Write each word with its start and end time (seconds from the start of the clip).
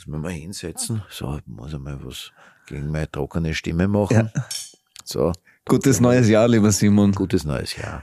Muss 0.00 0.06
man 0.06 0.22
mal 0.22 0.32
hinsetzen. 0.32 1.02
So, 1.10 1.36
ich 1.36 1.46
muss 1.46 1.74
einmal 1.74 1.98
was 2.02 2.32
gegen 2.66 2.90
meine 2.90 3.10
trockene 3.10 3.52
Stimme 3.52 3.86
machen. 3.86 4.30
Ja. 4.34 4.44
So, 5.04 5.32
Gutes 5.68 6.00
neues 6.00 6.26
Jahr, 6.26 6.48
lieber 6.48 6.72
Simon. 6.72 7.12
gutes 7.12 7.44
neues 7.44 7.76
Jahr. 7.76 8.02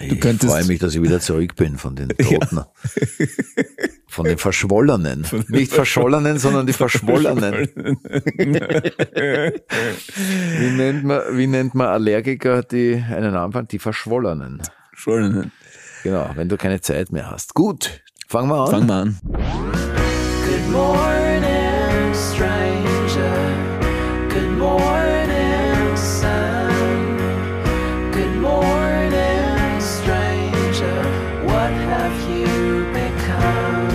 Ich 0.00 0.22
freue 0.22 0.64
mich, 0.66 0.80
dass 0.80 0.94
ich 0.94 1.00
wieder 1.02 1.18
zurück 1.20 1.56
bin 1.56 1.78
von 1.78 1.96
den 1.96 2.08
Toten. 2.18 2.60
Von 4.06 4.26
den 4.26 4.36
Verschwollenen. 4.36 5.26
Nicht 5.48 5.72
Verschollenen, 5.72 6.38
sondern 6.38 6.66
die 6.66 6.74
Verschwollenen. 6.74 7.68
Wie 10.58 10.70
nennt 10.76 11.04
man, 11.04 11.22
wie 11.38 11.46
nennt 11.46 11.74
man 11.74 11.86
Allergiker, 11.86 12.62
die 12.62 12.96
einen 12.96 13.34
Anfang? 13.34 13.66
Die 13.68 13.78
Verschwollenen. 13.78 14.60
Entschuldigung. 14.90 15.50
Genau, 16.02 16.30
wenn 16.34 16.50
du 16.50 16.58
keine 16.58 16.82
Zeit 16.82 17.10
mehr 17.12 17.30
hast. 17.30 17.54
Gut, 17.54 18.02
fangen 18.28 18.50
wir 18.50 18.66
an. 18.66 18.70
Fangen 18.70 18.86
wir 18.88 18.94
an. 18.94 19.73
Good 20.74 20.82
morning, 20.82 22.14
stranger. 22.14 23.38
Good 24.28 24.58
morning, 24.58 25.96
sun. 25.96 27.16
Good 28.10 28.34
morning, 28.40 29.80
stranger. 29.80 30.98
What 31.44 31.70
have 31.70 32.18
you 32.28 32.86
become? 32.92 33.88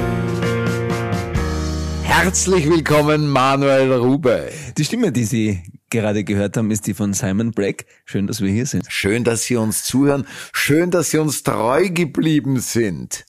Herzlich 2.03 2.69
willkommen, 2.69 3.27
Manuel 3.27 3.91
Rube. 3.95 4.49
Die 4.77 4.85
Stimme, 4.85 5.11
die 5.11 5.25
Sie 5.25 5.61
gerade 5.89 6.23
gehört 6.23 6.55
haben, 6.55 6.71
ist 6.71 6.87
die 6.87 6.93
von 6.93 7.13
Simon 7.13 7.51
Black. 7.51 7.87
Schön, 8.05 8.25
dass 8.25 8.39
wir 8.39 8.49
hier 8.49 8.65
sind. 8.65 8.85
Schön, 8.87 9.25
dass 9.25 9.43
Sie 9.43 9.57
uns 9.57 9.83
zuhören. 9.83 10.25
Schön, 10.53 10.91
dass 10.91 11.11
Sie 11.11 11.17
uns 11.17 11.43
treu 11.43 11.89
geblieben 11.89 12.61
sind. 12.61 13.25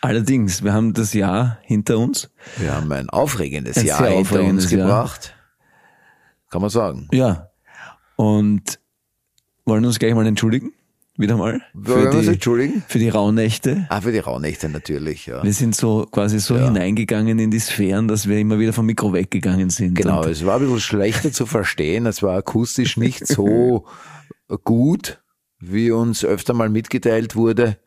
Allerdings, 0.00 0.62
wir 0.62 0.72
haben 0.72 0.92
das 0.92 1.12
Jahr 1.12 1.58
hinter 1.62 1.98
uns. 1.98 2.30
Wir 2.56 2.74
haben 2.74 2.90
ein 2.92 3.10
aufregendes 3.10 3.78
Ein 3.78 3.86
Jahr 3.86 4.04
hinter 4.06 4.20
aufregendes 4.20 4.64
uns 4.66 4.72
Jahr. 4.72 4.86
gebracht. 4.86 5.34
Kann 6.50 6.60
man 6.60 6.70
sagen. 6.70 7.08
Ja. 7.12 7.50
Und 8.16 8.78
wollen 9.64 9.84
uns 9.84 9.98
gleich 9.98 10.14
mal 10.14 10.26
entschuldigen. 10.26 10.72
Wieder 11.16 11.36
mal. 11.36 11.60
Wollen 11.74 12.12
wir 12.12 12.18
uns 12.18 12.28
entschuldigen? 12.28 12.84
Für 12.86 13.00
die 13.00 13.08
Rauhnächte. 13.08 13.86
Ah, 13.88 14.00
für 14.00 14.12
die 14.12 14.20
Rauhnächte 14.20 14.68
natürlich, 14.68 15.26
ja. 15.26 15.42
Wir 15.42 15.52
sind 15.52 15.74
so 15.74 16.06
quasi 16.08 16.38
so 16.38 16.56
hineingegangen 16.56 17.40
in 17.40 17.50
die 17.50 17.58
Sphären, 17.58 18.06
dass 18.06 18.28
wir 18.28 18.38
immer 18.38 18.60
wieder 18.60 18.72
vom 18.72 18.86
Mikro 18.86 19.12
weggegangen 19.12 19.68
sind. 19.68 19.94
Genau, 19.94 20.22
es 20.22 20.46
war 20.46 20.56
ein 20.56 20.60
bisschen 20.60 20.78
schlechter 20.78 21.32
zu 21.32 21.44
verstehen. 21.44 22.06
Es 22.06 22.22
war 22.22 22.36
akustisch 22.36 22.96
nicht 22.96 23.26
so 23.26 23.84
gut, 24.64 25.20
wie 25.58 25.90
uns 25.90 26.24
öfter 26.24 26.54
mal 26.54 26.68
mitgeteilt 26.68 27.34
wurde. 27.34 27.78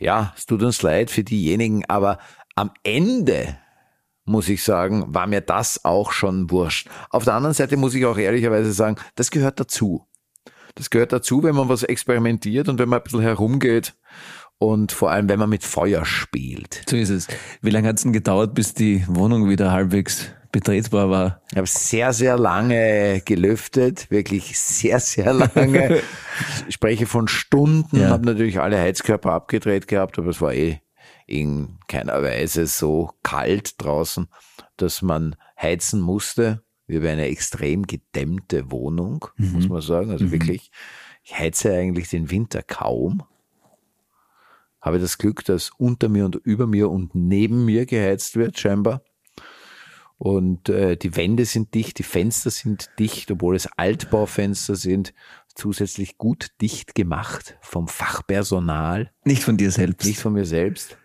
Ja, 0.00 0.32
es 0.36 0.46
tut 0.46 0.62
uns 0.62 0.82
leid 0.82 1.10
für 1.10 1.24
diejenigen, 1.24 1.84
aber 1.88 2.18
am 2.54 2.70
Ende 2.82 3.58
muss 4.24 4.48
ich 4.48 4.62
sagen, 4.62 5.14
war 5.14 5.26
mir 5.26 5.40
das 5.40 5.84
auch 5.84 6.12
schon 6.12 6.50
wurscht. 6.50 6.88
Auf 7.10 7.24
der 7.24 7.34
anderen 7.34 7.54
Seite 7.54 7.76
muss 7.76 7.94
ich 7.94 8.06
auch 8.06 8.18
ehrlicherweise 8.18 8.72
sagen, 8.72 8.96
das 9.16 9.30
gehört 9.30 9.58
dazu. 9.58 10.06
Das 10.74 10.90
gehört 10.90 11.12
dazu, 11.12 11.42
wenn 11.42 11.54
man 11.54 11.68
was 11.68 11.82
experimentiert 11.82 12.68
und 12.68 12.78
wenn 12.78 12.88
man 12.88 13.00
ein 13.00 13.02
bisschen 13.02 13.20
herumgeht 13.20 13.94
und 14.58 14.92
vor 14.92 15.10
allem, 15.10 15.28
wenn 15.28 15.38
man 15.38 15.50
mit 15.50 15.64
Feuer 15.64 16.04
spielt. 16.04 16.84
so 16.88 16.96
ist 16.96 17.10
es. 17.10 17.26
Wie 17.60 17.70
lange 17.70 17.88
hat 17.88 17.96
es 17.96 18.02
denn 18.02 18.12
gedauert, 18.12 18.54
bis 18.54 18.74
die 18.74 19.04
Wohnung 19.08 19.48
wieder 19.48 19.72
halbwegs 19.72 20.30
betretbar 20.52 21.10
war? 21.10 21.42
Ich 21.50 21.56
habe 21.56 21.66
sehr, 21.66 22.12
sehr 22.12 22.36
lange 22.38 23.20
gelüftet, 23.24 24.10
wirklich 24.10 24.58
sehr, 24.58 25.00
sehr 25.00 25.32
lange. 25.32 26.00
Ich 26.68 26.74
spreche 26.74 27.06
von 27.06 27.28
Stunden, 27.28 28.00
Ja. 28.00 28.08
habe 28.08 28.24
natürlich 28.24 28.58
alle 28.60 28.78
Heizkörper 28.78 29.32
abgedreht 29.32 29.86
gehabt, 29.88 30.18
aber 30.18 30.28
es 30.28 30.40
war 30.40 30.54
eh 30.54 30.80
in 31.26 31.78
keiner 31.88 32.22
Weise 32.22 32.66
so 32.66 33.10
kalt 33.22 33.82
draußen, 33.82 34.28
dass 34.76 35.02
man 35.02 35.36
heizen 35.60 36.00
musste. 36.00 36.62
Wir 36.86 37.00
haben 37.00 37.06
eine 37.08 37.26
extrem 37.26 37.86
gedämmte 37.86 38.70
Wohnung, 38.70 39.26
muss 39.36 39.68
man 39.68 39.80
sagen. 39.82 40.10
Also 40.10 40.30
wirklich, 40.32 40.70
ich 41.22 41.38
heize 41.38 41.72
eigentlich 41.74 42.08
den 42.08 42.30
Winter 42.30 42.62
kaum. 42.62 43.22
Habe 44.80 44.98
das 44.98 45.16
Glück, 45.18 45.44
dass 45.44 45.70
unter 45.78 46.08
mir 46.08 46.24
und 46.24 46.36
über 46.36 46.66
mir 46.66 46.90
und 46.90 47.14
neben 47.14 47.64
mir 47.64 47.86
geheizt 47.86 48.36
wird, 48.36 48.58
scheinbar. 48.58 49.02
Und 50.24 50.68
äh, 50.68 50.96
die 50.96 51.16
Wände 51.16 51.44
sind 51.46 51.74
dicht, 51.74 51.98
die 51.98 52.04
Fenster 52.04 52.50
sind 52.50 52.90
dicht, 53.00 53.28
obwohl 53.32 53.56
es 53.56 53.66
Altbaufenster 53.76 54.76
sind, 54.76 55.12
zusätzlich 55.56 56.16
gut 56.16 56.46
dicht 56.60 56.94
gemacht 56.94 57.56
vom 57.60 57.88
Fachpersonal, 57.88 59.10
Nicht 59.24 59.42
von 59.42 59.56
dir 59.56 59.72
selbst. 59.72 60.06
nicht 60.06 60.20
von 60.20 60.32
mir 60.34 60.44
selbst. 60.44 60.96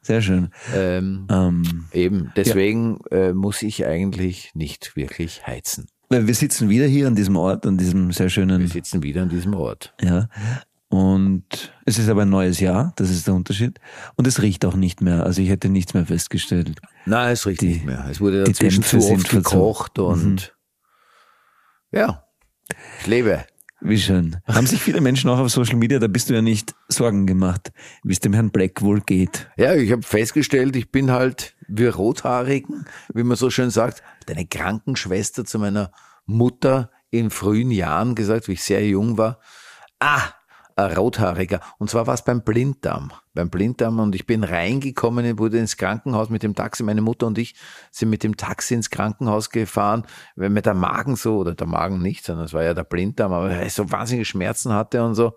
Sehr 0.00 0.22
schön. 0.22 0.50
Ähm, 0.76 1.26
Ähm, 1.28 1.86
eben, 1.92 2.32
deswegen 2.36 3.00
äh, 3.10 3.32
muss 3.32 3.62
ich 3.62 3.84
eigentlich 3.84 4.52
nicht 4.54 4.94
wirklich 4.94 5.44
heizen. 5.44 5.86
weil 6.08 6.28
wir 6.28 6.34
sitzen 6.34 6.68
wieder 6.68 6.86
hier 6.86 7.08
an 7.08 7.16
diesem 7.16 7.36
Ort, 7.36 7.66
an 7.66 7.78
diesem 7.78 8.12
sehr 8.12 8.26
Wir 8.26 8.30
schönen, 8.30 8.68
sitzen 8.68 9.02
wieder 9.02 9.22
an 9.22 9.28
diesem 9.28 9.54
Ort. 9.54 9.92
ja. 10.00 10.28
Und 10.92 11.72
es 11.86 11.98
ist 11.98 12.10
aber 12.10 12.22
ein 12.22 12.28
neues 12.28 12.60
Jahr, 12.60 12.92
das 12.96 13.08
ist 13.08 13.26
der 13.26 13.32
Unterschied. 13.32 13.80
Und 14.14 14.26
es 14.26 14.42
riecht 14.42 14.62
auch 14.66 14.74
nicht 14.74 15.00
mehr. 15.00 15.24
Also 15.24 15.40
ich 15.40 15.48
hätte 15.48 15.70
nichts 15.70 15.94
mehr 15.94 16.04
festgestellt. 16.04 16.78
Nein, 17.06 17.32
es 17.32 17.46
riecht 17.46 17.62
Die- 17.62 17.68
nicht 17.68 17.86
mehr. 17.86 18.06
Es 18.10 18.20
wurde 18.20 18.44
dazwischen 18.44 18.82
zu 18.82 18.98
oft 18.98 19.30
gekocht 19.30 19.98
und 19.98 20.54
ja, 21.92 22.24
ich 23.00 23.06
lebe. 23.06 23.46
Wie 23.80 23.98
schön. 23.98 24.36
Haben 24.46 24.66
sich 24.66 24.82
viele 24.82 25.00
Menschen 25.00 25.30
auch 25.30 25.38
auf 25.38 25.48
Social 25.50 25.76
Media, 25.76 25.98
da 25.98 26.08
bist 26.08 26.28
du 26.28 26.34
ja 26.34 26.42
nicht 26.42 26.74
Sorgen 26.88 27.26
gemacht, 27.26 27.72
wie 28.04 28.12
es 28.12 28.20
dem 28.20 28.34
Herrn 28.34 28.50
Black 28.50 28.82
wohl 28.82 29.00
geht. 29.00 29.50
Ja, 29.56 29.74
ich 29.74 29.90
habe 29.92 30.02
festgestellt, 30.02 30.76
ich 30.76 30.92
bin 30.92 31.10
halt 31.10 31.56
wie 31.68 31.86
Rothaarigen, 31.86 32.84
wie 33.14 33.22
man 33.24 33.38
so 33.38 33.48
schön 33.48 33.70
sagt, 33.70 34.02
deine 34.26 34.46
Krankenschwester 34.46 35.46
zu 35.46 35.58
meiner 35.58 35.90
Mutter 36.26 36.90
in 37.10 37.30
frühen 37.30 37.70
Jahren 37.70 38.14
gesagt, 38.14 38.46
wie 38.48 38.52
ich 38.52 38.62
sehr 38.62 38.86
jung 38.86 39.16
war. 39.16 39.40
Ah, 39.98 40.20
Rothaariger. 40.78 41.60
Und 41.78 41.90
zwar 41.90 42.06
war 42.06 42.14
es 42.14 42.22
beim 42.22 42.42
Blinddarm. 42.42 43.12
Beim 43.34 43.50
Blinddarm 43.50 43.98
und 44.00 44.14
ich 44.14 44.26
bin 44.26 44.44
reingekommen, 44.44 45.38
wurde 45.38 45.58
ins 45.58 45.76
Krankenhaus 45.76 46.28
mit 46.30 46.42
dem 46.42 46.54
Taxi. 46.54 46.82
Meine 46.82 47.02
Mutter 47.02 47.26
und 47.26 47.38
ich 47.38 47.54
sind 47.90 48.10
mit 48.10 48.22
dem 48.22 48.36
Taxi 48.36 48.74
ins 48.74 48.90
Krankenhaus 48.90 49.50
gefahren, 49.50 50.06
weil 50.36 50.50
mir 50.50 50.62
der 50.62 50.74
Magen 50.74 51.16
so, 51.16 51.38
oder 51.38 51.54
der 51.54 51.66
Magen 51.66 52.00
nicht, 52.00 52.24
sondern 52.24 52.46
es 52.46 52.52
war 52.52 52.62
ja 52.62 52.74
der 52.74 52.84
Blinddarm, 52.84 53.32
aber 53.32 53.62
ich 53.62 53.72
so 53.72 53.90
wahnsinnige 53.90 54.24
Schmerzen 54.24 54.72
hatte 54.72 55.02
und 55.04 55.14
so. 55.14 55.36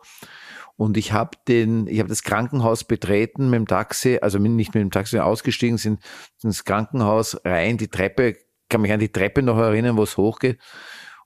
Und 0.78 0.98
ich 0.98 1.14
habe 1.14 1.38
den, 1.48 1.88
ich 1.88 2.00
habe 2.00 2.10
das 2.10 2.24
Krankenhaus 2.24 2.84
betreten 2.84 3.50
mit 3.50 3.60
dem 3.60 3.68
Taxi, 3.68 4.20
also 4.22 4.40
nicht 4.40 4.74
mit 4.74 4.82
dem 4.82 4.92
Taxi 4.92 5.20
ausgestiegen, 5.20 5.78
sind 5.78 6.02
ins 6.44 6.66
Krankenhaus 6.66 7.40
rein, 7.46 7.78
die 7.78 7.88
Treppe, 7.88 8.36
kann 8.70 8.82
mich 8.82 8.92
an 8.92 9.00
die 9.00 9.12
Treppe 9.12 9.42
noch 9.42 9.58
erinnern, 9.58 9.96
wo 9.96 10.04
es 10.04 10.18
hochgeht. 10.18 10.60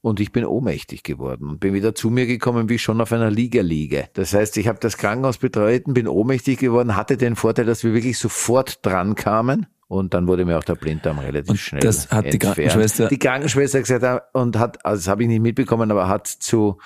Und 0.02 0.22
ich 0.22 0.32
bin 0.32 0.46
ohnmächtig 0.46 1.04
geworden 1.04 1.50
und 1.50 1.60
bin 1.60 1.74
wieder 1.74 1.94
zu 1.94 2.10
mir 2.10 2.26
gekommen, 2.26 2.70
wie 2.70 2.76
ich 2.76 2.82
schon 2.82 3.02
auf 3.02 3.12
einer 3.12 3.30
Liege 3.30 3.62
liege. 3.62 4.08
Das 4.14 4.34
heißt, 4.34 4.56
ich 4.58 4.68
habe 4.70 4.80
das 4.80 4.98
Krankenhaus 4.98 5.38
betreten, 5.40 5.94
bin 5.94 6.08
ohnmächtig 6.08 6.58
geworden, 6.60 6.96
hatte 6.96 7.18
den 7.18 7.36
Vorteil, 7.36 7.66
dass 7.66 7.84
wir 7.84 7.94
wirklich 7.94 8.18
sofort 8.18 8.86
dran 8.86 9.16
kamen. 9.16 9.66
Und 9.90 10.14
dann 10.14 10.28
wurde 10.28 10.46
mir 10.46 10.58
auch 10.58 10.64
der 10.64 10.76
Blinddarm 10.76 11.20
relativ 11.20 11.50
Und 11.50 11.58
schnell. 11.58 11.82
das 11.82 12.12
hat 12.12 12.26
die 12.26 12.40
entfernt. 12.40 12.58
Krankenschwester- 12.72 13.08
Die 13.10 13.20
Krankenschwester 13.20 13.80
gesagt 13.80 14.04
ah, 14.06 14.22
und 14.34 14.58
hat, 14.58 14.86
also 14.86 15.00
das 15.02 15.08
habe 15.10 15.24
ich 15.24 15.30
nicht 15.30 15.42
mitbekommen, 15.42 15.92
aber 15.92 16.08
hat 16.08 16.28
zu, 16.28 16.78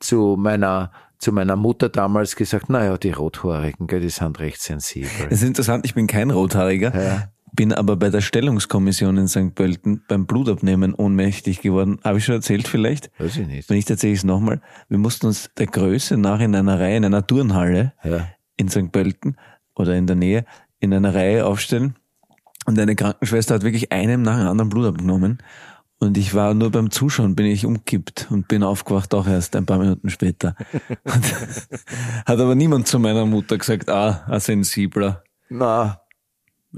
zu 0.00 0.36
meiner, 0.38 0.90
zu 1.18 1.32
meiner 1.32 1.56
Mutter 1.56 1.88
damals 1.88 2.36
gesagt, 2.36 2.68
naja, 2.68 2.98
die 2.98 3.12
Rothaarigen, 3.12 3.86
gell, 3.86 4.00
die 4.00 4.10
sind 4.10 4.40
recht 4.40 4.60
sensibel. 4.60 5.08
Es 5.30 5.40
ist 5.40 5.48
interessant, 5.48 5.86
ich 5.86 5.94
bin 5.94 6.06
kein 6.08 6.30
Rothaariger, 6.30 7.30
bin 7.58 7.72
aber 7.72 7.96
bei 7.96 8.08
der 8.08 8.20
Stellungskommission 8.20 9.16
in 9.18 9.26
St. 9.26 9.52
Pölten 9.56 10.04
beim 10.06 10.26
Blutabnehmen 10.26 10.94
ohnmächtig 10.94 11.60
geworden. 11.60 11.98
Habe 12.04 12.18
ich 12.18 12.24
schon 12.24 12.36
erzählt 12.36 12.68
vielleicht? 12.68 13.10
Weiß 13.18 13.36
ich 13.36 13.48
nicht. 13.48 13.68
Wenn 13.68 13.76
nicht, 13.76 13.90
erzähle 13.90 14.12
ich 14.12 14.20
es 14.20 14.24
nochmal. 14.24 14.60
Wir 14.88 14.98
mussten 14.98 15.26
uns 15.26 15.50
der 15.58 15.66
Größe 15.66 16.16
nach 16.16 16.38
in 16.38 16.54
einer 16.54 16.78
Reihe, 16.78 16.96
in 16.98 17.04
einer 17.04 17.26
Turnhalle 17.26 17.94
Ja. 18.04 18.28
in 18.56 18.68
St. 18.68 18.92
Pölten 18.92 19.36
oder 19.74 19.96
in 19.96 20.06
der 20.06 20.14
Nähe, 20.14 20.44
in 20.78 20.94
einer 20.94 21.12
Reihe 21.12 21.46
aufstellen. 21.46 21.96
Und 22.64 22.78
eine 22.78 22.94
Krankenschwester 22.94 23.56
hat 23.56 23.64
wirklich 23.64 23.90
einem 23.90 24.22
nach 24.22 24.38
dem 24.38 24.46
anderen 24.46 24.68
Blut 24.68 24.86
abgenommen. 24.86 25.38
Und 25.98 26.16
ich 26.16 26.34
war 26.34 26.54
nur 26.54 26.70
beim 26.70 26.92
Zuschauen, 26.92 27.34
bin 27.34 27.46
ich 27.46 27.66
umkippt 27.66 28.28
und 28.30 28.46
bin 28.46 28.62
aufgewacht 28.62 29.12
auch 29.14 29.26
erst 29.26 29.56
ein 29.56 29.66
paar 29.66 29.78
Minuten 29.78 30.10
später. 30.10 30.54
Hat 32.24 32.38
aber 32.38 32.54
niemand 32.54 32.86
zu 32.86 33.00
meiner 33.00 33.26
Mutter 33.26 33.58
gesagt, 33.58 33.88
ah, 33.90 34.22
ein 34.28 34.38
sensibler, 34.38 35.24
Na, 35.48 36.02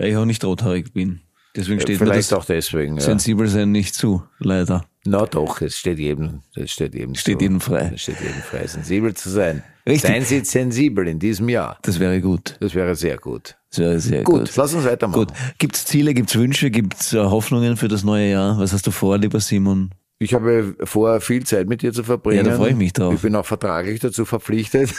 weil 0.01 0.11
ich 0.11 0.17
auch 0.17 0.25
nicht 0.25 0.45
rothaarig 0.45 0.93
bin. 0.93 1.21
Deswegen 1.57 1.81
steht 1.81 2.01
mir 2.01 2.07
vielleicht 2.07 2.31
das 2.31 2.39
auch 2.39 2.45
deswegen. 2.45 2.95
Ja. 2.97 3.01
sensibel 3.03 3.49
sein 3.49 3.73
nicht 3.73 3.95
zu, 3.95 4.23
leider. 4.39 4.85
Na 5.05 5.27
doch, 5.27 5.61
es 5.63 5.77
steht 5.77 5.99
jedem, 5.99 6.43
es 6.55 6.71
steht 6.71 6.95
jedem 6.95 7.15
Steht 7.15 7.39
zu. 7.39 7.43
jedem 7.45 7.61
frei. 7.61 7.91
Es 7.95 8.03
steht 8.03 8.21
jedem 8.21 8.41
frei, 8.41 8.67
sensibel 8.67 9.15
zu 9.15 9.31
sein. 9.31 9.63
Richtig. 9.87 10.11
Seien 10.11 10.25
Sie 10.25 10.45
sensibel 10.45 11.09
in 11.09 11.19
diesem 11.19 11.49
Jahr. 11.49 11.79
Das 11.83 11.99
wäre 11.99 12.21
gut. 12.21 12.57
Das 12.61 12.75
wäre 12.75 12.95
sehr 12.95 13.17
gut. 13.17 13.57
Das 13.71 13.79
wäre 13.79 13.99
sehr 13.99 14.23
Gut, 14.25 14.41
gut. 14.47 14.57
lass 14.57 14.75
uns 14.75 14.85
weitermachen. 14.85 15.27
Gut. 15.27 15.33
Gibt's 15.59 15.85
Ziele, 15.87 16.13
gibt's 16.15 16.37
Wünsche, 16.37 16.71
gibt's 16.71 17.13
äh, 17.13 17.19
Hoffnungen 17.19 17.77
für 17.77 17.89
das 17.89 18.05
neue 18.05 18.31
Jahr? 18.31 18.59
Was 18.59 18.73
hast 18.73 18.87
du 18.87 18.91
vor, 18.91 19.17
lieber 19.19 19.41
Simon? 19.41 19.91
Ich 20.23 20.35
habe 20.35 20.75
vor, 20.85 21.19
viel 21.23 21.47
Zeit 21.47 21.67
mit 21.67 21.81
dir 21.81 21.95
zu 21.95 22.05
verbringen. 22.05 22.45
Ja, 22.45 22.51
da 22.51 22.59
freue 22.59 22.73
ich 22.73 22.77
mich 22.77 22.93
drauf. 22.93 23.15
Ich 23.15 23.23
bin 23.23 23.35
auch 23.35 23.47
vertraglich 23.47 24.01
dazu 24.01 24.27
verpflichtet. 24.27 24.93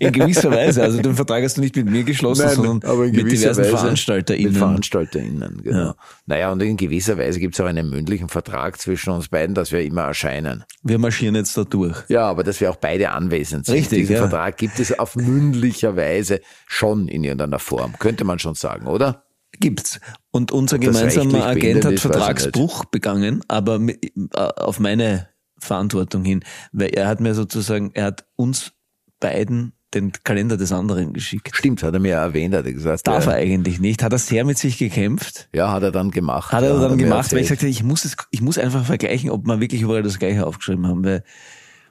In 0.00 0.10
gewisser 0.10 0.50
Weise. 0.50 0.82
Also 0.82 1.00
den 1.00 1.14
Vertrag 1.14 1.44
hast 1.44 1.56
du 1.56 1.60
nicht 1.60 1.76
mit 1.76 1.88
mir 1.88 2.02
geschlossen, 2.02 2.48
sondern 2.48 2.90
aber 2.90 3.04
in 3.04 3.14
mit 3.14 3.30
diversen 3.30 3.60
Weise 3.60 3.70
VeranstalterInnen. 3.70 4.52
Mit 4.52 4.58
VeranstalterInnen, 4.58 5.60
genau. 5.62 5.78
Ja. 5.78 5.94
Naja, 6.26 6.50
und 6.50 6.60
in 6.64 6.76
gewisser 6.76 7.16
Weise 7.16 7.38
gibt 7.38 7.54
es 7.54 7.60
auch 7.60 7.66
einen 7.66 7.88
mündlichen 7.88 8.28
Vertrag 8.28 8.80
zwischen 8.80 9.10
uns 9.10 9.28
beiden, 9.28 9.54
dass 9.54 9.70
wir 9.70 9.82
immer 9.82 10.02
erscheinen. 10.02 10.64
Wir 10.82 10.98
marschieren 10.98 11.36
jetzt 11.36 11.56
da 11.56 11.62
durch. 11.62 11.96
Ja, 12.08 12.26
aber 12.26 12.42
dass 12.42 12.60
wir 12.60 12.70
auch 12.70 12.76
beide 12.76 13.10
anwesend 13.10 13.66
sind. 13.66 13.76
Richtig, 13.76 14.00
Diesen 14.00 14.16
ja. 14.16 14.22
Vertrag 14.22 14.56
gibt 14.56 14.80
es 14.80 14.98
auf 14.98 15.14
mündlicher 15.14 15.94
Weise 15.94 16.40
schon 16.66 17.06
in 17.06 17.22
irgendeiner 17.22 17.60
Form, 17.60 17.96
könnte 18.00 18.24
man 18.24 18.40
schon 18.40 18.56
sagen, 18.56 18.88
oder? 18.88 19.23
Gibt's. 19.60 20.00
Und 20.30 20.52
unser 20.52 20.78
gemeinsamer 20.78 21.46
Agent 21.46 21.84
hat 21.84 22.00
Vertragsbruch 22.00 22.84
begangen, 22.86 23.42
aber 23.48 23.80
äh, 23.80 23.98
auf 24.36 24.80
meine 24.80 25.28
Verantwortung 25.58 26.24
hin. 26.24 26.44
Weil 26.72 26.88
er 26.90 27.08
hat 27.08 27.20
mir 27.20 27.34
sozusagen, 27.34 27.90
er 27.94 28.04
hat 28.06 28.24
uns 28.36 28.72
beiden 29.20 29.72
den 29.94 30.12
Kalender 30.24 30.56
des 30.56 30.72
anderen 30.72 31.12
geschickt. 31.12 31.54
Stimmt, 31.54 31.82
hat 31.82 31.94
er 31.94 32.00
mir 32.00 32.10
ja 32.10 32.22
erwähnt, 32.22 32.54
hat 32.54 32.66
er 32.66 32.72
gesagt. 32.72 33.06
Darf 33.06 33.26
ja, 33.26 33.32
er 33.32 33.38
eigentlich 33.38 33.78
nicht. 33.78 34.02
Hat 34.02 34.12
er 34.12 34.18
sehr 34.18 34.44
mit 34.44 34.58
sich 34.58 34.76
gekämpft. 34.76 35.48
ja, 35.52 35.70
hat 35.70 35.84
er 35.84 35.92
dann 35.92 36.10
gemacht. 36.10 36.52
Hat 36.52 36.64
er 36.64 36.74
ja, 36.74 36.80
dann 36.80 36.96
mir 36.96 37.04
gemacht, 37.04 37.32
weil 37.32 37.40
ich 37.40 37.48
sagte, 37.48 37.68
ich 37.68 37.84
muss 37.84 38.04
es, 38.04 38.16
ich 38.30 38.40
muss 38.40 38.58
einfach 38.58 38.84
vergleichen, 38.84 39.30
ob 39.30 39.46
wir 39.46 39.60
wirklich 39.60 39.82
überall 39.82 40.02
das 40.02 40.18
Gleiche 40.18 40.46
aufgeschrieben 40.46 40.86
haben, 40.88 41.04
weil 41.04 41.22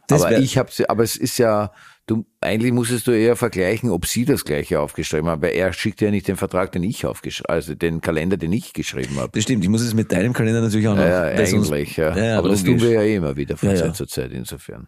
das 0.08 0.22
aber 0.22 0.32
wär- 0.32 0.42
ich 0.42 0.58
habe 0.58 0.70
aber 0.90 1.04
es 1.04 1.16
ist 1.16 1.38
ja, 1.38 1.72
du 2.06 2.26
eigentlich 2.42 2.74
musstest 2.74 3.08
du 3.08 3.12
eher 3.12 3.36
vergleichen, 3.36 3.90
ob 3.90 4.06
sie 4.06 4.26
das 4.26 4.44
gleiche 4.46 4.80
aufgeschrieben 4.80 5.30
haben, 5.30 5.42
weil 5.42 5.54
er 5.54 5.72
schickt 5.74 6.02
ja 6.02 6.12
nicht 6.12 6.28
den 6.28 6.36
Vertrag, 6.36 6.72
den 6.72 6.84
ich 6.84 7.06
aufgeschrieben, 7.06 7.50
also 7.50 7.76
den 7.76 8.02
Kalender, 8.02 8.38
den 8.38 8.52
ich 8.52 8.74
geschrieben 8.74 9.18
habe. 9.18 9.32
das 9.34 9.44
stimmt, 9.44 9.64
ich 9.64 9.70
muss 9.70 9.82
es 9.82 9.94
mit 9.94 10.12
deinem 10.12 10.34
Kalender 10.34 10.62
natürlich 10.62 10.88
auch 10.88 10.96
noch. 10.96 11.04
Ja, 11.04 11.30
ja 11.32 11.38
eigentlich, 11.40 11.98
ja. 11.98 12.18
Ja, 12.18 12.38
aber 12.40 12.50
das 12.50 12.64
tun 12.64 12.74
logisch. 12.74 12.84
wir 12.84 12.92
ja 12.92 13.02
eh 13.04 13.16
immer 13.16 13.36
wieder 13.36 13.58
von 13.58 13.70
Ja, 13.70 13.76
Zeit 13.76 13.96
zu 13.96 14.06
Zeit, 14.06 14.32
insofern. 14.32 14.88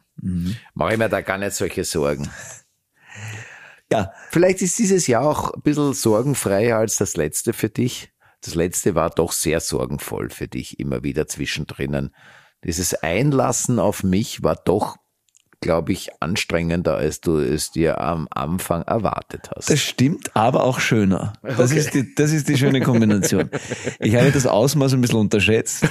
Mache 0.74 0.94
ich 0.94 0.98
mir 1.00 1.10
da 1.10 1.22
gar 1.22 1.38
nicht 1.38 1.54
solche 1.54 1.84
Sorgen. 1.84 2.30
Ja, 3.92 4.12
Vielleicht 4.32 4.64
ist 4.64 4.80
dieses 4.80 5.06
Jahr 5.06 5.22
auch 5.22 5.54
ein 5.54 5.62
bisschen 5.62 5.94
sorgenfreier 5.94 6.78
als 6.78 6.98
das 6.98 7.16
letzte 7.18 7.54
für 7.54 7.70
dich. 7.70 8.12
Das 8.42 8.56
letzte 8.56 8.96
war 8.96 9.12
doch 9.12 9.32
sehr 9.32 9.60
sorgenvoll 9.60 10.32
für 10.32 10.48
dich, 10.48 10.80
immer 10.80 11.04
wieder 11.04 11.28
zwischendrin. 11.28 12.10
Dieses 12.64 12.96
Einlassen 12.96 13.78
auf 13.78 14.04
mich 14.04 14.42
war 14.42 14.56
doch, 14.56 14.98
glaube 15.66 15.94
ich, 15.94 16.12
anstrengender, 16.20 16.96
als 16.96 17.22
du 17.22 17.40
es 17.40 17.72
dir 17.72 18.00
am 18.00 18.28
Anfang 18.30 18.84
erwartet 18.84 19.50
hast. 19.56 19.68
Das 19.68 19.82
stimmt, 19.82 20.36
aber 20.36 20.64
auch 20.64 20.80
schöner. 20.80 21.34
Das, 21.42 21.72
ist, 21.72 21.96
die, 21.96 22.14
das 22.14 22.32
ist 22.32 22.48
die 22.48 22.56
schöne 22.56 22.82
Kombination. 22.82 23.50
Ich 24.00 24.16
habe 24.16 24.32
das 24.32 24.46
Ausmaß 24.46 24.94
ein 24.94 25.02
bisschen 25.02 25.18
unterschätzt, 25.18 25.88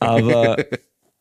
aber 0.00 0.56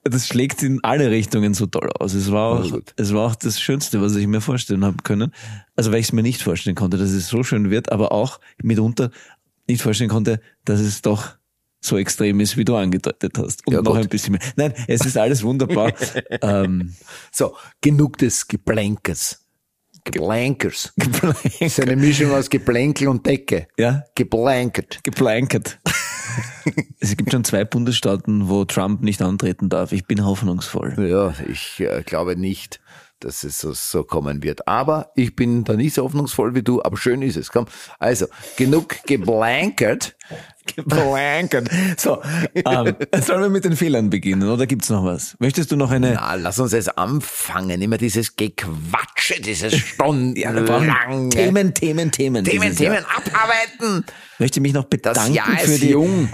das 0.03 0.27
schlägt 0.27 0.63
in 0.63 0.83
alle 0.83 1.11
Richtungen 1.11 1.53
so 1.53 1.67
toll 1.67 1.91
aus. 1.99 2.15
Es 2.15 2.31
war 2.31 2.59
auch, 2.59 2.79
es 2.95 3.13
war 3.13 3.27
auch 3.27 3.35
das 3.35 3.61
Schönste, 3.61 4.01
was 4.01 4.15
ich 4.15 4.25
mir 4.25 4.41
vorstellen 4.41 4.83
habe 4.83 4.97
können. 5.03 5.31
Also 5.75 5.91
weil 5.91 5.99
ich 5.99 6.07
es 6.07 6.11
mir 6.11 6.23
nicht 6.23 6.41
vorstellen 6.41 6.75
konnte, 6.75 6.97
dass 6.97 7.11
es 7.11 7.27
so 7.27 7.43
schön 7.43 7.69
wird, 7.69 7.91
aber 7.91 8.11
auch 8.11 8.39
mitunter 8.63 9.11
nicht 9.67 9.83
vorstellen 9.83 10.09
konnte, 10.09 10.41
dass 10.63 10.79
es 10.79 11.03
doch 11.03 11.35
so 11.85 11.97
extrem 11.97 12.39
ist, 12.39 12.57
wie 12.57 12.65
du 12.65 12.75
angedeutet 12.75 13.37
hast. 13.37 13.65
Und 13.67 13.73
Ja, 13.73 13.81
noch 13.81 13.93
gut. 13.93 14.01
ein 14.03 14.09
bisschen 14.09 14.33
mehr. 14.33 14.41
Nein, 14.55 14.73
es 14.87 15.05
ist 15.05 15.17
alles 15.17 15.43
wunderbar. 15.43 15.93
ähm, 16.41 16.93
So, 17.31 17.55
genug 17.81 18.17
des 18.17 18.47
Geblänkes. 18.47 19.41
Geblänkers. 20.03 20.93
Das 20.95 21.45
ist 21.59 21.79
eine 21.79 21.95
Mischung 21.95 22.31
aus 22.31 22.49
Geplänkel 22.49 23.07
und 23.07 23.25
Decke. 23.25 23.67
ja, 23.77 24.03
Geblankert. 24.13 25.03
geblankert. 25.03 25.79
es 26.99 27.15
gibt 27.17 27.31
schon 27.31 27.43
zwei 27.43 27.65
Bundesstaaten, 27.65 28.47
wo 28.47 28.65
Trump 28.65 29.01
nicht 29.01 29.21
antreten 29.23 29.69
darf. 29.69 29.91
Ich 29.93 30.05
bin 30.05 30.23
hoffnungsvoll. 30.23 30.93
Ja, 31.09 31.33
ich 31.49 31.79
äh, 31.79 32.03
glaube 32.05 32.35
nicht, 32.35 32.81
dass 33.19 33.43
es 33.43 33.59
so, 33.59 33.73
so 33.73 34.03
kommen 34.03 34.43
wird. 34.43 34.67
Aber 34.67 35.11
ich 35.15 35.35
bin 35.35 35.63
da 35.63 35.73
nicht 35.73 35.95
so 35.95 36.03
hoffnungsvoll 36.03 36.55
wie 36.55 36.63
du, 36.63 36.81
aber 36.83 36.97
schön 36.97 37.21
ist 37.21 37.37
es. 37.37 37.51
Komm, 37.51 37.65
also, 37.99 38.27
genug 38.57 38.95
geblankert. 39.05 40.15
Geblankert. 40.75 41.69
So, 41.97 42.21
ähm, 42.53 42.95
sollen 43.21 43.41
wir 43.41 43.49
mit 43.49 43.65
den 43.65 43.75
Fehlern 43.75 44.09
beginnen 44.09 44.49
oder 44.49 44.65
gibt's 44.65 44.89
noch 44.89 45.05
was? 45.05 45.35
Möchtest 45.39 45.71
du 45.71 45.75
noch 45.75 45.91
eine... 45.91 46.13
Na, 46.13 46.33
lass 46.33 46.59
uns 46.59 46.71
jetzt 46.71 46.97
anfangen. 46.97 47.81
Immer 47.81 47.99
dieses 47.99 48.35
Gequatsche, 48.35 49.39
dieses 49.41 49.75
stundenlange 49.75 51.29
Themen, 51.29 51.73
Themen, 51.75 52.11
Themen. 52.11 52.43
Themen, 52.43 52.61
dieses 52.61 52.79
Jahr. 52.79 52.95
Themen 52.95 53.05
abarbeiten. 53.05 54.05
Ich 54.33 54.39
möchte 54.39 54.61
mich 54.61 54.73
noch 54.73 54.85
Das 54.85 54.89
bedanken 54.89 55.33
Jahr 55.33 55.57
für 55.59 55.77
die, 55.77 55.89
jung. 55.89 56.29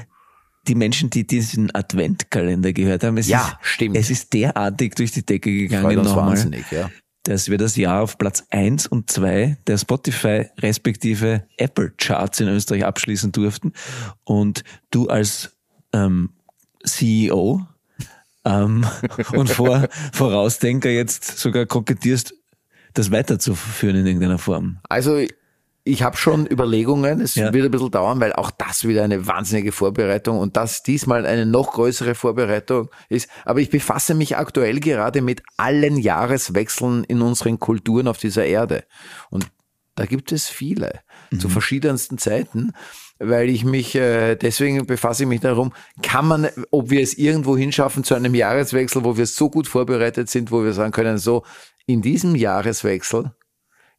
Die 0.68 0.75
Menschen, 0.75 1.10
die 1.10 1.25
diesen 1.25 1.74
Adventkalender 1.74 2.74
gehört 2.74 3.04
haben. 3.04 3.18
Es 3.18 3.28
Ja, 3.28 3.58
ist, 3.62 3.69
stimmt. 3.69 3.98
Es 3.98 4.10
ist 4.10 4.34
derartig 4.34 4.96
durch 4.96 5.12
die 5.12 5.25
Decke 5.25 5.52
gegangen 5.52 5.98
uns 5.98 6.08
nochmal. 6.08 6.31
wahnsinnig, 6.31 6.69
ja. 6.72 6.90
dass 7.24 7.50
wir 7.50 7.58
das 7.58 7.75
Jahr 7.75 8.02
auf 8.04 8.18
Platz 8.18 8.46
eins 8.52 8.86
und 8.86 9.10
zwei 9.10 9.58
der 9.68 9.78
Spotify 9.78 10.48
respektive 10.60 11.48
Apple 11.58 11.92
Charts 11.98 12.40
in 12.40 12.48
Österreich 12.48 12.86
abschließen 12.86 13.31
durften. 13.31 13.74
Und 14.24 14.63
du 14.92 15.08
als 15.08 15.58
ähm, 15.94 16.30
CEO 16.86 17.66
ähm, 18.46 18.86
und 19.34 19.50
Vor 19.50 19.88
Vorausdenker 20.14 20.90
jetzt 20.90 21.40
sogar 21.40 21.66
kokettierst, 21.66 22.36
das 22.94 23.12
weiterzuführen 23.12 23.96
in 23.98 24.06
irgendeiner 24.06 24.38
Form. 24.38 24.80
Also 24.90 25.25
ich 25.83 26.04
habe 26.04 26.16
schon 26.18 26.45
Überlegungen, 26.45 27.22
es 27.22 27.36
Ja. 27.36 27.54
wird 27.54 27.66
ein 27.66 27.72
bisschen 27.72 27.92
dauern, 27.92 28.19
weil 28.19 28.33
auch 28.33 28.51
das 28.51 28.88
wieder 28.88 29.04
eine 29.04 29.25
wahnsinnige 29.28 29.72
Vorbereitung 29.72 30.38
und 30.38 30.56
das 30.57 30.83
diesmal 30.83 31.25
eine 31.25 31.45
noch 31.45 31.74
größere 31.74 32.13
Vorbereitung 32.16 32.89
ist. 33.10 33.30
Aber 33.45 33.60
ich 33.62 33.69
befasse 33.69 34.13
mich 34.13 34.38
aktuell 34.38 34.80
gerade 34.80 35.22
mit 35.22 35.42
allen 35.57 35.98
Jahreswechseln 35.98 37.04
in 37.06 37.22
unseren 37.22 37.60
Kulturen 37.60 38.07
auf 38.07 38.18
dieser 38.19 38.45
Erde. 38.45 38.83
Und 39.30 39.48
da 39.95 40.06
gibt 40.06 40.31
es 40.31 40.48
viele 40.48 41.01
zu 41.38 41.50
verschiedensten 41.50 42.18
Zeiten, 42.18 42.72
weil 43.19 43.50
ich 43.50 43.66
mich, 43.66 43.94
äh, 43.95 44.36
deswegen 44.36 44.86
befasse 44.86 45.24
ich 45.24 45.30
mich 45.30 45.42
darum, 45.42 45.74
kann 46.01 46.25
man, 46.28 46.50
ob 46.72 46.89
wir 46.89 47.01
es 47.01 47.13
irgendwo 47.18 47.57
hinschaffen 47.57 48.04
zu 48.04 48.16
einem 48.16 48.33
Jahreswechsel, 48.33 49.04
wo 49.04 49.18
wir 49.18 49.25
so 49.25 49.50
gut 49.50 49.68
vorbereitet 49.68 50.30
sind, 50.30 50.51
wo 50.51 50.63
wir 50.63 50.74
sagen 50.74 50.92
können, 50.92 51.18
so, 51.18 51.44
in 51.86 52.01
diesem 52.01 52.36
Jahreswechsel 52.36 53.31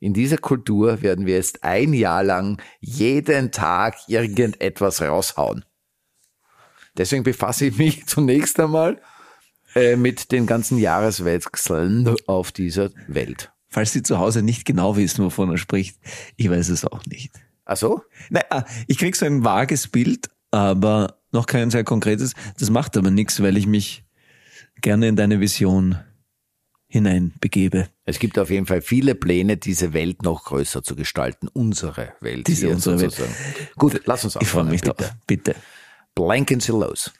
in 0.02 0.14
dieser 0.14 0.37
Kultur 0.37 1.00
werden 1.00 1.26
wir 1.26 1.37
jetzt 1.37 1.62
ein 1.62 1.94
Jahr 1.94 2.25
lang 2.25 2.60
jeden 2.81 3.52
Tag 3.52 3.94
irgendetwas 4.08 5.00
raushauen. 5.00 5.64
Deswegen 6.96 7.22
befasse 7.22 7.66
ich 7.66 7.78
mich 7.78 8.06
zunächst 8.06 8.58
einmal 8.58 9.00
äh, 9.76 9.94
mit 9.94 10.32
den 10.32 10.46
ganzen 10.46 10.76
Jahreswechseln 10.78 12.16
auf 12.26 12.50
dieser 12.50 12.90
Welt. 13.06 13.52
Falls 13.69 13.93
Sie 13.93 14.02
zu 14.02 14.19
Hause 14.19 14.43
nicht 14.43 14.64
genau 14.64 14.96
wissen, 14.96 15.25
wovon 15.25 15.50
er 15.50 15.56
spricht, 15.56 15.96
ich 16.37 16.50
weiß 16.50 16.70
es 16.70 16.84
auch 16.84 17.06
nicht. 17.06 17.32
Ach 17.64 17.76
so? 17.76 18.02
Naja, 18.28 18.66
ich 18.88 18.98
krieg 18.98 19.14
so 19.14 19.25
ein 19.25 19.44
vages 19.44 19.87
Bild, 19.87 20.31
aber 20.50 21.20
noch 21.31 21.46
kein 21.46 21.70
sehr 21.70 21.84
konkretes. 21.84 22.34
Das 22.58 22.70
macht 22.70 22.96
aber 22.96 23.12
nichts, 23.12 23.41
weil 23.41 23.56
ich 23.56 23.69
mich 23.69 24.05
gerne 24.81 25.06
in 25.06 25.15
deine 25.15 25.38
Vision 25.38 25.96
hineinbegebe. 26.93 27.89
Es 28.05 28.19
gibt 28.19 28.39
auf 28.39 28.51
jeden 28.51 28.67
Fall 28.67 28.82
viele 28.82 29.15
Pläne, 29.15 29.56
diese 29.56 29.94
Welt 29.94 30.22
noch 30.22 30.44
größer 30.44 30.82
zu 30.82 30.94
gestalten. 30.94 31.49
Unsere 31.53 32.13
Welt. 32.20 32.46
Diese 32.46 32.67
hier 32.67 32.75
unsere 32.75 33.01
Welt. 33.01 33.17
Gut, 33.77 34.03
lass 34.05 34.25
uns 34.25 34.37
Ich 34.41 34.46
freue 34.46 34.61
anfangen, 34.61 34.70
mich 34.72 34.82
bitte. 34.82 34.94
drauf. 34.96 35.13
Bitte. 35.27 35.55
Blanken 36.15 36.61
Sie 36.61 36.72
los. 36.72 37.11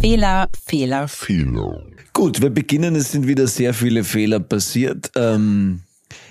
Fehler, 0.00 0.48
Fehler, 0.66 1.06
Gut, 2.14 2.40
wir 2.40 2.50
beginnen. 2.50 2.96
Es 2.96 3.12
sind 3.12 3.26
wieder 3.26 3.46
sehr 3.46 3.74
viele 3.74 4.02
Fehler 4.02 4.40
passiert. 4.40 5.10
Ähm, 5.14 5.82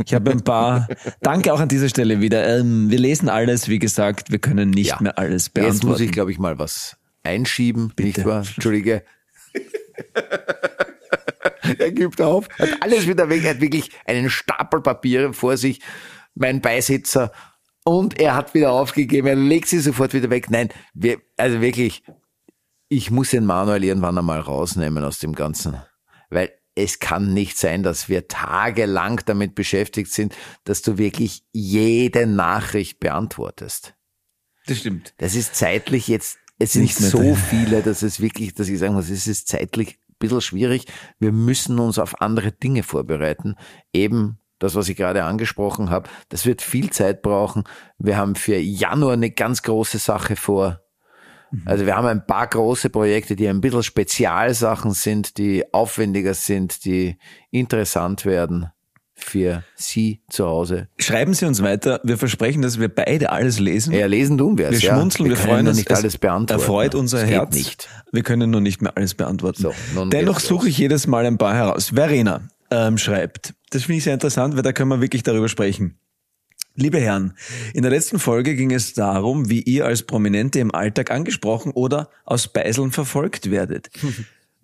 ich 0.03 0.13
habe 0.15 0.31
ein 0.31 0.41
paar. 0.41 0.87
Danke 1.21 1.53
auch 1.53 1.59
an 1.59 1.67
dieser 1.69 1.89
Stelle 1.89 2.19
wieder. 2.19 2.57
Ähm, 2.59 2.89
wir 2.89 2.97
lesen 2.97 3.29
alles. 3.29 3.69
Wie 3.69 3.77
gesagt, 3.77 4.31
wir 4.31 4.39
können 4.39 4.71
nicht 4.71 4.87
Ja. 4.89 4.97
mehr 5.01 5.19
alles 5.19 5.45
Jetzt 5.45 5.53
beantworten. 5.53 5.87
muss 5.87 5.99
ich, 5.99 6.11
glaube 6.11 6.31
ich, 6.31 6.39
mal 6.39 6.57
was 6.57 6.97
einschieben, 7.23 7.93
nicht 7.99 8.25
wahr? 8.25 8.39
Entschuldige. 8.39 9.03
er 11.79 11.91
gibt 11.91 12.21
auf, 12.21 12.49
hat 12.57 12.81
alles 12.81 13.07
wieder 13.07 13.29
weg, 13.29 13.43
er 13.43 13.51
hat 13.51 13.61
wirklich 13.61 13.91
einen 14.05 14.29
Stapel 14.29 14.81
Papiere 14.81 15.33
vor 15.33 15.57
sich, 15.57 15.81
mein 16.35 16.61
Beisitzer, 16.61 17.31
und 17.87 18.19
er 18.19 18.35
hat 18.35 18.53
wieder 18.53 18.73
aufgegeben, 18.73 19.27
er 19.27 19.35
legt 19.37 19.69
sie 19.69 19.79
sofort 19.79 20.13
wieder 20.13 20.29
weg. 20.29 20.49
Nein, 20.49 20.67
wir, 20.93 21.21
also 21.37 21.61
wirklich, 21.61 22.03
ich 22.89 23.11
muss 23.11 23.29
den 23.29 23.45
Manuel 23.45 23.81
irgendwann 23.81 24.17
einmal 24.17 24.41
rausnehmen 24.41 25.05
aus 25.05 25.19
dem 25.19 25.33
Ganzen, 25.33 25.81
weil 26.29 26.51
es 26.75 26.99
kann 26.99 27.33
nicht 27.33 27.57
sein, 27.57 27.83
dass 27.83 28.09
wir 28.09 28.27
tagelang 28.27 29.21
damit 29.25 29.55
beschäftigt 29.55 30.11
sind, 30.11 30.35
dass 30.65 30.81
du 30.81 30.97
wirklich 30.97 31.43
jede 31.53 32.27
Nachricht 32.27 32.99
beantwortest. 32.99 33.95
das 34.65 34.79
stimmt. 34.79 35.13
Das 35.17 35.33
ist 35.33 35.55
zeitlich 35.55 36.09
jetzt, 36.09 36.39
es 36.59 36.73
sind 36.73 36.91
so 36.91 37.19
drin. 37.19 37.35
viele, 37.35 37.81
dass 37.81 38.01
es 38.01 38.19
wirklich, 38.19 38.53
dass 38.53 38.69
ich 38.69 38.79
sagen 38.79 38.93
muss, 38.93 39.09
es 39.09 39.27
ist 39.27 39.47
zeitlich 39.47 39.99
ein 40.09 40.15
bisschen 40.19 40.41
schwierig. 40.41 40.85
Wir 41.19 41.31
müssen 41.31 41.79
uns 41.79 41.99
auf 41.99 42.21
andere 42.21 42.51
Dinge 42.51 42.83
vorbereiten. 42.83 43.55
Eben 43.93 44.39
das, 44.59 44.73
was 44.73 44.89
ich 44.89 44.97
gerade 44.97 45.23
angesprochen 45.23 45.89
habe, 45.91 46.09
das 46.29 46.45
wird 46.45 46.61
viel 46.61 46.89
Zeit 46.89 47.21
brauchen. 47.21 47.63
Wir 47.99 48.17
haben 48.17 48.35
für 48.35 48.57
Januar 48.57 49.13
eine 49.13 49.29
ganz 49.29 49.61
große 49.61 49.99
Sache 49.99 50.35
vor. 50.35 50.81
Also 51.65 51.85
wir 51.85 51.95
haben 51.95 52.07
ein 52.07 52.25
paar 52.25 52.47
große 52.47 52.89
Projekte, 52.89 53.35
die 53.35 53.47
ein 53.47 53.61
bisschen 53.61 53.83
Spezialsachen 53.83 54.91
sind, 54.91 55.37
die 55.37 55.73
aufwendiger 55.73 56.33
sind, 56.33 56.83
die 56.83 57.17
interessant 57.51 58.25
werden 58.25 58.71
für 59.17 59.63
Sie 59.75 60.21
zu 60.29 60.45
Hause. 60.45 60.87
Schreiben 60.99 61.33
Sie 61.33 61.45
uns 61.45 61.61
weiter. 61.61 61.99
Wir 62.03 62.17
versprechen, 62.17 62.61
dass 62.61 62.79
wir 62.79 62.87
beide 62.87 63.31
alles 63.31 63.59
lesen. 63.59 63.93
Ja, 63.93 64.05
lesen 64.05 64.37
tun 64.37 64.57
wir 64.57 64.67
es. 64.69 64.81
wir 64.81 64.91
schmunzeln, 64.91 65.27
wir, 65.29 65.35
können 65.35 65.47
freuen 65.47 65.67
uns. 65.67 65.77
nicht 65.77 65.91
Es 65.91 65.97
alles 65.97 66.17
beantworten. 66.17 66.61
Erfreut 66.61 66.95
unser 66.95 67.21
Das 67.21 67.29
Herz. 67.29 67.55
nicht. 67.55 67.89
Wir 68.11 68.23
können 68.23 68.49
nur 68.51 68.61
nicht 68.61 68.81
mehr 68.81 68.95
alles 68.95 69.15
beantworten. 69.15 69.61
So, 69.61 69.73
Dennoch 70.05 70.39
suche 70.39 70.69
ich 70.69 70.77
jedes 70.77 71.07
Mal 71.07 71.25
ein 71.25 71.37
paar 71.37 71.55
heraus. 71.55 71.89
Verena 71.93 72.41
ähm, 72.71 72.97
schreibt, 72.97 73.53
das 73.71 73.83
finde 73.83 73.97
ich 73.97 74.03
sehr 74.03 74.13
interessant, 74.13 74.55
weil 74.55 74.61
da 74.63 74.71
können 74.71 74.89
wir 74.89 75.01
wirklich 75.01 75.23
darüber 75.23 75.49
sprechen. 75.49 75.97
Liebe 76.75 76.99
Herren, 76.99 77.33
in 77.73 77.81
der 77.81 77.89
letzten 77.89 78.19
Folge 78.19 78.55
ging 78.55 78.71
es 78.71 78.93
darum, 78.93 79.49
wie 79.49 79.61
ihr 79.61 79.85
als 79.87 80.03
Prominente 80.03 80.59
im 80.59 80.73
Alltag 80.75 81.09
angesprochen 81.09 81.71
oder 81.71 82.09
aus 82.23 82.47
Beiseln 82.49 82.91
verfolgt 82.91 83.49
werdet. 83.49 83.89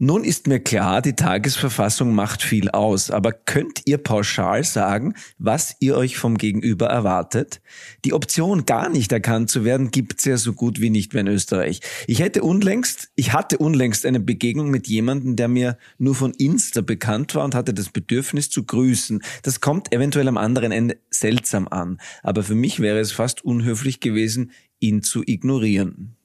Nun 0.06 0.26
ist 0.26 0.48
mir 0.48 0.60
klar, 0.60 1.02
die 1.02 1.14
Tagesverfassung 1.14 2.14
macht 2.14 2.42
viel 2.42 2.70
aus, 2.70 3.10
aber 3.10 3.32
könnt 3.32 3.84
ihr 3.86 3.98
pauschal 3.98 4.66
sagen, 4.66 5.14
was 5.38 5.78
ihr 5.80 5.96
euch 5.96 6.18
vom 6.18 6.38
Gegenüber 6.38 6.88
erwartet? 6.88 7.62
Die 8.04 8.12
Option, 8.12 8.66
gar 8.66 8.90
nicht 8.90 9.14
erkannt 9.14 9.50
zu 9.50 9.64
werden, 9.64 9.92
gibt's 9.92 10.26
ja 10.26 10.36
so 10.36 10.52
gut 10.52 10.82
wie 10.82 10.90
nicht 10.90 11.14
mehr 11.14 11.22
in 11.22 11.28
Österreich. 11.28 11.80
Ich 12.06 12.20
hätte 12.20 12.44
unlängst, 12.44 13.12
ich 13.16 13.32
hatte 13.32 13.60
unlängst 13.60 14.06
eine 14.06 14.20
Begegnung 14.20 14.70
mit 14.70 14.90
jemandem, 14.90 15.38
der 15.38 15.48
mir 15.48 15.78
nur 15.98 16.16
von 16.16 16.34
Insta 16.34 16.82
bekannt 16.82 17.34
war 17.34 17.46
und 17.46 17.56
hatte 17.56 17.74
das 17.74 17.88
Bedürfnis 17.88 18.50
zu 18.50 18.66
grüßen. 18.66 19.24
Das 19.44 19.62
kommt 19.62 19.94
eventuell 19.94 20.28
am 20.28 20.36
anderen 20.36 20.74
Ende 20.74 20.98
seltsam 21.12 21.70
an, 21.70 21.98
aber 22.24 22.44
für 22.44 22.56
mich 22.56 22.82
wäre 22.82 23.00
es 23.00 23.14
fast 23.14 23.46
unhöflich 23.46 24.02
gewesen, 24.02 24.52
ihn 24.82 25.02
zu 25.02 25.24
ignorieren. 25.26 26.18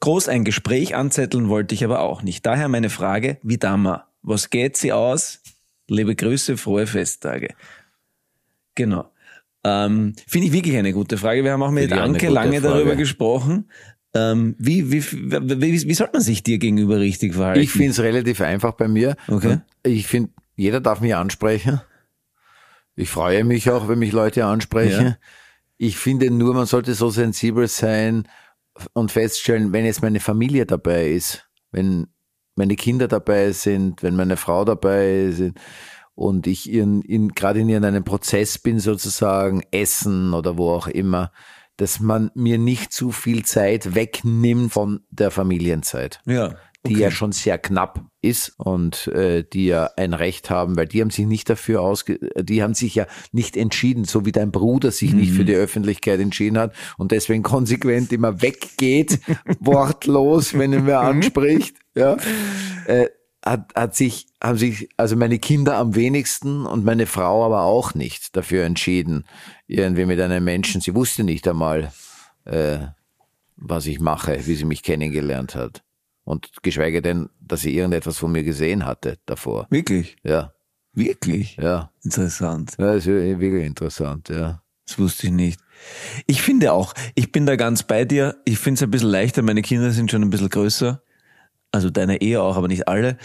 Groß 0.00 0.28
ein 0.28 0.44
Gespräch 0.44 0.94
anzetteln 0.94 1.48
wollte 1.48 1.74
ich 1.74 1.84
aber 1.84 2.00
auch 2.00 2.22
nicht. 2.22 2.44
Daher 2.46 2.68
meine 2.68 2.90
Frage, 2.90 3.38
wie 3.42 3.58
damals? 3.58 4.02
Was 4.22 4.50
geht 4.50 4.76
sie 4.76 4.92
aus? 4.92 5.40
Liebe 5.88 6.14
Grüße, 6.14 6.56
frohe 6.56 6.86
Festtage. 6.86 7.54
Genau. 8.74 9.10
Ähm, 9.64 10.14
Finde 10.26 10.48
ich 10.48 10.52
wirklich 10.52 10.76
eine 10.76 10.92
gute 10.92 11.18
Frage. 11.18 11.44
Wir 11.44 11.52
haben 11.52 11.62
auch 11.62 11.70
mit 11.70 11.92
Anke 11.92 12.28
lange 12.28 12.60
Frage. 12.60 12.74
darüber 12.74 12.96
gesprochen. 12.96 13.70
Ähm, 14.14 14.54
wie, 14.58 14.90
wie, 14.90 15.02
wie, 15.02 15.60
wie, 15.60 15.88
wie 15.88 15.94
sollte 15.94 16.14
man 16.14 16.22
sich 16.22 16.42
dir 16.42 16.58
gegenüber 16.58 16.98
richtig 16.98 17.34
verhalten? 17.34 17.60
Ich 17.60 17.70
finde 17.70 17.90
es 17.90 18.00
relativ 18.00 18.40
einfach 18.40 18.72
bei 18.72 18.88
mir. 18.88 19.16
Okay. 19.28 19.58
Ich 19.82 20.06
finde, 20.06 20.30
jeder 20.56 20.80
darf 20.80 21.00
mich 21.00 21.14
ansprechen. 21.14 21.80
Ich 22.96 23.10
freue 23.10 23.44
mich 23.44 23.70
auch, 23.70 23.88
wenn 23.88 23.98
mich 23.98 24.12
Leute 24.12 24.44
ansprechen. 24.44 25.06
Ja. 25.06 25.18
Ich 25.76 25.96
finde 25.98 26.30
nur, 26.30 26.54
man 26.54 26.66
sollte 26.66 26.94
so 26.94 27.10
sensibel 27.10 27.68
sein 27.68 28.26
und 28.92 29.12
feststellen, 29.12 29.72
wenn 29.72 29.84
jetzt 29.84 30.02
meine 30.02 30.20
Familie 30.20 30.66
dabei 30.66 31.10
ist, 31.10 31.48
wenn 31.70 32.08
meine 32.56 32.76
Kinder 32.76 33.08
dabei 33.08 33.52
sind, 33.52 34.02
wenn 34.02 34.16
meine 34.16 34.36
Frau 34.36 34.64
dabei 34.64 35.22
ist 35.24 35.52
und 36.14 36.46
ich 36.46 36.70
in, 36.70 37.02
in, 37.02 37.28
gerade 37.28 37.60
in 37.60 37.68
irgendeinem 37.68 38.04
Prozess 38.04 38.58
bin, 38.58 38.80
sozusagen, 38.80 39.62
Essen 39.70 40.34
oder 40.34 40.58
wo 40.58 40.70
auch 40.70 40.88
immer, 40.88 41.30
dass 41.76 42.00
man 42.00 42.30
mir 42.34 42.58
nicht 42.58 42.92
zu 42.92 43.12
viel 43.12 43.44
Zeit 43.44 43.94
wegnimmt 43.94 44.72
von 44.72 45.04
der 45.10 45.30
Familienzeit 45.30 46.20
ja. 46.26 46.56
Die 46.88 46.94
okay. 46.94 47.02
ja 47.04 47.10
schon 47.10 47.32
sehr 47.32 47.58
knapp 47.58 48.04
ist 48.20 48.54
und 48.58 49.06
äh, 49.08 49.44
die 49.44 49.66
ja 49.66 49.90
ein 49.96 50.14
Recht 50.14 50.50
haben, 50.50 50.76
weil 50.76 50.86
die 50.86 51.00
haben 51.00 51.10
sich 51.10 51.26
nicht 51.26 51.48
dafür 51.48 51.82
ausge, 51.82 52.18
die 52.40 52.62
haben 52.62 52.74
sich 52.74 52.94
ja 52.94 53.06
nicht 53.32 53.56
entschieden, 53.56 54.04
so 54.04 54.24
wie 54.26 54.32
dein 54.32 54.50
Bruder 54.50 54.90
sich 54.90 55.12
nicht 55.12 55.32
Mhm. 55.32 55.36
für 55.36 55.44
die 55.44 55.54
Öffentlichkeit 55.54 56.20
entschieden 56.20 56.58
hat 56.58 56.74
und 56.96 57.12
deswegen 57.12 57.42
konsequent 57.42 58.12
immer 58.12 58.42
weggeht, 58.42 59.20
wortlos, 59.60 60.54
wenn 60.58 60.72
er 60.72 60.82
mir 60.82 60.98
anspricht, 60.98 61.76
ja, 61.94 62.16
äh, 62.86 63.06
hat, 63.44 63.74
hat 63.74 63.94
sich, 63.94 64.26
haben 64.42 64.58
sich, 64.58 64.88
also 64.96 65.16
meine 65.16 65.38
Kinder 65.38 65.76
am 65.76 65.94
wenigsten 65.94 66.66
und 66.66 66.84
meine 66.84 67.06
Frau 67.06 67.44
aber 67.44 67.62
auch 67.62 67.94
nicht 67.94 68.36
dafür 68.36 68.64
entschieden, 68.64 69.24
irgendwie 69.66 70.06
mit 70.06 70.20
einem 70.20 70.44
Menschen, 70.44 70.80
sie 70.80 70.94
wusste 70.94 71.24
nicht 71.24 71.46
einmal, 71.46 71.92
äh, 72.44 72.78
was 73.56 73.86
ich 73.86 74.00
mache, 74.00 74.46
wie 74.46 74.54
sie 74.54 74.64
mich 74.64 74.82
kennengelernt 74.82 75.54
hat. 75.54 75.82
Und 76.28 76.50
geschweige 76.62 77.00
denn, 77.00 77.30
dass 77.40 77.62
sie 77.62 77.74
irgendetwas 77.74 78.18
von 78.18 78.30
mir 78.30 78.42
gesehen 78.44 78.84
hatte 78.84 79.18
davor. 79.24 79.66
Wirklich? 79.70 80.16
Ja, 80.22 80.52
Wirklich? 80.92 81.56
ja. 81.56 81.90
Interessant. 82.04 82.74
Ja, 82.78 82.92
ist 82.92 83.06
wirklich 83.06 83.64
interessant, 83.64 84.28
ja. 84.28 84.62
Das 84.86 84.98
wusste 84.98 85.28
ich 85.28 85.32
nicht. 85.32 85.60
Ich 86.26 86.42
finde 86.42 86.72
auch, 86.72 86.92
ich 87.14 87.30
bin 87.32 87.46
da 87.46 87.56
ganz 87.56 87.82
bei 87.82 88.04
dir. 88.04 88.36
Ich 88.44 88.58
finde 88.58 88.78
es 88.78 88.82
ein 88.82 88.90
bisschen 88.90 89.08
leichter. 89.10 89.42
Meine 89.42 89.62
Kinder 89.62 89.90
sind 89.92 90.10
schon 90.10 90.22
ein 90.22 90.30
bisschen 90.30 90.48
größer. 90.50 91.02
Also 91.72 91.88
deine 91.90 92.20
Ehe 92.20 92.42
auch, 92.42 92.56
aber 92.56 92.68
nicht 92.68 92.88
alle. 92.88 93.16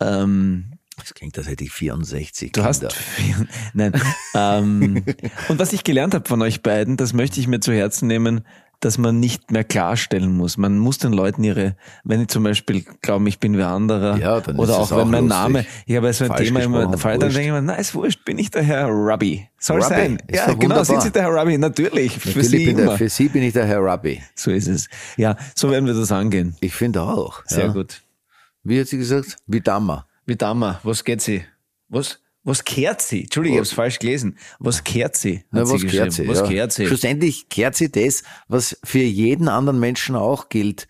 Ähm, 0.00 0.72
Das 0.98 1.12
klingt, 1.14 1.36
als 1.38 1.48
hätte 1.48 1.64
ich 1.64 1.72
64 1.72 2.52
du 2.52 2.62
hast 2.64 2.80
Kinder. 2.80 2.94
vier, 2.94 3.46
nein. 3.74 3.92
ähm, 4.34 5.04
und 5.48 5.58
was 5.58 5.72
ich 5.72 5.84
gelernt 5.84 6.14
habe 6.14 6.28
von 6.28 6.40
euch 6.42 6.62
beiden, 6.62 6.96
das 6.96 7.12
möchte 7.12 7.40
ich 7.40 7.48
mir 7.48 7.60
zu 7.60 7.72
Herzen 7.72 8.06
nehmen, 8.06 8.46
dass 8.80 8.98
man 8.98 9.20
nicht 9.20 9.50
mehr 9.50 9.64
klarstellen 9.64 10.36
muss. 10.36 10.56
Man 10.56 10.78
muss 10.78 10.98
den 10.98 11.12
Leuten 11.12 11.42
ihre, 11.44 11.76
wenn 12.04 12.20
die 12.20 12.26
zum 12.26 12.42
Beispiel 12.42 12.84
glauben, 13.02 13.26
ich 13.26 13.38
bin 13.38 13.56
wer 13.56 13.68
anderer, 13.68 14.18
Ja, 14.18 14.40
dann 14.40 14.56
oder 14.56 14.72
ist 14.72 14.76
auch 14.78 14.84
es 14.84 14.90
wenn 14.90 14.98
auch 14.98 15.04
mein 15.06 15.24
lustig. 15.28 15.42
Name, 15.42 15.66
ich 15.86 15.96
habe 15.96 16.12
so 16.12 16.24
ein 16.24 16.28
Falsch 16.28 16.48
Thema 16.48 16.60
immer, 16.60 16.98
fall, 16.98 17.18
dann 17.18 17.32
denke 17.32 17.46
ich 17.46 17.52
mir, 17.52 17.62
na, 17.62 17.74
ist 17.74 17.94
wurscht, 17.94 18.24
bin 18.24 18.38
ich 18.38 18.50
der 18.50 18.62
Herr 18.62 18.86
Rubby. 18.88 19.48
Soll 19.58 19.82
Rubby, 19.82 19.94
sein. 19.94 20.18
ist 20.26 20.36
Ja, 20.36 20.52
genau, 20.54 20.82
sind. 20.84 21.02
Sie 21.02 21.10
der 21.10 21.22
Herr 21.22 21.30
Rubby? 21.30 21.58
Natürlich, 21.58 22.18
für 22.18 22.28
Natürlich 22.28 22.50
Sie 22.50 22.64
bin 22.66 22.78
immer. 22.78 22.88
der, 22.88 22.98
für 22.98 23.08
sie 23.08 23.28
bin 23.28 23.42
ich 23.42 23.52
der 23.52 23.66
Herr 23.66 23.82
Rabbi. 23.82 24.22
So 24.34 24.50
ist 24.50 24.68
es. 24.68 24.88
Ja, 25.16 25.36
so 25.54 25.70
werden 25.70 25.86
wir 25.86 25.94
das 25.94 26.12
angehen. 26.12 26.54
Ich 26.60 26.74
finde 26.74 27.02
auch. 27.02 27.42
Sehr 27.46 27.66
ja. 27.66 27.72
gut. 27.72 28.02
Wie 28.62 28.80
hat 28.80 28.88
sie 28.88 28.98
gesagt? 28.98 29.36
Wie 29.46 29.60
Dammer. 29.60 30.06
Wie 30.26 30.36
Dama, 30.36 30.80
was 30.82 31.04
geht 31.04 31.22
sie? 31.22 31.44
Was, 31.88 32.18
was 32.46 32.64
kehrt 32.64 33.02
sie? 33.02 33.22
Entschuldige, 33.22 33.56
ich 33.56 33.60
hab's 33.60 33.72
falsch 33.72 33.98
gelesen. 33.98 34.38
Was 34.60 34.84
kehrt 34.84 35.16
sie? 35.16 35.44
Na, 35.50 35.62
was 35.62 35.80
sie 35.80 35.86
kehrt 35.86 36.12
sie? 36.12 36.28
Was 36.28 36.40
ja. 36.40 36.46
kehrt 36.46 36.72
sie? 36.72 36.86
Schlussendlich 36.86 37.48
kehrt 37.48 37.74
sie 37.74 37.90
das, 37.90 38.22
was 38.46 38.78
für 38.84 39.00
jeden 39.00 39.48
anderen 39.48 39.80
Menschen 39.80 40.14
auch 40.14 40.48
gilt. 40.48 40.86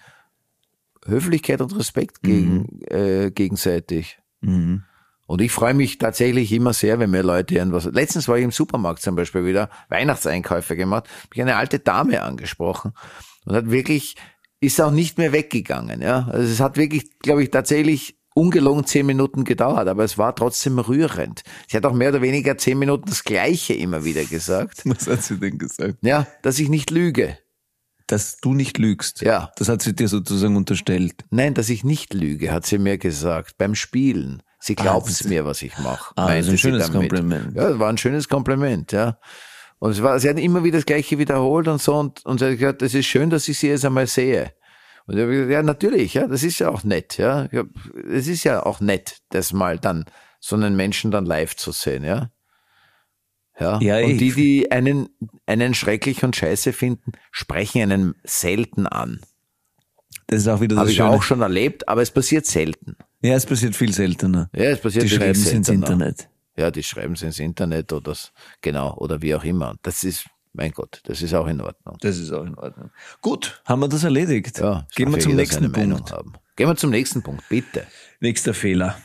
Höflichkeit 1.06 1.62
und 1.62 1.74
Respekt 1.74 2.22
gegen, 2.22 2.82
äh, 2.88 3.30
gegenseitig. 3.30 4.18
Mhm. 4.42 4.82
Und 5.26 5.40
ich 5.40 5.50
freue 5.50 5.72
mich 5.72 5.96
tatsächlich 5.96 6.52
immer 6.52 6.74
sehr, 6.74 6.98
wenn 6.98 7.10
mir 7.10 7.22
Leute 7.22 7.54
irgendwas. 7.54 7.86
Letztens 7.86 8.28
war 8.28 8.36
ich 8.36 8.44
im 8.44 8.52
Supermarkt 8.52 9.00
zum 9.00 9.16
Beispiel 9.16 9.46
wieder 9.46 9.70
Weihnachtseinkäufe 9.88 10.76
gemacht, 10.76 11.08
hab 11.24 11.34
ich 11.34 11.40
eine 11.40 11.56
alte 11.56 11.78
Dame 11.78 12.22
angesprochen 12.22 12.92
und 13.46 13.56
hat 13.56 13.70
wirklich, 13.70 14.16
ist 14.60 14.80
auch 14.80 14.90
nicht 14.90 15.16
mehr 15.16 15.32
weggegangen. 15.32 16.02
Ja, 16.02 16.28
also 16.30 16.52
es 16.52 16.60
hat 16.60 16.76
wirklich, 16.76 17.18
glaube 17.20 17.42
ich, 17.42 17.50
tatsächlich 17.50 18.18
ungelogen 18.36 18.84
zehn 18.84 19.06
Minuten 19.06 19.44
gedauert, 19.44 19.88
aber 19.88 20.04
es 20.04 20.18
war 20.18 20.36
trotzdem 20.36 20.78
rührend. 20.78 21.42
Sie 21.68 21.76
hat 21.76 21.86
auch 21.86 21.94
mehr 21.94 22.10
oder 22.10 22.20
weniger 22.20 22.58
zehn 22.58 22.78
Minuten 22.78 23.06
das 23.08 23.24
Gleiche 23.24 23.72
immer 23.72 24.04
wieder 24.04 24.24
gesagt. 24.24 24.82
Was 24.84 25.06
hat 25.06 25.22
sie 25.22 25.38
denn 25.38 25.58
gesagt? 25.58 25.96
Ja, 26.02 26.26
dass 26.42 26.58
ich 26.58 26.68
nicht 26.68 26.90
lüge. 26.90 27.38
Dass 28.06 28.36
du 28.36 28.54
nicht 28.54 28.78
lügst. 28.78 29.22
Ja. 29.22 29.50
Das 29.56 29.68
hat 29.68 29.82
sie 29.82 29.94
dir 29.94 30.06
sozusagen 30.08 30.54
unterstellt. 30.56 31.24
Nein, 31.30 31.54
dass 31.54 31.70
ich 31.70 31.82
nicht 31.82 32.12
lüge, 32.14 32.52
hat 32.52 32.66
sie 32.66 32.78
mir 32.78 32.98
gesagt 32.98 33.56
beim 33.58 33.74
Spielen. 33.74 34.42
Sie 34.60 34.74
glaubt 34.74 35.08
ist- 35.08 35.28
mir, 35.28 35.44
was 35.44 35.62
ich 35.62 35.76
mache. 35.78 36.12
Ah, 36.16 36.28
das 36.34 36.46
ist 36.46 36.52
ein 36.52 36.58
schönes 36.58 36.92
Kompliment. 36.92 37.56
Ja, 37.56 37.70
das 37.70 37.78
war 37.78 37.88
ein 37.88 37.98
schönes 37.98 38.28
Kompliment, 38.28 38.92
ja. 38.92 39.18
Und 39.78 39.90
es 39.92 40.02
war, 40.02 40.18
sie 40.20 40.28
hat 40.28 40.38
immer 40.38 40.62
wieder 40.62 40.78
das 40.78 40.86
Gleiche 40.86 41.18
wiederholt 41.18 41.68
und 41.68 41.80
so 41.80 41.94
und, 41.96 42.24
und 42.24 42.38
sie 42.38 42.46
hat 42.46 42.58
gesagt, 42.58 42.82
es 42.82 42.94
ist 42.94 43.06
schön, 43.06 43.30
dass 43.30 43.48
ich 43.48 43.58
sie 43.58 43.68
jetzt 43.68 43.84
einmal 43.84 44.06
sehe. 44.06 44.52
Und 45.06 45.16
ich 45.16 45.22
habe 45.22 45.32
gesagt, 45.32 45.50
ja, 45.50 45.62
natürlich, 45.62 46.14
ja, 46.14 46.26
das 46.26 46.42
ist 46.42 46.58
ja 46.58 46.68
auch 46.68 46.82
nett, 46.84 47.16
ja. 47.16 47.48
Es 48.10 48.26
ist 48.26 48.44
ja 48.44 48.64
auch 48.64 48.80
nett, 48.80 49.18
das 49.30 49.52
mal 49.52 49.78
dann, 49.78 50.04
so 50.40 50.56
einen 50.56 50.76
Menschen 50.76 51.10
dann 51.10 51.26
live 51.26 51.56
zu 51.56 51.72
sehen, 51.72 52.04
ja. 52.04 52.30
Ja, 53.58 53.80
Ja, 53.80 54.04
und 54.04 54.18
die, 54.18 54.32
die 54.32 54.70
einen, 54.70 55.08
einen 55.46 55.74
schrecklich 55.74 56.22
und 56.24 56.36
scheiße 56.36 56.72
finden, 56.72 57.12
sprechen 57.30 57.82
einen 57.82 58.14
selten 58.24 58.86
an. 58.86 59.20
Das 60.26 60.40
ist 60.40 60.48
auch 60.48 60.60
wieder 60.60 60.74
das 60.74 60.80
Habe 60.80 60.90
ich 60.90 60.96
Schöne. 60.96 61.10
auch 61.10 61.22
schon 61.22 61.40
erlebt, 61.40 61.88
aber 61.88 62.02
es 62.02 62.10
passiert 62.10 62.46
selten. 62.46 62.96
Ja, 63.22 63.34
es 63.34 63.46
passiert 63.46 63.76
viel 63.76 63.92
seltener. 63.92 64.50
Ja, 64.54 64.64
es 64.64 64.80
passiert 64.80 65.04
Die 65.04 65.08
schreiben 65.08 65.30
es 65.30 65.50
ins. 65.52 65.68
Internet. 65.68 66.28
Ja, 66.56 66.70
die 66.70 66.82
schreiben 66.82 67.14
es 67.14 67.22
ins 67.22 67.38
Internet 67.38 67.92
oder 67.92 68.14
genau 68.60 68.94
oder 68.96 69.22
wie 69.22 69.34
auch 69.34 69.44
immer. 69.44 69.76
Das 69.82 70.04
ist, 70.04 70.26
mein 70.56 70.72
Gott, 70.72 71.00
das 71.04 71.22
ist 71.22 71.34
auch 71.34 71.46
in 71.46 71.60
Ordnung. 71.60 71.96
Das 72.00 72.18
ist 72.18 72.32
auch 72.32 72.44
in 72.44 72.54
Ordnung. 72.56 72.90
Gut, 73.20 73.60
haben 73.64 73.80
wir 73.80 73.88
das 73.88 74.04
erledigt. 74.04 74.58
Ja, 74.58 74.86
Gehen 74.94 75.10
wir 75.10 75.18
ja 75.18 75.22
zum 75.24 75.34
nächsten 75.36 75.70
Punkt. 75.70 76.12
Gehen 76.56 76.68
wir 76.68 76.76
zum 76.76 76.90
nächsten 76.90 77.22
Punkt, 77.22 77.48
bitte. 77.48 77.86
Nächster 78.20 78.54
Fehler. 78.54 78.96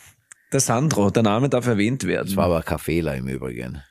Der 0.52 0.60
Sandro, 0.60 1.10
der 1.12 1.24
Name 1.24 1.50
darf 1.50 1.68
erwähnt 1.68 2.06
werden. 2.06 2.28
Das 2.28 2.36
war 2.36 2.46
aber 2.46 2.62
kein 2.64 2.80
Fehler 2.80 3.16
im 3.16 3.28
Übrigen. 3.28 3.82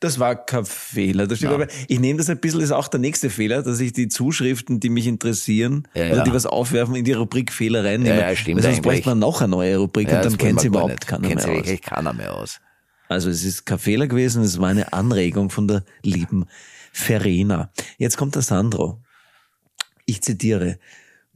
Das 0.00 0.18
war 0.18 0.36
kein 0.44 0.64
Fehler. 0.66 1.26
Das 1.26 1.42
aber 1.44 1.66
ich 1.88 1.98
nehme 1.98 2.18
das 2.18 2.28
ein 2.28 2.38
bisschen, 2.38 2.60
ist 2.60 2.72
auch 2.72 2.88
der 2.88 3.00
nächste 3.00 3.30
Fehler, 3.30 3.62
dass 3.62 3.80
ich 3.80 3.92
die 3.92 4.08
Zuschriften, 4.08 4.78
die 4.78 4.90
mich 4.90 5.06
interessieren, 5.06 5.88
Ja, 5.94 6.06
oder 6.08 6.16
ja. 6.16 6.24
die 6.24 6.32
was 6.34 6.44
aufwerfen, 6.46 6.94
in 6.94 7.04
die 7.04 7.12
Rubrik 7.12 7.50
Fehler 7.52 7.84
reinnehme. 7.84 8.20
Ja, 8.20 8.30
ja, 8.30 8.36
stimmt 8.36 8.56
Weil 8.58 8.64
Sonst 8.64 8.82
bräuchte 8.82 9.08
man 9.08 9.18
noch 9.20 9.40
eine 9.40 9.50
neue 9.50 9.78
Rubrik 9.78 10.08
Ja, 10.08 10.16
und 10.16 10.24
dann 10.24 10.32
das 10.32 10.38
kennt 10.38 10.60
sie 10.60 10.66
überhaupt 10.66 10.90
nicht. 10.90 11.06
keiner 11.06 11.28
Kennt 11.28 11.40
sie 11.42 11.48
mehr 11.50 11.60
aus. 11.62 11.80
keiner 11.80 12.12
mehr 12.12 12.34
aus. 12.34 12.60
Also 13.08 13.30
es 13.30 13.44
ist 13.44 13.64
kein 13.64 13.78
Fehler 13.78 14.06
gewesen, 14.06 14.42
es 14.42 14.58
war 14.60 14.68
eine 14.68 14.92
Anregung 14.92 15.50
von 15.50 15.68
der 15.68 15.84
lieben 16.02 16.46
Verena. 16.94 17.72
Jetzt 17.98 18.16
kommt 18.16 18.36
der 18.36 18.42
Sandro. 18.42 19.02
Ich 20.06 20.22
zitiere. 20.22 20.78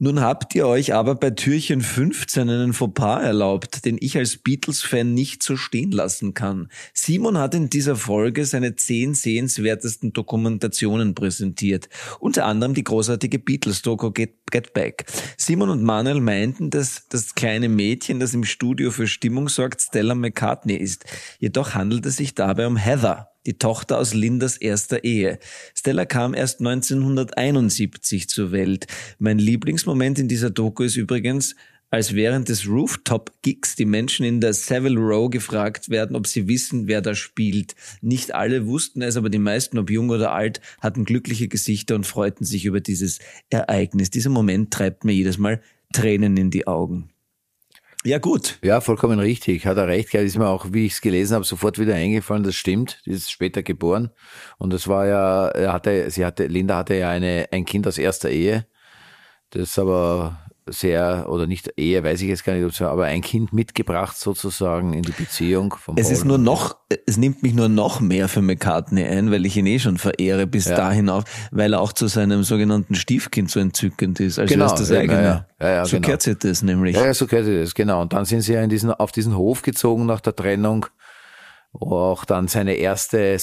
Nun 0.01 0.21
habt 0.21 0.55
ihr 0.55 0.65
euch 0.65 0.93
aber 0.93 1.15
bei 1.15 1.31
Türchen 1.31 1.81
15 1.81 2.49
einen 2.49 2.71
Fauxpas 2.71 3.21
erlaubt, 3.21 3.83
den 3.83 3.97
ich 3.99 4.15
als 4.17 4.37
Beatles-Fan 4.37 5.13
nicht 5.13 5.43
so 5.43 5.57
stehen 5.57 5.91
lassen 5.91 6.33
kann. 6.33 6.69
Simon 6.93 7.37
hat 7.37 7.53
in 7.53 7.69
dieser 7.69 7.97
Folge 7.97 8.45
seine 8.45 8.77
zehn 8.77 9.13
sehenswertesten 9.13 10.13
Dokumentationen 10.13 11.15
präsentiert. 11.15 11.89
Unter 12.21 12.45
anderem 12.45 12.73
die 12.73 12.85
großartige 12.85 13.39
Beatles-Doku 13.39 14.11
Get, 14.11 14.49
Get 14.49 14.71
Back. 14.73 15.03
Simon 15.35 15.69
und 15.69 15.83
Manuel 15.83 16.21
meinten, 16.21 16.69
dass 16.69 17.09
das 17.09 17.35
kleine 17.35 17.67
Mädchen, 17.67 18.21
das 18.21 18.33
im 18.33 18.45
Studio 18.45 18.91
für 18.91 19.07
Stimmung 19.07 19.49
sorgt, 19.49 19.81
Stella 19.81 20.15
McCartney 20.15 20.77
ist. 20.77 21.03
Jedoch 21.39 21.73
handelt 21.73 22.05
es 22.05 22.15
sich 22.15 22.33
dabei 22.33 22.67
um 22.67 22.77
Heather 22.77 23.29
die 23.49 23.57
Tochter 23.57 23.97
aus 23.97 24.13
Lindas 24.13 24.57
erster 24.57 25.03
Ehe. 25.03 25.39
Stella 25.73 26.05
kam 26.05 26.35
erst 26.35 26.59
1971 26.59 28.29
zur 28.29 28.51
Welt. 28.51 28.85
Mein 29.17 29.39
Lieblingsmoment 29.39 30.19
in 30.19 30.27
dieser 30.27 30.51
Doku 30.51 30.83
ist 30.83 30.97
übrigens, 30.97 31.55
als 31.89 32.13
während 32.13 32.47
des 32.49 32.67
Rooftop-Gigs 32.67 33.75
die 33.75 33.85
Menschen 33.85 34.23
in 34.23 34.39
der 34.39 34.53
Savile 34.53 34.99
Row 34.99 35.31
gefragt 35.31 35.89
werden, 35.89 36.15
ob 36.15 36.27
sie 36.27 36.47
wissen, 36.47 36.87
wer 36.87 37.01
da 37.01 37.15
spielt. 37.15 37.73
Nicht 38.01 38.35
alle 38.35 38.67
wussten 38.67 39.01
es, 39.01 39.17
aber 39.17 39.31
die 39.31 39.39
meisten, 39.39 39.79
ob 39.79 39.89
jung 39.89 40.11
oder 40.11 40.31
alt, 40.31 40.61
hatten 40.79 41.03
glückliche 41.05 41.47
Gesichter 41.47 41.95
und 41.95 42.05
freuten 42.05 42.45
sich 42.45 42.65
über 42.65 42.81
dieses 42.81 43.17
Ereignis. 43.49 44.11
Dieser 44.11 44.29
Moment 44.29 44.71
treibt 44.71 45.03
mir 45.03 45.13
jedes 45.13 45.39
Mal 45.39 45.59
Tränen 45.91 46.37
in 46.37 46.51
die 46.51 46.67
Augen. 46.67 47.09
Ja, 48.05 48.17
gut. 48.17 48.59
Ja, 48.63 48.79
vollkommen 48.79 49.19
richtig. 49.19 49.65
Hat 49.65 49.77
er 49.77 49.87
recht. 49.87 50.13
Ja, 50.13 50.21
ist 50.21 50.37
mir 50.37 50.47
auch, 50.47 50.67
wie 50.71 50.85
ich 50.85 50.93
es 50.93 51.01
gelesen 51.01 51.35
habe, 51.35 51.43
sofort 51.43 51.77
wieder 51.79 51.95
eingefallen. 51.95 52.43
Das 52.43 52.55
stimmt. 52.55 53.01
Die 53.05 53.11
ist 53.11 53.29
später 53.29 53.61
geboren. 53.61 54.11
Und 54.57 54.71
das 54.71 54.87
war 54.87 55.05
ja, 55.05 55.49
er 55.49 55.73
hatte, 55.73 56.09
sie 56.09 56.25
hatte, 56.25 56.45
Linda 56.47 56.77
hatte 56.77 56.95
ja 56.95 57.09
eine, 57.09 57.47
ein 57.51 57.65
Kind 57.65 57.85
aus 57.87 57.97
erster 57.97 58.29
Ehe. 58.29 58.65
Das 59.49 59.77
aber 59.77 60.48
sehr, 60.71 61.27
oder 61.29 61.47
nicht 61.47 61.71
Ehe, 61.77 62.03
weiß 62.03 62.21
ich 62.21 62.27
jetzt 62.29 62.43
gar 62.45 62.53
nicht, 62.53 62.63
ob 62.65 62.71
es 62.71 62.81
war, 62.81 62.91
aber 62.91 63.05
ein 63.05 63.21
Kind 63.21 63.53
mitgebracht 63.53 64.17
sozusagen 64.17 64.93
in 64.93 65.03
die 65.03 65.11
Beziehung 65.11 65.73
vom 65.79 65.95
Es 65.97 66.05
Paul. 66.07 66.13
ist 66.13 66.25
nur 66.25 66.37
noch, 66.37 66.77
es 67.05 67.17
nimmt 67.17 67.43
mich 67.43 67.53
nur 67.53 67.69
noch 67.69 67.99
mehr 67.99 68.27
für 68.27 68.41
McCartney 68.41 69.03
ein, 69.05 69.31
weil 69.31 69.45
ich 69.45 69.57
ihn 69.57 69.65
eh 69.65 69.79
schon 69.79 69.97
verehre 69.97 70.47
bis 70.47 70.65
Ja. 70.65 70.75
dahin 70.75 71.09
auf, 71.09 71.23
weil 71.51 71.73
er 71.73 71.81
auch 71.81 71.93
zu 71.93 72.07
seinem 72.07 72.43
sogenannten 72.43 72.95
Stiefkind 72.95 73.49
so 73.51 73.59
entzückend 73.59 74.19
ist, 74.19 74.39
als 74.39 74.51
Genau, 74.51 74.65
es 74.65 74.75
das 74.75 74.89
ja, 74.89 74.99
eigene. 74.99 75.21
ja, 75.23 75.45
ja, 75.59 75.69
ja, 75.75 75.85
so 75.85 75.97
genau. 75.97 76.07
kehrt 76.07 76.21
sich 76.21 76.37
das 76.37 76.61
nämlich. 76.61 76.95
Ja, 76.95 77.05
ja, 77.05 77.13
so 77.13 77.27
gehört 77.27 77.47
das, 77.47 77.73
genau. 77.73 78.01
Und 78.01 78.13
dann 78.13 78.25
sind 78.25 78.41
sie 78.41 78.53
ja 78.53 78.61
in 78.61 78.69
diesen, 78.69 78.91
auf 78.91 79.11
diesen 79.11 79.35
Hof 79.35 79.61
gezogen 79.61 80.05
nach 80.05 80.21
der 80.21 80.35
Trennung, 80.35 80.85
wo 81.73 81.95
auch 81.95 82.25
dann 82.25 82.47
seine 82.47 82.73
erste 82.75 83.37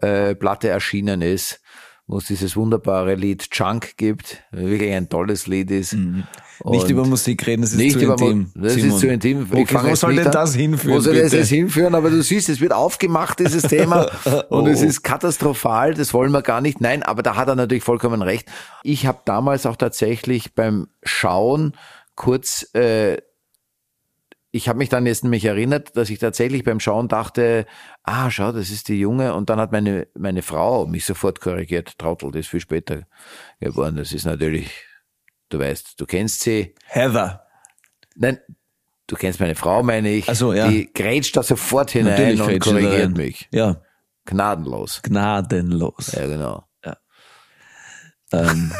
Solo-Platte 0.00 0.68
erschienen 0.68 1.22
ist, 1.22 1.60
wo 2.08 2.16
es 2.16 2.24
dieses 2.24 2.56
wunderbare 2.56 3.14
Lied 3.14 3.50
Chunk 3.50 3.98
gibt, 3.98 4.42
wirklich 4.50 4.92
ein 4.94 5.10
tolles 5.10 5.46
Lied 5.46 5.70
ist. 5.70 5.92
Mhm. 5.92 6.24
Nicht 6.64 6.88
über 6.88 7.04
Musik 7.04 7.46
reden, 7.46 7.62
das 7.62 7.72
ist 7.72 7.76
nicht 7.76 7.92
zu 7.92 8.04
über 8.04 8.14
intim. 8.14 8.50
Das 8.54 8.72
Simon. 8.72 8.90
ist 8.90 8.98
zu 8.98 9.06
intim. 9.06 9.46
Wo, 9.52 9.58
Ich 9.58 9.70
fange 9.70 9.90
wo 9.90 9.94
soll 9.94 10.16
denn 10.16 10.30
das 10.30 10.54
hinführen? 10.54 10.96
Wo 10.96 11.00
soll 11.00 11.14
das 11.14 11.24
bitte? 11.24 11.36
jetzt 11.36 11.48
hinführen? 11.50 11.94
Aber 11.94 12.10
du 12.10 12.20
siehst, 12.22 12.48
es 12.48 12.60
wird 12.60 12.72
aufgemacht, 12.72 13.38
dieses 13.38 13.62
Thema. 13.62 14.10
Und 14.48 14.66
es 14.66 14.80
ist 14.80 15.02
katastrophal, 15.02 15.94
das 15.94 16.14
wollen 16.14 16.32
wir 16.32 16.42
gar 16.42 16.60
nicht. 16.62 16.80
Nein, 16.80 17.02
aber 17.02 17.22
da 17.22 17.36
hat 17.36 17.46
er 17.46 17.54
natürlich 17.54 17.84
vollkommen 17.84 18.22
recht. 18.22 18.48
Ich 18.82 19.06
habe 19.06 19.20
damals 19.26 19.66
auch 19.66 19.76
tatsächlich 19.76 20.54
beim 20.54 20.88
Schauen 21.04 21.74
kurz, 22.16 22.74
äh, 22.74 23.18
ich 24.50 24.68
habe 24.68 24.78
mich 24.78 24.88
dann 24.88 25.06
jetzt 25.06 25.24
nämlich 25.24 25.44
erinnert, 25.44 25.96
dass 25.96 26.10
ich 26.10 26.18
tatsächlich 26.18 26.64
beim 26.64 26.80
Schauen 26.80 27.08
dachte, 27.08 27.66
ah, 28.02 28.30
schau, 28.30 28.52
das 28.52 28.70
ist 28.70 28.88
die 28.88 28.98
Junge. 28.98 29.34
Und 29.34 29.50
dann 29.50 29.60
hat 29.60 29.72
meine, 29.72 30.08
meine 30.14 30.42
Frau 30.42 30.86
mich 30.86 31.04
sofort 31.04 31.40
korrigiert. 31.40 31.98
Trottel, 31.98 32.30
das 32.30 32.40
ist 32.40 32.48
viel 32.48 32.60
später 32.60 33.02
geworden. 33.60 33.96
Das 33.96 34.12
ist 34.12 34.24
natürlich, 34.24 34.70
du 35.50 35.58
weißt, 35.58 36.00
du 36.00 36.06
kennst 36.06 36.40
sie. 36.40 36.74
Heather. 36.86 37.46
Nein, 38.16 38.38
du 39.06 39.16
kennst 39.16 39.38
meine 39.38 39.54
Frau, 39.54 39.82
meine 39.82 40.10
ich. 40.10 40.28
Ach 40.30 40.34
so, 40.34 40.54
ja. 40.54 40.68
Die 40.68 40.90
grätscht 40.92 41.36
da 41.36 41.42
sofort 41.42 41.90
hinein 41.90 42.36
Natürlich 42.36 42.54
und 42.54 42.60
korrigiert 42.60 43.16
mich. 43.16 43.48
Ja, 43.52 43.82
Gnadenlos. 44.24 45.00
gnadenlos. 45.02 46.12
Ja, 46.12 46.26
genau. 46.26 46.68
Ähm. 48.32 48.72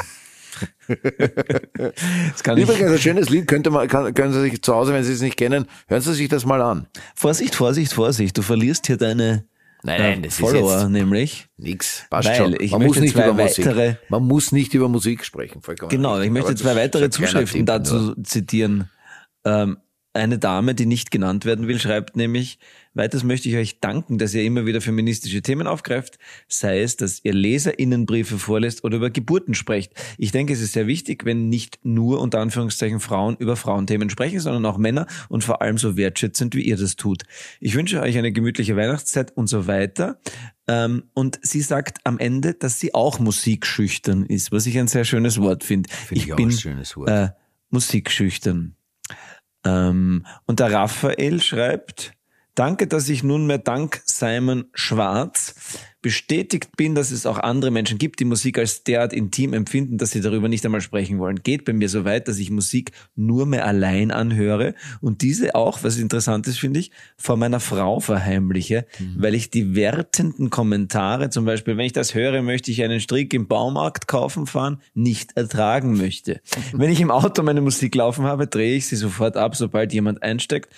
Übrigens, 2.57 2.91
ein 2.93 2.99
schönes 2.99 3.29
Lied 3.29 3.47
könnte 3.47 3.71
man, 3.71 3.88
kann, 3.88 4.12
können 4.14 4.33
Sie 4.33 4.40
sich 4.42 4.62
zu 4.62 4.75
Hause, 4.75 4.92
wenn 4.92 5.05
Sie 5.05 5.12
es 5.12 5.21
nicht 5.21 5.37
kennen, 5.37 5.66
hören 5.88 6.01
Sie 6.03 6.14
sich 6.14 6.29
das 6.29 6.44
mal 6.44 6.61
an. 6.62 6.87
Vorsicht, 7.14 7.55
Vorsicht, 7.55 7.92
Vorsicht. 7.92 8.37
Du 8.37 8.42
verlierst 8.42 8.87
hier 8.87 8.97
deine 8.97 9.44
Nein, 9.85 10.01
äh, 10.01 10.11
nein, 10.11 10.23
das 10.25 10.37
Follower, 10.38 10.75
ist 10.77 10.83
jetzt 10.83 10.90
nämlich. 10.90 11.47
nix. 11.57 12.05
Passt 12.11 12.29
Weil 12.29 12.37
schon. 12.37 12.57
ich 12.59 12.73
man 12.73 12.83
muss 12.83 12.99
nicht 12.99 13.14
über 13.14 13.33
Musik. 13.33 13.64
weitere- 13.66 13.94
Man 14.09 14.25
muss 14.25 14.51
nicht 14.53 14.75
über 14.75 14.88
Musik 14.88 15.25
sprechen. 15.25 15.62
Vollkommen 15.62 15.90
Genau, 15.90 16.14
richtig. 16.14 16.27
ich 16.27 16.33
möchte 16.33 16.55
zwei 16.57 16.75
weitere 16.77 17.11
Zuschriften 17.11 17.64
dazu 17.64 17.94
nur. 17.94 18.25
zitieren. 18.25 18.90
Ähm, 19.44 19.79
eine 20.14 20.38
Dame, 20.38 20.75
die 20.75 20.87
nicht 20.87 21.12
genannt 21.12 21.44
werden 21.44 21.68
will, 21.68 21.79
schreibt 21.79 22.16
nämlich, 22.16 22.59
weiters 22.99 23.25
möchte 23.25 23.49
ich 23.49 23.57
euch 23.57 23.81
danken, 23.81 24.19
dass 24.19 24.35
ihr 24.35 24.43
immer 24.45 24.67
wieder 24.67 24.81
feministische 24.81 25.41
Themen 25.41 25.67
aufgreift, 25.67 26.19
sei 26.49 26.83
es, 26.83 26.97
dass 26.97 27.25
ihr 27.25 27.33
LeserInnenbriefe 27.33 28.39
vorlässt 28.39 28.85
oder 28.85 28.99
über 28.99 29.11
Geburten 29.11 29.55
sprecht. 29.55 29.93
Ich 30.19 30.33
denke, 30.33 30.53
es 30.53 30.61
ist 30.61 30.75
sehr 30.75 30.87
wichtig, 30.87 31.25
wenn 31.25 31.49
nicht 31.49 31.79
nur 31.85 32.21
unter 32.21 32.41
Anführungszeichen 32.41 33.01
Frauen 33.01 33.37
über 33.39 33.57
Frauenthemen 33.57 34.11
sprechen, 34.11 34.41
sondern 34.41 34.67
auch 34.67 34.77
Männer 34.77 35.07
und 35.29 35.45
vor 35.45 35.63
allem 35.63 35.79
so 35.79 35.97
wertschätzend, 35.97 36.55
wie 36.55 36.63
ihr 36.63 36.77
das 36.77 36.97
tut. 36.97 37.23
Ich 37.61 37.75
wünsche 37.75 38.01
euch 38.03 38.19
eine 38.19 38.33
gemütliche 38.33 38.77
Weihnachtszeit 38.77 39.35
und 39.37 39.47
so 39.47 39.67
weiter. 39.67 40.21
Ähm, 40.67 41.05
und 41.15 41.39
sie 41.43 41.63
sagt 41.63 42.01
am 42.05 42.19
Ende, 42.19 42.55
dass 42.55 42.79
sie 42.79 42.95
auch 42.95 43.19
musikschüchtern 43.19 44.27
ist, 44.27 44.53
was 44.53 44.67
ich 44.67 44.79
ein 44.79 44.89
sehr 44.89 45.05
schönes 45.05 45.41
Wort 45.41 45.65
finde. 45.65 45.89
Finde 45.89 46.25
ich 46.25 46.33
auch 46.33 46.37
bin 46.37 46.49
ein 46.49 46.53
schönes 46.53 46.97
Wort. 46.97 47.09
äh, 47.09 47.29
musikschüchtern. 47.71 48.75
Ähm, 49.65 50.27
und 50.47 50.61
der 50.61 50.73
Raphael 50.73 51.41
schreibt, 51.41 52.17
danke, 52.59 52.88
dass 52.88 53.09
ich 53.09 53.23
nunmehr 53.23 53.59
dank 53.59 54.03
Simon 54.05 54.64
Schwarz 54.75 55.55
bestätigt 56.01 56.77
bin, 56.77 56.94
dass 56.94 57.11
es 57.11 57.27
auch 57.27 57.38
andere 57.38 57.73
Menschen 57.73 57.99
gibt, 57.99 58.21
die 58.21 58.25
Musik 58.25 58.59
als 58.59 58.85
derart 58.85 59.12
intim 59.12 59.53
empfinden, 59.53 59.99
dass 59.99 60.12
sie 60.12 60.21
darüber 60.21 60.49
nicht 60.49 60.64
einmal 60.64 60.81
sprechen 60.81 61.18
wollen. 61.18 61.42
Geht 61.42 61.64
bei 61.64 61.73
mir 61.73 61.88
so 61.88 62.05
weit, 62.05 62.29
dass 62.29 62.38
ich 62.38 62.51
Musik 62.51 62.92
nur 63.16 63.47
mehr 63.47 63.66
allein 63.66 64.12
anhöre 64.12 64.75
und 65.01 65.23
diese 65.23 65.57
auch, 65.57 65.83
was 65.83 65.99
interessant 65.99 66.47
ist, 66.47 66.61
finde 66.61 66.81
ich, 66.81 66.92
vor 67.16 67.37
meiner 67.37 67.59
Frau 67.59 67.99
verheimliche, 67.99 68.87
weil 69.16 69.35
ich 69.35 69.51
die 69.51 69.75
wertenden 69.75 70.51
Kommentare, 70.51 71.31
zum 71.31 71.44
Beispiel, 71.44 71.77
wenn 71.77 71.87
ich 71.87 71.92
das 71.92 72.14
höre, 72.14 72.42
möchte 72.42 72.71
ich 72.71 72.83
einen 72.83 73.01
Strick 73.01 73.35
im 73.35 73.49
Baumarkt 73.49 74.07
kaufen 74.07 74.47
fahren, 74.47 74.81
nicht 74.94 75.37
ertragen 75.37 75.97
möchte. 75.97 76.40
Wenn 76.73 76.90
ich 76.90 77.01
im 77.01 77.11
Auto 77.11 77.42
meine 77.42 77.61
Musik 77.61 77.94
laufen 77.94 78.25
habe, 78.25 78.47
drehe 78.47 78.77
ich 78.77 78.87
sie 78.87 78.97
sofort 78.97 79.37
ab, 79.37 79.57
sobald 79.57 79.92
jemand 79.92 80.23
einsteckt 80.23 80.73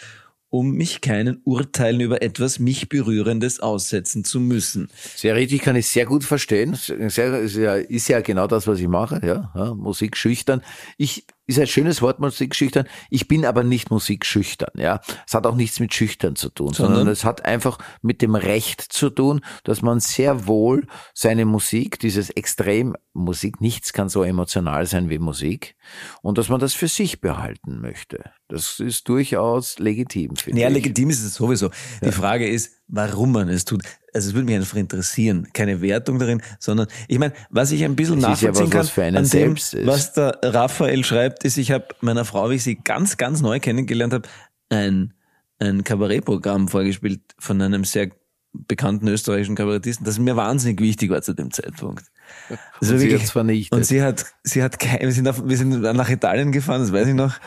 um 0.51 0.73
mich 0.73 1.01
keinen 1.01 1.41
Urteilen 1.45 2.01
über 2.01 2.23
etwas 2.23 2.59
mich 2.59 2.89
Berührendes 2.89 3.61
aussetzen 3.61 4.25
zu 4.25 4.41
müssen. 4.41 4.89
Sehr 5.17 5.37
richtig, 5.37 5.63
kann 5.63 5.77
ich 5.77 5.89
sehr 5.89 6.07
gut 6.07 6.25
verstehen. 6.25 6.75
Sehr, 6.75 7.39
ist, 7.39 7.57
ja, 7.57 7.77
ist 7.77 8.09
ja 8.09 8.21
genau 8.21 8.47
das, 8.47 8.67
was 8.67 8.81
ich 8.81 8.89
mache. 8.89 9.21
Ja, 9.25 9.53
ja 9.55 9.75
Musik 9.75 10.17
schüchtern. 10.17 10.63
Ich 10.99 11.25
ist 11.51 11.59
ein 11.61 11.67
schönes 11.67 12.01
Wort, 12.03 12.21
Musik 12.21 12.55
schüchtern. 12.55 12.87
Ich 13.11 13.29
bin 13.29 13.45
aber 13.45 13.63
nicht 13.65 13.91
musikschüchtern. 13.91 14.71
Ja, 14.77 15.01
es 15.27 15.35
hat 15.35 15.47
auch 15.47 15.55
nichts 15.57 15.81
mit 15.81 15.93
schüchtern 15.95 16.37
zu 16.37 16.49
tun, 16.49 16.73
sondern, 16.73 16.97
Sondern? 16.97 17.13
es 17.13 17.25
hat 17.25 17.45
einfach 17.45 17.79
mit 18.03 18.23
dem 18.23 18.35
Recht 18.35 18.81
zu 18.81 19.11
tun, 19.11 19.41
dass 19.65 19.83
man 19.83 20.01
sehr 20.01 20.47
wohl 20.47 20.87
seine 21.15 21.45
Musik, 21.45 21.99
dieses 21.99 22.31
Extrem 22.31 22.95
Musik, 23.13 23.61
nichts 23.61 23.93
kann 23.93 24.09
so 24.09 24.23
emotional 24.23 24.87
sein 24.87 25.11
wie 25.11 25.19
Musik, 25.19 25.75
und 26.23 26.39
dass 26.39 26.49
man 26.49 26.61
das 26.61 26.75
für 26.75 26.89
sich 26.89 27.21
behalten 27.21 27.81
möchte. 27.81 28.31
Das 28.49 28.79
ist 28.81 29.09
durchaus 29.09 29.79
legitim. 29.79 30.37
finde 30.37 30.61
Ja, 30.61 30.69
ich. 30.69 30.75
legitim 30.75 31.11
ist 31.11 31.23
es 31.23 31.35
sowieso. 31.35 31.71
Die 32.05 32.13
Frage 32.13 32.49
ist, 32.49 32.73
warum 32.89 33.33
man 33.33 33.49
es 33.49 33.65
tut. 33.65 33.83
Also 34.13 34.29
es 34.29 34.35
würde 34.35 34.47
mich 34.47 34.57
einfach 34.57 34.77
interessieren. 34.77 35.49
Keine 35.53 35.81
Wertung 35.81 36.19
darin, 36.19 36.43
sondern 36.59 36.89
ich 37.09 37.19
meine, 37.19 37.33
was 37.51 37.71
ich 37.73 37.85
ein 37.85 37.95
bisschen 37.97 38.19
Es 38.25 38.35
ist 38.35 38.43
ja 38.43 38.49
nachvollziehen 38.51 38.73
was, 38.79 38.95
kann, 38.95 39.15
was 39.15 39.35
an 39.35 39.41
dem, 39.41 39.87
was 39.87 40.13
der 40.15 40.39
Raphael 40.43 41.05
schreibt, 41.05 41.45
ist, 41.45 41.57
ich 41.59 41.71
habe 41.71 41.87
meiner 42.01 42.25
Frau, 42.25 42.51
wie 42.51 42.55
ich 42.57 42.65
sie 42.65 42.77
ganz, 42.77 43.17
ganz 43.17 43.41
neu 43.41 43.61
kennengelernt 43.61 44.13
habe, 44.13 44.29
ein, 44.69 45.15
ein 45.59 45.85
Kabarettprogramm 45.85 46.69
vorgespielt 46.69 47.21
von 47.39 47.61
einem 47.63 47.85
sehr 47.85 48.11
bekannten 48.53 49.07
österreichischen 49.07 49.55
Kabarettisten, 49.55 50.05
das 50.05 50.19
mir 50.19 50.35
wahnsinnig 50.35 50.81
wichtig 50.81 51.11
war 51.11 51.23
zu 51.23 51.35
dem 51.35 51.53
Zeitpunkt. 51.53 52.05
Das 52.49 52.59
war 52.59 52.95
Und 52.95 52.99
sie 52.99 53.05
wirklich- 53.07 53.23
hat's 53.23 53.31
vernichtet. 53.31 53.77
Und 53.79 53.85
sie 53.85 54.03
hat, 54.03 54.27
sie 54.43 54.63
hat 54.63 54.79
kein, 54.81 55.01
wir 55.03 55.13
sind, 55.13 55.29
auf, 55.29 55.43
wir 55.47 55.57
sind 55.57 55.81
nach 55.81 56.09
Italien 56.09 56.51
gefahren, 56.51 56.81
das 56.81 56.93
weiß 56.93 57.07
ich 57.09 57.15
noch, 57.15 57.39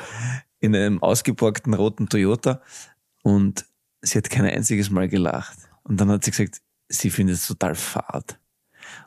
in 0.62 0.74
einem 0.76 1.04
ausgeborgten 1.04 1.74
roten 1.74 2.08
Toyota 2.08 2.62
und 3.22 3.66
sie 4.02 4.18
hat 4.18 4.30
kein 4.30 4.46
einziges 4.46 4.90
Mal 4.90 5.10
gelacht. 5.10 5.58
Und 5.84 6.00
dann 6.00 6.10
hat 6.10 6.24
sie 6.24 6.32
gesagt, 6.32 6.62
sie 6.90 7.10
findet 7.10 7.36
es 7.36 7.48
total 7.48 7.76
fad. 7.76 8.40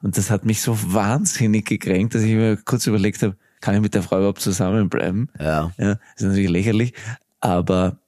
Und 0.02 0.16
das 0.16 0.30
hat 0.30 0.44
mich 0.44 0.60
so 0.60 0.76
wahnsinnig 0.92 1.66
gekränkt, 1.66 2.14
dass 2.14 2.22
ich 2.22 2.34
mir 2.34 2.56
kurz 2.56 2.86
überlegt 2.86 3.22
habe, 3.22 3.36
kann 3.60 3.74
ich 3.74 3.80
mit 3.80 3.94
der 3.94 4.02
Frau 4.02 4.18
überhaupt 4.18 4.40
zusammenbleiben? 4.40 5.30
Ja. 5.38 5.72
Ja, 5.78 5.94
das 5.94 6.00
ist 6.16 6.22
natürlich 6.22 6.50
lächerlich, 6.50 6.92
aber 7.40 7.98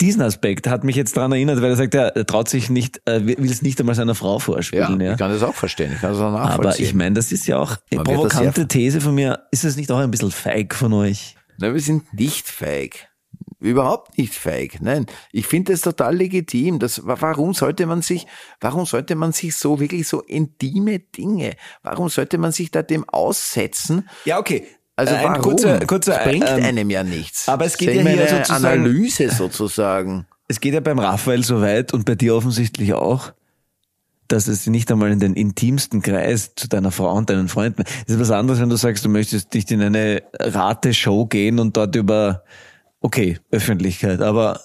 diesen 0.00 0.22
Aspekt 0.22 0.68
hat 0.68 0.84
mich 0.84 0.94
jetzt 0.94 1.16
daran 1.16 1.32
erinnert, 1.32 1.60
weil 1.60 1.70
er 1.70 1.76
sagt, 1.76 1.92
er 1.94 2.24
traut 2.24 2.48
sich 2.48 2.70
nicht, 2.70 3.02
will 3.04 3.50
es 3.50 3.62
nicht 3.62 3.80
einmal 3.80 3.96
seiner 3.96 4.14
Frau 4.14 4.34
Ja, 4.34 4.38
vorspielen. 4.38 5.00
Ja, 5.00 5.12
ich 5.12 5.18
kann 5.18 5.32
das 5.32 5.42
auch 5.42 5.56
verstehen. 5.56 5.92
Ich 5.92 6.00
kann 6.00 6.12
das 6.12 6.20
auch 6.20 6.30
nachvollziehen. 6.30 6.66
Aber 6.66 6.78
ich 6.78 6.94
meine, 6.94 7.16
das 7.16 7.32
ist 7.32 7.48
ja 7.48 7.58
auch 7.58 7.76
eine 7.90 8.04
das 8.04 8.14
provokante 8.14 8.68
These 8.68 9.00
von 9.00 9.16
mir. 9.16 9.46
Ist 9.50 9.64
es 9.64 9.76
nicht 9.76 9.90
auch 9.90 9.98
ein 9.98 10.12
bisschen 10.12 10.30
feig 10.30 10.76
von 10.76 10.92
euch? 10.92 11.36
Nein, 11.58 11.74
wir 11.74 11.80
sind 11.80 12.14
nicht 12.14 12.48
feig. 12.48 13.07
Überhaupt 13.60 14.16
nicht 14.18 14.34
feig. 14.34 14.78
Nein, 14.80 15.06
ich 15.32 15.46
finde 15.46 15.72
das 15.72 15.80
total 15.80 16.16
legitim. 16.16 16.78
Das, 16.78 17.04
wa- 17.06 17.16
warum 17.20 17.54
sollte 17.54 17.86
man 17.86 18.02
sich, 18.02 18.26
warum 18.60 18.86
sollte 18.86 19.16
man 19.16 19.32
sich 19.32 19.56
so 19.56 19.80
wirklich 19.80 20.06
so 20.06 20.20
intime 20.22 21.00
Dinge, 21.00 21.56
warum 21.82 22.08
sollte 22.08 22.38
man 22.38 22.52
sich 22.52 22.70
da 22.70 22.82
dem 22.82 23.08
aussetzen? 23.08 24.08
Ja, 24.24 24.38
okay. 24.38 24.66
Also 24.94 25.14
Äh, 25.14 25.18
ein 25.18 25.24
warum? 25.24 25.42
kurzer- 25.42 25.86
kurzer, 25.86 26.14
das 26.14 26.24
bringt 26.24 26.48
ähm, 26.48 26.64
einem 26.64 26.90
ja 26.90 27.02
nichts. 27.02 27.48
aber 27.48 27.64
es 27.64 27.76
geht 27.76 27.94
ja 27.94 28.02
hier 28.02 28.10
eine 28.10 28.28
sozusagen- 28.28 28.64
Analyse 28.80 29.30
sozusagen. 29.30 30.26
Es 30.50 30.60
geht 30.60 30.72
ja 30.72 30.80
beim 30.80 30.98
Raphael 30.98 31.44
so 31.44 31.60
weit 31.60 31.92
und 31.92 32.06
bei 32.06 32.14
dir 32.14 32.34
offensichtlich 32.34 32.94
auch, 32.94 33.32
dass 34.28 34.46
es 34.46 34.66
nicht 34.66 34.90
einmal 34.90 35.10
in 35.10 35.20
den 35.20 35.34
intimsten 35.34 36.00
Kreis 36.00 36.54
zu 36.54 36.68
deiner 36.68 36.90
Frau 36.90 37.12
und 37.14 37.28
deinen 37.28 37.48
Freunden. 37.48 37.82
Das 38.06 38.14
ist 38.14 38.18
was 38.20 38.30
anderes, 38.30 38.58
wenn 38.60 38.70
du 38.70 38.76
sagst, 38.76 39.04
du 39.04 39.10
möchtest 39.10 39.52
nicht 39.52 39.70
in 39.70 39.82
eine 39.82 40.22
Rate-Show 40.40 41.26
gehen 41.26 41.58
und 41.58 41.76
dort 41.76 41.94
über, 41.96 42.44
okay, 43.00 43.38
Öffentlichkeit, 43.50 44.20
aber 44.20 44.60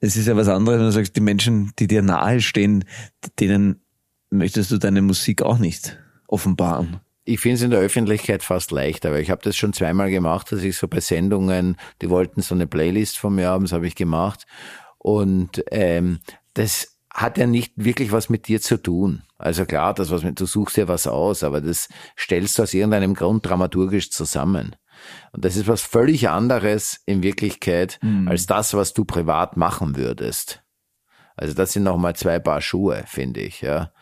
es 0.00 0.16
ist 0.16 0.26
ja 0.26 0.36
was 0.36 0.48
anderes, 0.48 0.78
wenn 0.78 0.86
du 0.86 0.92
sagst, 0.92 1.16
die 1.16 1.20
Menschen, 1.20 1.72
die 1.78 1.86
dir 1.86 2.02
nahe 2.02 2.40
stehen, 2.40 2.84
denen 3.40 3.80
möchtest 4.30 4.70
du 4.70 4.78
deine 4.78 5.02
Musik 5.02 5.42
auch 5.42 5.58
nicht 5.58 5.98
offenbaren. 6.26 7.00
Ich 7.24 7.40
finde 7.40 7.54
es 7.54 7.62
in 7.62 7.70
der 7.70 7.80
Öffentlichkeit 7.80 8.42
fast 8.42 8.70
leichter, 8.70 9.12
weil 9.12 9.22
ich 9.22 9.30
habe 9.30 9.40
das 9.42 9.56
schon 9.56 9.72
zweimal 9.72 10.10
gemacht, 10.10 10.52
dass 10.52 10.62
ich 10.62 10.76
so 10.76 10.88
bei 10.88 11.00
Sendungen, 11.00 11.76
die 12.02 12.10
wollten 12.10 12.42
so 12.42 12.54
eine 12.54 12.66
Playlist 12.66 13.18
von 13.18 13.34
mir 13.34 13.48
haben, 13.48 13.64
das 13.64 13.72
habe 13.72 13.86
ich 13.86 13.94
gemacht. 13.94 14.44
Und 14.98 15.64
ähm, 15.70 16.18
das 16.52 16.98
hat 17.10 17.38
ja 17.38 17.46
nicht 17.46 17.72
wirklich 17.76 18.12
was 18.12 18.28
mit 18.28 18.48
dir 18.48 18.60
zu 18.60 18.76
tun. 18.76 19.22
Also 19.38 19.64
klar, 19.64 19.94
das 19.94 20.10
was 20.10 20.22
mit, 20.22 20.38
du 20.38 20.46
suchst 20.46 20.76
dir 20.76 20.88
was 20.88 21.06
aus, 21.06 21.44
aber 21.44 21.60
das 21.60 21.88
stellst 22.18 22.58
du 22.58 22.64
aus 22.64 22.74
irgendeinem 22.74 23.14
Grund 23.14 23.46
dramaturgisch 23.46 24.10
zusammen. 24.10 24.76
Und 25.32 25.44
das 25.44 25.56
ist 25.56 25.68
was 25.68 25.82
völlig 25.82 26.28
anderes 26.28 27.00
in 27.06 27.22
Wirklichkeit 27.22 27.98
als 28.26 28.46
das, 28.46 28.74
was 28.74 28.92
du 28.92 29.04
privat 29.04 29.56
machen 29.56 29.96
würdest. 29.96 30.62
Also 31.36 31.54
das 31.54 31.72
sind 31.72 31.82
nochmal 31.82 32.14
zwei 32.14 32.38
Paar 32.38 32.60
Schuhe, 32.60 33.04
finde 33.06 33.40
ich, 33.40 33.60
ja. 33.60 33.92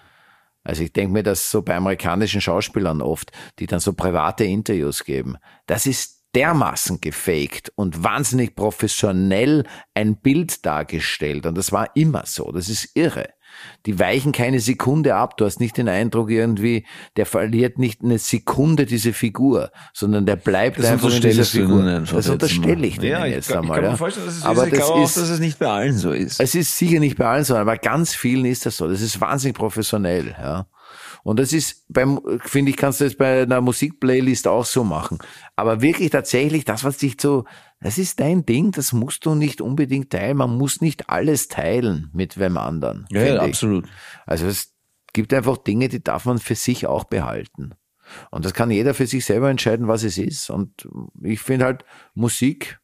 Also 0.64 0.84
ich 0.84 0.92
denke 0.92 1.12
mir, 1.12 1.22
dass 1.22 1.50
so 1.50 1.62
bei 1.62 1.74
amerikanischen 1.74 2.40
Schauspielern 2.40 3.02
oft, 3.02 3.32
die 3.58 3.66
dann 3.66 3.80
so 3.80 3.94
private 3.94 4.44
Interviews 4.44 5.04
geben, 5.04 5.36
das 5.66 5.86
ist 5.86 6.22
dermaßen 6.34 7.00
gefaked 7.00 7.72
und 7.74 8.04
wahnsinnig 8.04 8.54
professionell 8.54 9.64
ein 9.94 10.16
Bild 10.16 10.64
dargestellt. 10.64 11.46
Und 11.46 11.58
das 11.58 11.72
war 11.72 11.94
immer 11.96 12.24
so. 12.26 12.50
Das 12.52 12.68
ist 12.68 12.96
irre. 12.96 13.28
Die 13.86 13.98
weichen 13.98 14.32
keine 14.32 14.60
Sekunde 14.60 15.14
ab. 15.14 15.36
Du 15.36 15.44
hast 15.44 15.60
nicht 15.60 15.76
den 15.76 15.88
Eindruck 15.88 16.30
irgendwie, 16.30 16.84
der 17.16 17.26
verliert 17.26 17.78
nicht 17.78 18.02
eine 18.02 18.18
Sekunde 18.18 18.86
diese 18.86 19.12
Figur, 19.12 19.70
sondern 19.92 20.26
der 20.26 20.36
bleibt 20.36 20.78
Das 20.78 20.86
einfach 20.86 21.14
in 21.14 21.20
dieser 21.20 21.44
Figur. 21.44 21.82
Das 22.00 22.28
unterstelle 22.28 22.86
ich 22.86 22.98
denen 22.98 23.12
ja, 23.12 23.26
jetzt 23.26 23.50
ich, 23.50 23.56
einmal. 23.56 23.70
Ich 23.70 23.74
kann 23.74 23.84
ja. 23.84 23.90
mir 23.92 23.96
vorstellen, 23.96 24.26
dass 24.26 24.36
es 24.36 24.44
Aber 24.44 24.66
ist. 24.66 24.72
Ich 24.72 24.78
das 24.78 24.86
glaube 24.86 25.00
auch, 25.00 25.04
ist, 25.04 25.16
dass 25.16 25.28
es 25.28 25.40
nicht 25.40 25.58
bei 25.58 25.66
allen 25.66 25.98
so 25.98 26.12
ist. 26.12 26.40
es 26.40 26.54
ist 26.54 26.78
sicher 26.78 27.00
nicht 27.00 27.16
bei 27.16 27.26
allen 27.26 27.44
so, 27.44 27.54
aber 27.54 27.72
bei 27.72 27.78
ganz 27.78 28.14
vielen 28.14 28.44
ist 28.44 28.66
das 28.66 28.76
so. 28.76 28.88
Das 28.88 29.00
ist 29.00 29.20
wahnsinnig 29.20 29.56
professionell, 29.56 30.34
ja. 30.38 30.66
Und 31.24 31.38
das 31.38 31.52
ist 31.52 31.84
beim, 31.88 32.20
finde 32.40 32.70
ich, 32.70 32.76
kannst 32.76 33.00
du 33.00 33.04
das 33.04 33.14
bei 33.14 33.42
einer 33.42 33.60
Musikplaylist 33.60 34.48
auch 34.48 34.64
so 34.64 34.84
machen. 34.84 35.18
Aber 35.56 35.80
wirklich 35.80 36.10
tatsächlich, 36.10 36.64
das, 36.64 36.84
was 36.84 36.98
dich 36.98 37.16
so, 37.20 37.44
das 37.80 37.98
ist 37.98 38.20
dein 38.20 38.44
Ding, 38.44 38.72
das 38.72 38.92
musst 38.92 39.26
du 39.26 39.34
nicht 39.34 39.60
unbedingt 39.60 40.10
teilen. 40.10 40.38
Man 40.38 40.56
muss 40.56 40.80
nicht 40.80 41.08
alles 41.08 41.48
teilen 41.48 42.10
mit 42.12 42.38
wem 42.38 42.56
anderen. 42.56 43.06
ja, 43.10 43.22
ja, 43.22 43.40
absolut. 43.40 43.86
Also 44.26 44.46
es 44.46 44.74
gibt 45.12 45.32
einfach 45.32 45.58
Dinge, 45.58 45.88
die 45.88 46.02
darf 46.02 46.24
man 46.24 46.38
für 46.38 46.54
sich 46.54 46.86
auch 46.86 47.04
behalten. 47.04 47.74
Und 48.30 48.44
das 48.44 48.54
kann 48.54 48.70
jeder 48.70 48.94
für 48.94 49.06
sich 49.06 49.24
selber 49.24 49.50
entscheiden, 49.50 49.88
was 49.88 50.02
es 50.02 50.18
ist. 50.18 50.50
Und 50.50 50.88
ich 51.22 51.40
finde 51.40 51.66
halt 51.66 51.84
Musik, 52.14 52.80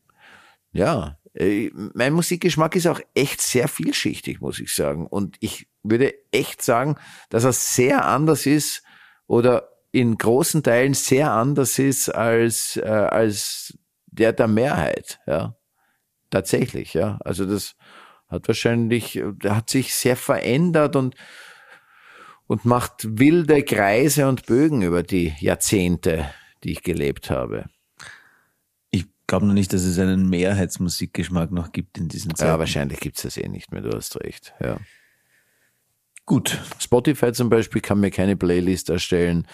ja, 0.73 1.19
äh, 1.35 1.71
mein 1.95 2.13
Musikgeschmack 2.13 2.77
ist 2.77 2.87
auch 2.87 3.01
echt 3.15 3.41
sehr 3.41 3.69
vielschichtig, 3.69 4.41
muss 4.41 4.61
ich 4.61 4.73
sagen. 4.73 5.07
Und 5.07 5.37
ich 5.41 5.69
würde 5.91 6.15
echt 6.31 6.63
sagen, 6.63 6.97
dass 7.31 7.45
er 7.45 7.53
sehr 7.53 8.05
anders 8.07 8.47
ist 8.47 8.83
oder 9.27 9.69
in 9.91 10.19
großen 10.19 10.63
Teilen 10.63 10.95
sehr 10.95 11.33
anders 11.33 11.79
ist 11.79 12.09
als, 12.09 12.77
äh, 12.77 12.89
als 12.89 13.79
der 14.07 14.33
der 14.33 14.49
Mehrheit, 14.49 15.21
ja. 15.27 15.55
Tatsächlich, 16.31 16.93
ja. 16.95 17.19
Also 17.25 17.47
das 17.47 17.75
hat 18.29 18.47
wahrscheinlich, 18.49 19.23
der 19.43 19.57
hat 19.57 19.71
sich 19.71 19.95
sehr 19.95 20.17
verändert 20.17 20.95
und 20.97 21.15
und 22.49 22.65
macht 22.65 23.19
wilde 23.19 23.63
Kreise 23.63 24.27
und 24.27 24.47
Bögen 24.47 24.83
über 24.83 25.03
die 25.03 25.35
Jahrzehnte, 25.39 26.31
die 26.65 26.73
ich 26.73 26.83
gelebt 26.83 27.31
habe. 27.31 27.67
Ich 28.91 29.05
glaube 29.27 29.47
noch 29.47 29.55
nicht, 29.55 29.73
dass 29.75 29.83
es 29.83 29.99
einen 29.99 30.29
Mehrheitsmusikgeschmack 30.31 31.53
noch 31.53 31.73
gibt 31.73 31.99
in 31.99 32.09
diesen 32.09 32.35
Zeiten. 32.35 32.51
Ja, 32.51 32.59
wahrscheinlich 32.59 33.01
gibt's 33.01 33.23
das 33.23 33.37
eh 33.37 33.49
nicht 33.49 33.71
mehr, 33.71 33.83
du 33.83 33.95
hast 33.95 34.19
recht. 34.23 34.55
Ja. 34.61 34.79
Gut. 36.29 36.61
Spotify 36.79 37.33
zum 37.33 37.49
Beispiel 37.49 37.81
kann 37.81 38.01
mir 38.01 38.11
keine 38.11 38.37
Playlist 38.37 38.91
erstellen, 38.91 39.47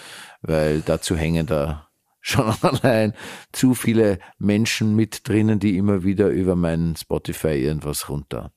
weil 0.42 0.80
dazu 0.80 1.16
hängen 1.16 1.46
da 1.46 1.88
schon 2.20 2.52
allein 2.62 3.14
zu 3.52 3.74
viele 3.74 4.18
Menschen 4.38 4.96
mit 4.96 5.28
drinnen, 5.28 5.60
die 5.60 5.76
immer 5.76 6.02
wieder 6.02 6.28
über 6.28 6.56
meinen 6.56 6.96
Spotify 6.96 7.54
irgendwas 7.62 8.08
runter 8.08 8.50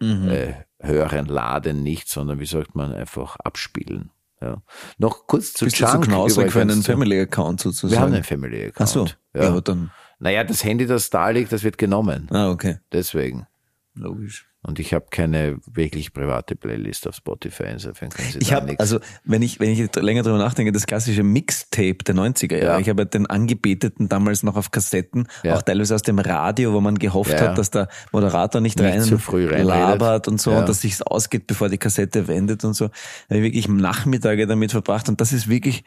Mhm. 0.00 0.28
äh, 0.28 0.54
hören, 0.80 1.26
laden 1.26 1.82
nicht, 1.82 2.08
sondern 2.08 2.38
wie 2.38 2.46
sagt 2.46 2.74
man, 2.76 2.92
einfach 2.92 3.36
abspielen. 3.36 4.10
Ja. 4.40 4.62
Noch 4.98 5.26
kurz 5.26 5.52
zu 5.52 5.64
Bist 5.64 5.80
du 5.80 5.86
so 5.86 6.00
knausrig 6.00 6.52
für 6.52 6.60
einen. 6.60 6.82
Family-Account 6.82 7.60
sozusagen? 7.60 7.92
Wir 7.92 8.00
haben 8.00 8.14
einen 8.14 8.24
Family 8.24 8.66
Account. 8.66 8.80
Ach 8.80 8.86
so. 8.86 9.06
Ja. 9.34 9.54
Ja. 9.54 9.60
dann. 9.60 9.90
Naja, 10.20 10.44
das 10.44 10.62
Handy, 10.64 10.86
das 10.86 11.10
da 11.10 11.30
liegt, 11.30 11.52
das 11.52 11.64
wird 11.64 11.78
genommen. 11.78 12.28
Ah, 12.30 12.50
okay. 12.50 12.78
Deswegen. 12.92 13.46
Logisch. 13.94 14.46
Und 14.64 14.78
ich 14.78 14.94
habe 14.94 15.06
keine 15.10 15.58
wirklich 15.66 16.12
private 16.12 16.54
Playlist 16.54 17.08
auf 17.08 17.16
Spotify, 17.16 17.64
insofern 17.72 18.10
können 18.10 18.30
Sie 18.30 18.38
Ich 18.38 18.52
nichts. 18.52 18.78
also 18.78 19.00
wenn 19.24 19.42
ich, 19.42 19.58
wenn 19.58 19.70
ich 19.70 19.92
länger 19.96 20.22
drüber 20.22 20.38
nachdenke, 20.38 20.70
das 20.70 20.86
klassische 20.86 21.24
Mixtape 21.24 21.98
der 22.06 22.14
90er 22.14 22.56
Jahre. 22.56 22.74
Ja. 22.74 22.78
Ich 22.78 22.88
habe 22.88 23.04
den 23.04 23.26
angebeteten 23.26 24.08
damals 24.08 24.44
noch 24.44 24.54
auf 24.54 24.70
Kassetten, 24.70 25.26
Ja. 25.42 25.56
auch 25.56 25.62
teilweise 25.62 25.96
aus 25.96 26.02
dem 26.02 26.20
Radio, 26.20 26.72
wo 26.72 26.80
man 26.80 26.96
gehofft 26.96 27.32
Ja, 27.32 27.48
hat, 27.48 27.58
dass 27.58 27.70
der 27.70 27.88
Moderator 28.12 28.60
nicht, 28.60 28.78
Nicht 28.78 28.88
rein 28.88 29.18
früh 29.18 29.46
labert 29.46 30.28
und 30.28 30.40
so 30.40 30.52
und 30.52 30.68
dass 30.68 30.80
sich's 30.80 31.02
ausgeht, 31.02 31.48
bevor 31.48 31.68
die 31.68 31.78
Kassette 31.78 32.28
wendet 32.28 32.64
und 32.64 32.74
so. 32.74 32.86
Da 32.86 32.94
habe 33.34 33.38
ich 33.38 33.42
wirklich 33.42 33.66
Nachmittage 33.68 34.46
damit 34.46 34.70
verbracht 34.70 35.08
und 35.08 35.20
das 35.20 35.32
ist 35.32 35.48
wirklich 35.48 35.82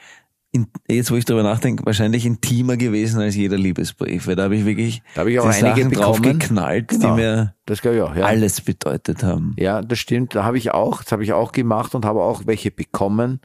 in, 0.55 0.67
jetzt, 0.87 1.11
wo 1.11 1.15
ich 1.15 1.25
drüber 1.25 1.43
nachdenke, 1.43 1.85
wahrscheinlich 1.85 2.25
intimer 2.25 2.77
gewesen 2.77 3.19
als 3.19 3.35
jeder 3.35 3.57
Liebesbrief. 3.57 4.27
Weil 4.27 4.35
da 4.35 4.43
habe 4.43 4.55
ich 4.55 4.65
wirklich 4.65 5.03
Da 5.13 5.21
habe 5.21 5.31
ich 5.31 5.39
auch 5.39 5.45
einige 5.45 5.81
Sachen 5.83 5.91
draufgeknallt, 5.91 6.87
Genau. 6.87 7.15
die 7.15 7.21
mir 7.21 7.53
auch, 7.67 8.15
ja. 8.15 8.25
alles 8.25 8.61
bedeutet 8.61 9.23
haben. 9.23 9.53
Ja, 9.57 9.81
das 9.81 9.99
stimmt. 9.99 10.33
Da 10.33 10.43
habe 10.43 10.57
ich 10.57 10.71
auch, 10.71 11.03
das 11.03 11.11
habe 11.11 11.23
ich 11.23 11.33
auch 11.33 11.51
gemacht 11.51 11.93
und 11.93 12.05
habe 12.05 12.21
auch 12.21 12.43
welche 12.45 12.71
bekommen 12.71 13.41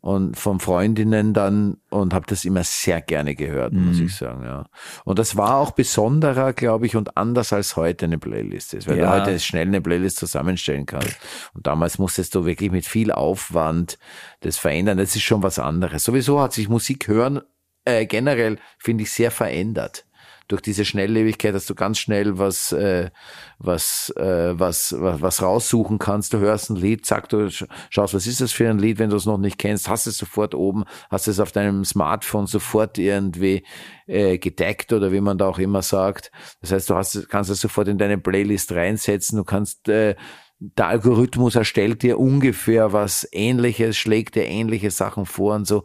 und 0.00 0.36
von 0.38 0.60
Freundinnen 0.60 1.34
dann 1.34 1.78
und 1.90 2.14
habe 2.14 2.26
das 2.28 2.44
immer 2.44 2.62
sehr 2.64 3.00
gerne 3.00 3.34
gehört, 3.34 3.72
Mhm. 3.72 3.86
muss 3.88 4.00
ich 4.00 4.14
sagen, 4.14 4.44
ja. 4.44 4.64
Und 5.04 5.18
das 5.18 5.36
war 5.36 5.56
auch 5.56 5.72
besonderer, 5.72 6.52
glaube 6.52 6.86
ich, 6.86 6.94
und 6.96 7.16
anders 7.16 7.52
als 7.52 7.76
heute 7.76 8.04
eine 8.06 8.18
Playlist 8.18 8.74
ist, 8.74 8.86
weil 8.88 8.98
Ja. 8.98 9.16
du 9.16 9.22
heute 9.22 9.38
schnell 9.40 9.66
eine 9.66 9.80
Playlist 9.80 10.16
zusammenstellen 10.18 10.86
kannst. 10.86 11.16
Und 11.54 11.66
damals 11.66 11.98
musstest 11.98 12.34
du 12.34 12.44
wirklich 12.46 12.70
mit 12.70 12.86
viel 12.86 13.10
Aufwand 13.12 13.98
das 14.40 14.56
verändern. 14.56 14.98
Das 14.98 15.16
ist 15.16 15.22
schon 15.22 15.42
was 15.42 15.58
anderes. 15.58 16.04
Sowieso 16.04 16.40
hat 16.40 16.52
sich 16.52 16.68
Musik 16.68 17.08
hören 17.08 17.40
äh, 17.84 18.04
generell, 18.06 18.58
finde 18.78 19.04
ich, 19.04 19.12
sehr 19.12 19.30
verändert 19.30 20.04
durch 20.48 20.62
diese 20.62 20.84
Schnelllebigkeit, 20.84 21.54
dass 21.54 21.66
du 21.66 21.74
ganz 21.74 21.98
schnell 21.98 22.38
was, 22.38 22.72
äh, 22.72 23.10
was, 23.58 24.12
äh, 24.16 24.58
was, 24.58 24.94
was, 24.98 25.20
was 25.20 25.42
raussuchen 25.42 25.98
kannst. 25.98 26.32
Du 26.32 26.38
hörst 26.38 26.70
ein 26.70 26.76
Lied, 26.76 27.06
zack, 27.06 27.28
du 27.28 27.46
sch- 27.46 27.68
schaust, 27.90 28.14
was 28.14 28.26
ist 28.26 28.40
das 28.40 28.52
für 28.52 28.68
ein 28.68 28.78
Lied, 28.78 28.98
wenn 28.98 29.10
du 29.10 29.16
es 29.16 29.26
noch 29.26 29.38
nicht 29.38 29.58
kennst, 29.58 29.88
hast 29.88 30.06
es 30.06 30.18
sofort 30.18 30.54
oben, 30.54 30.84
hast 31.10 31.28
es 31.28 31.38
auf 31.38 31.52
deinem 31.52 31.84
Smartphone 31.84 32.46
sofort 32.46 32.98
irgendwie 32.98 33.64
äh, 34.06 34.38
gedeckt 34.38 34.92
oder 34.92 35.12
wie 35.12 35.20
man 35.20 35.38
da 35.38 35.46
auch 35.46 35.58
immer 35.58 35.82
sagt. 35.82 36.32
Das 36.60 36.72
heißt, 36.72 36.90
du 36.90 36.94
hast, 36.94 37.28
kannst 37.28 37.50
es 37.50 37.60
sofort 37.60 37.88
in 37.88 37.98
deine 37.98 38.18
Playlist 38.18 38.72
reinsetzen, 38.72 39.36
du 39.36 39.44
kannst 39.44 39.88
äh, 39.88 40.16
der 40.60 40.88
Algorithmus 40.88 41.54
erstellt 41.54 42.02
dir 42.02 42.18
ungefähr 42.18 42.92
was 42.92 43.28
ähnliches, 43.30 43.96
schlägt 43.96 44.34
dir 44.34 44.44
ähnliche 44.46 44.90
Sachen 44.90 45.24
vor 45.24 45.54
und 45.54 45.66
so 45.66 45.84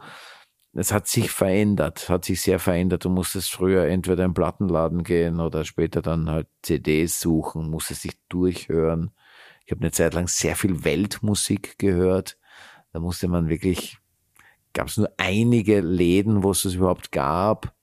es 0.75 0.91
hat 0.91 1.07
sich 1.07 1.29
verändert, 1.29 2.09
hat 2.09 2.25
sich 2.25 2.41
sehr 2.41 2.57
verändert. 2.57 3.05
Du 3.05 3.09
musstest 3.09 3.51
früher 3.51 3.85
entweder 3.85 4.23
in 4.23 4.31
den 4.31 4.33
Plattenladen 4.33 5.03
gehen 5.03 5.39
oder 5.39 5.65
später 5.65 6.01
dann 6.01 6.29
halt 6.29 6.47
CDs 6.63 7.19
suchen, 7.19 7.69
musstest 7.69 8.05
dich 8.05 8.17
durchhören. 8.27 9.11
Ich 9.65 9.71
habe 9.71 9.81
eine 9.81 9.91
Zeit 9.91 10.13
lang 10.15 10.27
sehr 10.27 10.55
viel 10.55 10.83
Weltmusik 10.83 11.77
gehört. 11.77 12.37
Da 12.91 12.99
musste 12.99 13.27
man 13.27 13.49
wirklich, 13.49 13.97
gab 14.73 14.87
es 14.87 14.97
nur 14.97 15.11
einige 15.17 15.79
Läden, 15.79 16.43
wo 16.43 16.51
es 16.51 16.63
das 16.63 16.73
überhaupt 16.73 17.11
gab. 17.11 17.75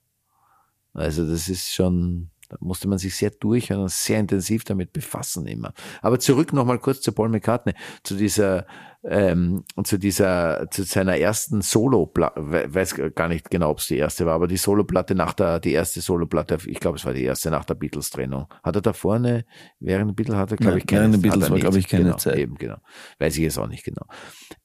Also 0.92 1.28
das 1.28 1.48
ist 1.48 1.72
schon, 1.72 2.29
Da 2.50 2.56
musste 2.58 2.88
man 2.88 2.98
sich 2.98 3.14
sehr 3.14 3.30
durchhören 3.30 3.82
und 3.82 3.92
sehr 3.92 4.18
intensiv 4.18 4.64
damit 4.64 4.92
befassen 4.92 5.46
immer. 5.46 5.72
Aber 6.02 6.18
zurück 6.18 6.52
nochmal 6.52 6.80
kurz 6.80 7.00
zu 7.00 7.12
Paul 7.12 7.28
McCartney, 7.28 7.74
zu 8.02 8.16
dieser, 8.16 8.66
ähm, 9.04 9.62
zu 9.84 9.98
dieser, 9.98 10.66
zu 10.70 10.82
seiner 10.82 11.16
ersten 11.16 11.62
Solo-Platte, 11.62 12.74
weiß 12.74 12.96
gar 13.14 13.28
nicht 13.28 13.50
genau, 13.50 13.70
ob 13.70 13.78
es 13.78 13.86
die 13.86 13.96
erste 13.96 14.26
war, 14.26 14.34
aber 14.34 14.48
die 14.48 14.56
Solo-Platte 14.56 15.14
nach 15.14 15.32
der, 15.32 15.60
die 15.60 15.72
erste 15.72 16.00
Solo-Platte, 16.00 16.58
ich 16.66 16.80
glaube, 16.80 16.98
es 16.98 17.04
war 17.04 17.14
die 17.14 17.22
erste 17.22 17.50
nach 17.50 17.64
der 17.64 17.74
Beatles-Trennung. 17.74 18.46
Hat 18.64 18.74
er 18.74 18.82
da 18.82 18.92
vorne, 18.92 19.44
während 19.78 20.10
der 20.10 20.14
Beatles 20.14 20.36
hat 20.36 20.50
er, 20.50 20.56
glaube 20.56 20.78
ich, 20.78 20.86
keine 20.86 21.02
während 21.02 21.22
Beatles 21.22 21.50
war, 21.50 21.58
glaube 21.60 21.78
ich, 21.78 21.86
keine 21.86 22.04
genau, 22.04 22.16
Zeit. 22.16 22.36
Eben, 22.36 22.56
genau. 22.56 22.78
Weiß 23.20 23.36
ich 23.36 23.44
jetzt 23.44 23.58
auch 23.58 23.68
nicht 23.68 23.84
genau. 23.84 24.06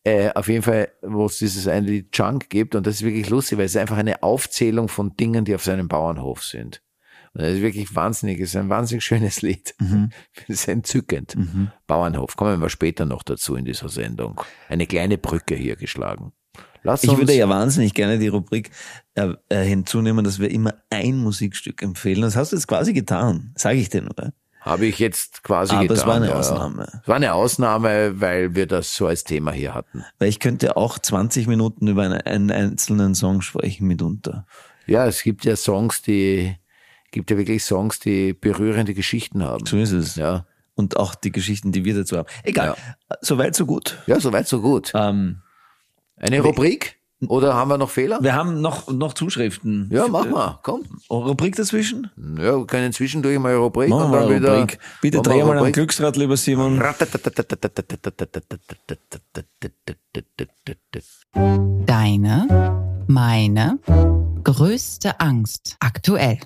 Äh, 0.04 0.32
auf 0.34 0.48
jeden 0.48 0.64
Fall, 0.64 0.90
wo 1.04 1.28
es 1.28 1.38
dieses 1.38 1.68
eine 1.68 1.86
Lied 1.86 2.10
Junk 2.18 2.50
gibt, 2.50 2.74
und 2.74 2.88
das 2.88 2.96
ist 2.96 3.04
wirklich 3.04 3.30
lustig, 3.30 3.60
weil 3.60 3.66
es 3.66 3.76
ist 3.76 3.82
einfach 3.82 3.98
eine 3.98 4.24
Aufzählung 4.24 4.88
von 4.88 5.16
Dingen, 5.16 5.46
die 5.46 5.54
auf 5.54 5.64
seinem 5.64 5.88
Bauernhof 5.88 6.44
sind. 6.44 6.82
Das 7.36 7.54
ist 7.56 7.62
wirklich 7.62 7.94
wahnsinnig, 7.96 8.40
es 8.40 8.50
ist 8.50 8.56
ein 8.56 8.70
wahnsinnig 8.70 9.04
schönes 9.04 9.42
Lied. 9.42 9.76
Mhm. 9.80 10.10
Es 10.44 10.50
ist 10.62 10.68
entzückend. 10.68 11.36
Bauernhof, 11.86 12.36
kommen 12.38 12.62
wir 12.62 12.70
später 12.70 13.06
noch 13.06 13.24
dazu 13.24 13.56
in 13.56 13.66
dieser 13.66 13.90
Sendung. 13.90 14.40
Eine 14.70 14.88
kleine 14.88 15.18
Brücke 15.18 15.56
hier 15.56 15.76
geschlagen. 15.76 16.32
Lass 16.84 17.04
Ich 17.04 17.18
würde 17.18 17.34
ja 17.34 17.50
wahnsinnig 17.50 17.94
gerne 17.94 18.20
die 18.20 18.28
Rubrik 18.28 18.70
äh, 19.16 19.34
äh, 19.50 19.64
hinzunehmen, 19.64 20.24
dass 20.24 20.40
wir 20.40 20.52
immer 20.52 20.76
ein 20.90 21.18
Musikstück 21.18 21.82
empfehlen. 21.82 22.22
Das 22.22 22.36
hast 22.36 22.52
du 22.52 22.56
jetzt 22.56 22.68
quasi 22.68 22.94
getan, 22.94 23.52
sage 23.56 23.80
ich 23.80 23.90
dir 23.90 24.04
nur. 24.04 24.14
habe 24.62 24.86
ich 24.86 25.00
jetzt 25.00 25.44
quasi 25.44 25.74
Aber 25.74 25.82
getan. 25.82 25.98
es 25.98 26.06
war 26.06 26.16
eine 26.16 26.30
ja. 26.30 26.36
Ausnahme. 26.36 26.88
Es 27.02 27.08
war 27.08 27.16
eine 27.16 27.34
Ausnahme, 27.34 28.22
weil 28.22 28.54
wir 28.54 28.68
das 28.68 28.96
so 28.96 29.08
als 29.08 29.24
Thema 29.24 29.52
hier 29.52 29.74
hatten. 29.74 30.06
Weil 30.20 30.30
ich 30.30 30.40
könnte 30.40 30.78
auch 30.78 31.00
20 31.00 31.48
Minuten 31.48 31.88
über 31.88 32.04
einen, 32.04 32.22
einen 32.22 32.52
einzelnen 32.52 33.16
Song 33.16 33.42
sprechen 33.42 33.88
mitunter. 33.88 34.46
Ja, 34.86 35.08
es 35.08 35.24
gibt 35.24 35.44
ja 35.44 35.56
Songs, 35.56 36.04
die, 36.04 36.56
gibt 37.16 37.32
ja 37.32 37.38
wirklich 37.38 37.64
Songs, 37.64 38.00
die 38.00 38.34
berührende 38.34 38.94
Geschichten 38.94 39.42
haben. 39.42 39.66
So 39.66 39.78
ist 39.78 39.92
es. 39.92 40.18
Ja. 40.18 40.46
Und 40.76 40.98
auch 40.98 41.16
die 41.16 41.32
Geschichten, 41.32 41.72
die 41.72 41.86
wir 41.86 41.96
dazu 41.96 42.18
haben. 42.18 42.28
Egal. 42.44 42.76
Soweit, 43.22 43.56
so 43.56 43.66
gut. 43.66 43.98
Ja, 44.06 44.20
soweit, 44.20 44.50
so 44.50 44.62
gut. 44.62 44.92
Ähm, 44.94 45.38
Eine 46.18 46.42
Rubrik? 46.42 46.98
Oder 47.26 47.54
haben 47.54 47.70
wir 47.70 47.78
noch 47.78 47.90
Fehler? 47.90 48.20
wir 48.22 48.36
haben 48.36 48.60
noch, 48.60 48.92
noch 48.92 49.14
Zuschriften. 49.14 49.90
Ja, 49.90 50.08
mach 50.10 50.30
mal, 50.30 50.60
komm. 50.62 50.84
Rubrik 51.10 51.56
dazwischen? 51.56 52.12
Ja, 52.38 52.58
wir 52.58 52.68
können 52.68 52.92
zwischendurch 52.92 53.40
mal 53.40 53.56
Rubrik 53.56 53.90
Machen 53.90 54.08
und 54.08 54.12
wir 54.12 54.20
dann 54.20 54.28
eine 54.28 54.36
wieder. 54.42 54.60
Rubrik. 54.60 54.80
Bitte 55.02 55.22
dreh 55.22 55.42
mal 55.42 55.52
am 55.52 55.58
Rubrik. 55.60 55.74
Glücksrad, 55.76 56.18
lieber 56.18 56.36
Simon. 56.36 56.84
Deine, 61.86 63.06
meine 63.08 63.80
größte 64.44 65.20
Angst 65.22 65.78
aktuell. 65.80 66.40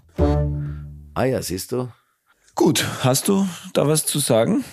Ah 1.19 1.25
ja, 1.25 1.41
siehst 1.41 1.73
du? 1.73 1.91
Gut, 2.55 2.85
hast 3.03 3.27
du 3.27 3.45
da 3.73 3.85
was 3.85 4.05
zu 4.05 4.19
sagen? 4.19 4.63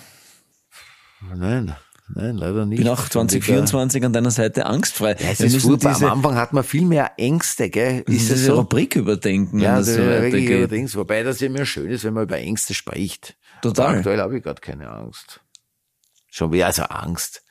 Nein, 1.20 1.74
nein, 2.14 2.36
leider 2.36 2.66
nicht. 2.66 2.78
Bin 2.78 2.88
auch 2.88 3.08
2024 3.08 4.04
an 4.04 4.12
deiner 4.12 4.30
Seite 4.30 4.66
angstfrei. 4.66 5.16
Ja, 5.18 5.30
es 5.32 5.40
ist 5.40 5.60
furchtbar. 5.62 5.94
diese, 5.94 6.06
Am 6.06 6.18
Anfang 6.18 6.36
hat 6.36 6.52
man 6.52 6.62
viel 6.62 6.84
mehr 6.84 7.10
Ängste, 7.18 7.68
gell? 7.68 7.98
Ist 8.02 8.06
diese 8.06 8.34
es 8.34 8.44
so? 8.46 8.54
Rubrik 8.60 8.94
überdenken, 8.94 9.58
Ja, 9.58 9.78
das 9.78 9.88
so 9.88 9.98
weitergeht. 9.98 10.52
allerdings. 10.52 10.94
Wobei 10.94 11.24
das 11.24 11.40
ja 11.40 11.48
immer 11.48 11.66
schön 11.66 11.90
ist, 11.90 12.04
wenn 12.04 12.14
man 12.14 12.22
über 12.22 12.38
Ängste 12.38 12.74
spricht. 12.74 13.36
Total. 13.60 13.88
Aber 13.88 13.96
aktuell 13.96 14.20
habe 14.20 14.36
ich 14.38 14.44
gerade 14.44 14.60
keine 14.60 14.88
Angst. 14.88 15.40
Schon 16.30 16.52
wieder, 16.52 16.66
also 16.66 16.84
Angst. 16.84 17.42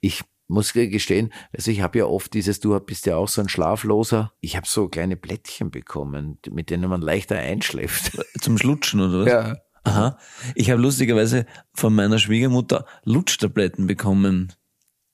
Ich 0.00 0.22
muss 0.46 0.72
gestehen, 0.72 1.32
also 1.52 1.70
ich 1.70 1.80
habe 1.80 1.98
ja 1.98 2.06
oft 2.06 2.34
dieses, 2.34 2.60
du 2.60 2.78
bist 2.80 3.06
ja 3.06 3.16
auch 3.16 3.28
so 3.28 3.40
ein 3.40 3.48
Schlafloser. 3.48 4.32
Ich 4.40 4.56
habe 4.56 4.66
so 4.68 4.88
kleine 4.88 5.16
Blättchen 5.16 5.70
bekommen, 5.70 6.38
mit 6.50 6.70
denen 6.70 6.88
man 6.88 7.00
leichter 7.00 7.36
einschläft. 7.36 8.18
Zum 8.40 8.58
Schlutschen, 8.58 9.00
oder 9.00 9.20
was? 9.20 9.28
Ja. 9.28 9.56
Aha. 9.84 10.18
Ich 10.54 10.70
habe 10.70 10.80
lustigerweise 10.80 11.44
von 11.74 11.94
meiner 11.94 12.18
Schwiegermutter 12.18 12.86
Lutschtabletten 13.04 13.86
bekommen, 13.86 14.52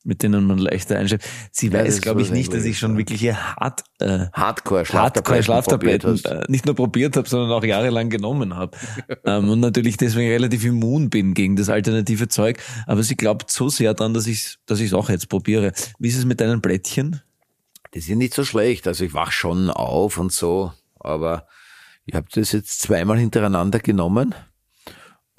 mit 0.05 0.23
denen 0.23 0.47
man 0.47 0.59
leichter 0.59 0.99
einschläft. 0.99 1.29
Sie 1.53 1.73
weiß, 1.73 2.01
glaube 2.01 2.23
ich, 2.23 2.31
nicht, 2.31 2.53
dass 2.55 2.65
ich 2.65 2.79
schon 2.79 2.93
ja. 2.93 2.99
wirkliche 2.99 3.57
hart, 3.57 3.85
äh, 3.99 4.27
Hardcore 4.33 4.85
Hardcore 4.85 4.85
Schlaftabletten, 4.85 5.43
Schlaftabletten 5.43 6.11
probiert 6.11 6.25
hast. 6.25 6.49
äh, 6.49 6.51
nicht 6.51 6.67
nur 6.67 6.75
probiert 6.75 7.17
habe, 7.17 7.29
sondern 7.29 7.51
auch 7.53 7.65
jahrelang 7.65 8.09
genommen 8.09 8.57
habe. 8.57 8.77
ähm, 9.25 9.51
und 9.51 9.61
natürlich 9.61 9.97
deswegen 9.97 10.31
relativ 10.31 10.65
immun 10.65 11.11
bin 11.11 11.35
gegen 11.35 11.57
das 11.57 11.69
alternative 11.69 12.29
Zeug. 12.29 12.59
Aber 12.87 13.03
sie 13.03 13.17
glaubt 13.17 13.51
so 13.51 13.69
sehr 13.69 13.95
dran, 13.95 14.15
dass 14.15 14.27
ich 14.27 14.57
dass 14.67 14.81
ich 14.81 14.87
es 14.87 14.95
auch 14.95 15.11
jetzt 15.11 15.29
probiere. 15.29 15.73
Wie 15.99 16.09
ist 16.09 16.17
es 16.17 16.25
mit 16.25 16.41
deinen 16.41 16.61
Blättchen? 16.61 17.21
Die 17.95 18.01
sind 18.01 18.19
nicht 18.19 18.35
so 18.35 18.45
schlecht. 18.45 18.87
Also 18.87 19.05
ich 19.05 19.15
wach 19.15 19.33
schon 19.33 19.69
auf 19.69 20.17
und 20.17 20.33
so, 20.33 20.73
aber 20.99 21.47
ich 22.07 22.15
habe 22.15 22.27
das 22.33 22.53
jetzt 22.53 22.81
zweimal 22.81 23.19
hintereinander 23.19 23.81
genommen 23.81 24.35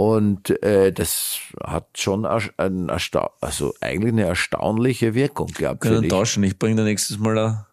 und 0.02 0.64
äh, 0.64 0.92
das 0.92 1.38
hat 1.64 1.90
schon 1.96 2.26
ein 2.26 2.90
ersta 2.90 3.30
also 3.40 3.76
eigentlich 3.82 4.14
eine 4.14 4.24
erstaunliche 4.24 5.14
Wirkung 5.14 5.52
gehabt. 5.54 5.84
Finde 5.84 6.06
ich. 6.06 6.10
tauschen. 6.10 6.44
Ich 6.44 6.58
bringe 6.58 6.78
dir 6.78 6.84
nächstes 6.86 7.20
Mal 7.20 7.38
ein 7.38 7.66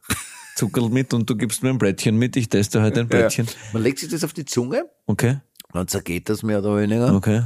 Zuckerl 0.54 0.90
mit 0.90 1.14
und 1.14 1.30
du 1.30 1.36
gibst 1.36 1.62
mir 1.62 1.70
ein 1.70 1.78
Blättchen 1.78 2.18
mit. 2.18 2.36
Ich 2.36 2.50
teste 2.50 2.82
heute 2.82 3.00
ein 3.00 3.08
Blättchen. 3.08 3.46
Ja. 3.46 3.52
Man 3.72 3.82
legt 3.82 3.98
sich 3.98 4.10
das 4.10 4.24
auf 4.24 4.34
die 4.34 4.44
Zunge, 4.44 4.84
Okay, 5.06 5.38
dann 5.72 5.88
zergeht 5.88 6.28
das 6.28 6.42
mehr 6.42 6.58
oder 6.58 6.76
weniger. 6.76 7.14
okay. 7.14 7.44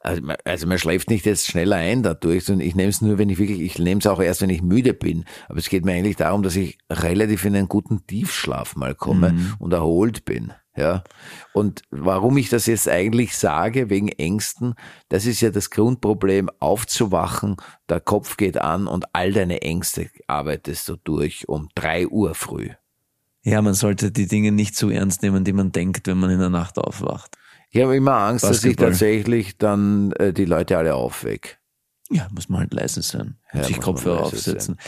Also, 0.00 0.22
man, 0.22 0.36
also 0.44 0.66
man 0.66 0.78
schläft 0.78 1.10
nicht 1.10 1.26
jetzt 1.26 1.46
schneller 1.46 1.76
ein 1.76 2.02
dadurch, 2.02 2.44
sondern 2.44 2.66
ich 2.66 2.74
nehme 2.76 2.90
es 2.90 3.00
nur, 3.00 3.18
wenn 3.18 3.30
ich 3.30 3.38
wirklich, 3.38 3.60
ich 3.60 3.78
nehme 3.78 4.00
es 4.00 4.06
auch 4.06 4.20
erst, 4.20 4.42
wenn 4.42 4.50
ich 4.50 4.62
müde 4.62 4.94
bin. 4.94 5.24
Aber 5.48 5.58
es 5.58 5.68
geht 5.68 5.84
mir 5.84 5.92
eigentlich 5.92 6.16
darum, 6.16 6.42
dass 6.42 6.56
ich 6.56 6.78
relativ 6.90 7.44
in 7.44 7.56
einen 7.56 7.68
guten 7.68 8.06
Tiefschlaf 8.06 8.76
mal 8.76 8.94
komme 8.94 9.34
und 9.58 9.72
erholt 9.72 10.24
bin. 10.24 10.52
Ja. 10.78 11.02
Und 11.52 11.82
warum 11.90 12.36
ich 12.36 12.50
das 12.50 12.66
jetzt 12.66 12.88
eigentlich 12.88 13.36
sage, 13.36 13.90
wegen 13.90 14.08
Ängsten, 14.08 14.74
das 15.08 15.26
ist 15.26 15.40
ja 15.40 15.50
das 15.50 15.70
Grundproblem, 15.70 16.50
aufzuwachen, 16.60 17.56
der 17.88 18.00
Kopf 18.00 18.36
geht 18.36 18.60
an 18.60 18.86
und 18.86 19.06
all 19.12 19.32
deine 19.32 19.62
Ängste 19.62 20.08
arbeitest 20.28 20.88
du 20.88 20.96
durch 20.96 21.48
um 21.48 21.68
drei 21.74 22.06
Uhr 22.06 22.34
früh. 22.34 22.70
Ja, 23.42 23.60
man 23.62 23.74
sollte 23.74 24.12
die 24.12 24.26
Dinge 24.26 24.52
nicht 24.52 24.76
so 24.76 24.90
ernst 24.90 25.22
nehmen, 25.22 25.42
die 25.42 25.52
man 25.52 25.72
denkt, 25.72 26.06
wenn 26.06 26.18
man 26.18 26.30
in 26.30 26.38
der 26.38 26.50
Nacht 26.50 26.78
aufwacht. 26.78 27.36
Ich 27.70 27.82
habe 27.82 27.96
immer 27.96 28.14
Angst, 28.14 28.44
dass 28.44 28.58
ich 28.58 28.76
Basketball. 28.76 28.90
tatsächlich 28.90 29.58
dann 29.58 30.12
äh, 30.12 30.32
die 30.32 30.44
Leute 30.44 30.78
alle 30.78 30.94
aufweck. 30.94 31.58
Ja, 32.10 32.28
muss 32.34 32.48
man 32.48 32.60
halt 32.60 32.72
leise 32.72 33.02
sein. 33.02 33.36
Ja, 33.52 33.64
sich 33.64 33.80
Kopfhörer 33.80 34.22
aufsetzen. 34.22 34.78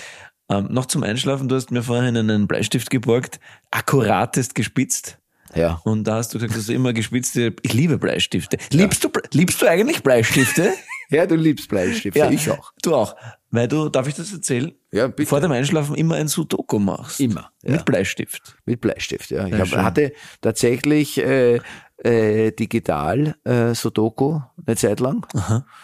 Ähm, 0.50 0.66
noch 0.70 0.87
zum 0.87 1.03
Einschlafen, 1.03 1.48
du 1.48 1.55
hast 1.55 1.70
mir 1.70 1.83
vorhin 1.83 2.16
einen 2.16 2.48
Bleistift 2.48 2.90
geborgt, 2.90 3.38
akkuratest 3.70 4.55
gespitzt. 4.55 5.19
Ja. 5.54 5.80
Und 5.84 6.04
da 6.04 6.16
hast 6.16 6.32
du 6.32 6.38
gesagt, 6.38 6.56
dass 6.56 6.66
du 6.66 6.72
immer 6.72 6.92
gespitzte, 6.92 7.54
ich 7.62 7.72
liebe 7.72 7.98
Bleistifte. 7.98 8.58
Liebst 8.72 9.04
du, 9.04 9.10
liebst 9.32 9.60
du 9.62 9.66
eigentlich 9.66 10.02
Bleistifte? 10.02 10.72
Ja, 11.12 11.26
du 11.26 11.34
liebst 11.34 11.68
Bleistifte, 11.68 12.28
ich 12.30 12.48
auch. 12.52 12.72
Du 12.84 12.94
auch. 12.94 13.16
Weil 13.50 13.66
du, 13.66 13.88
darf 13.88 14.06
ich 14.06 14.14
das 14.14 14.32
erzählen? 14.32 14.72
Ja, 14.92 15.08
bitte. 15.08 15.28
Vor 15.28 15.40
dem 15.40 15.50
Einschlafen 15.50 15.96
immer 15.96 16.14
ein 16.14 16.28
Sudoku 16.28 16.78
machst. 16.78 17.18
Immer, 17.18 17.50
ja. 17.62 17.72
Mit 17.72 17.84
Bleistift. 17.84 18.56
Mit 18.64 18.80
Bleistift, 18.80 19.28
ja. 19.32 19.44
Ich 19.44 19.52
Ja, 19.52 19.58
hab, 19.58 19.72
hatte 19.72 20.12
tatsächlich 20.40 21.18
äh, 21.18 21.58
äh, 22.02 22.52
digital 22.52 23.36
äh, 23.44 23.74
Sudoku 23.74 24.40
eine 24.66 24.76
Zeit 24.76 25.00
lang. 25.00 25.26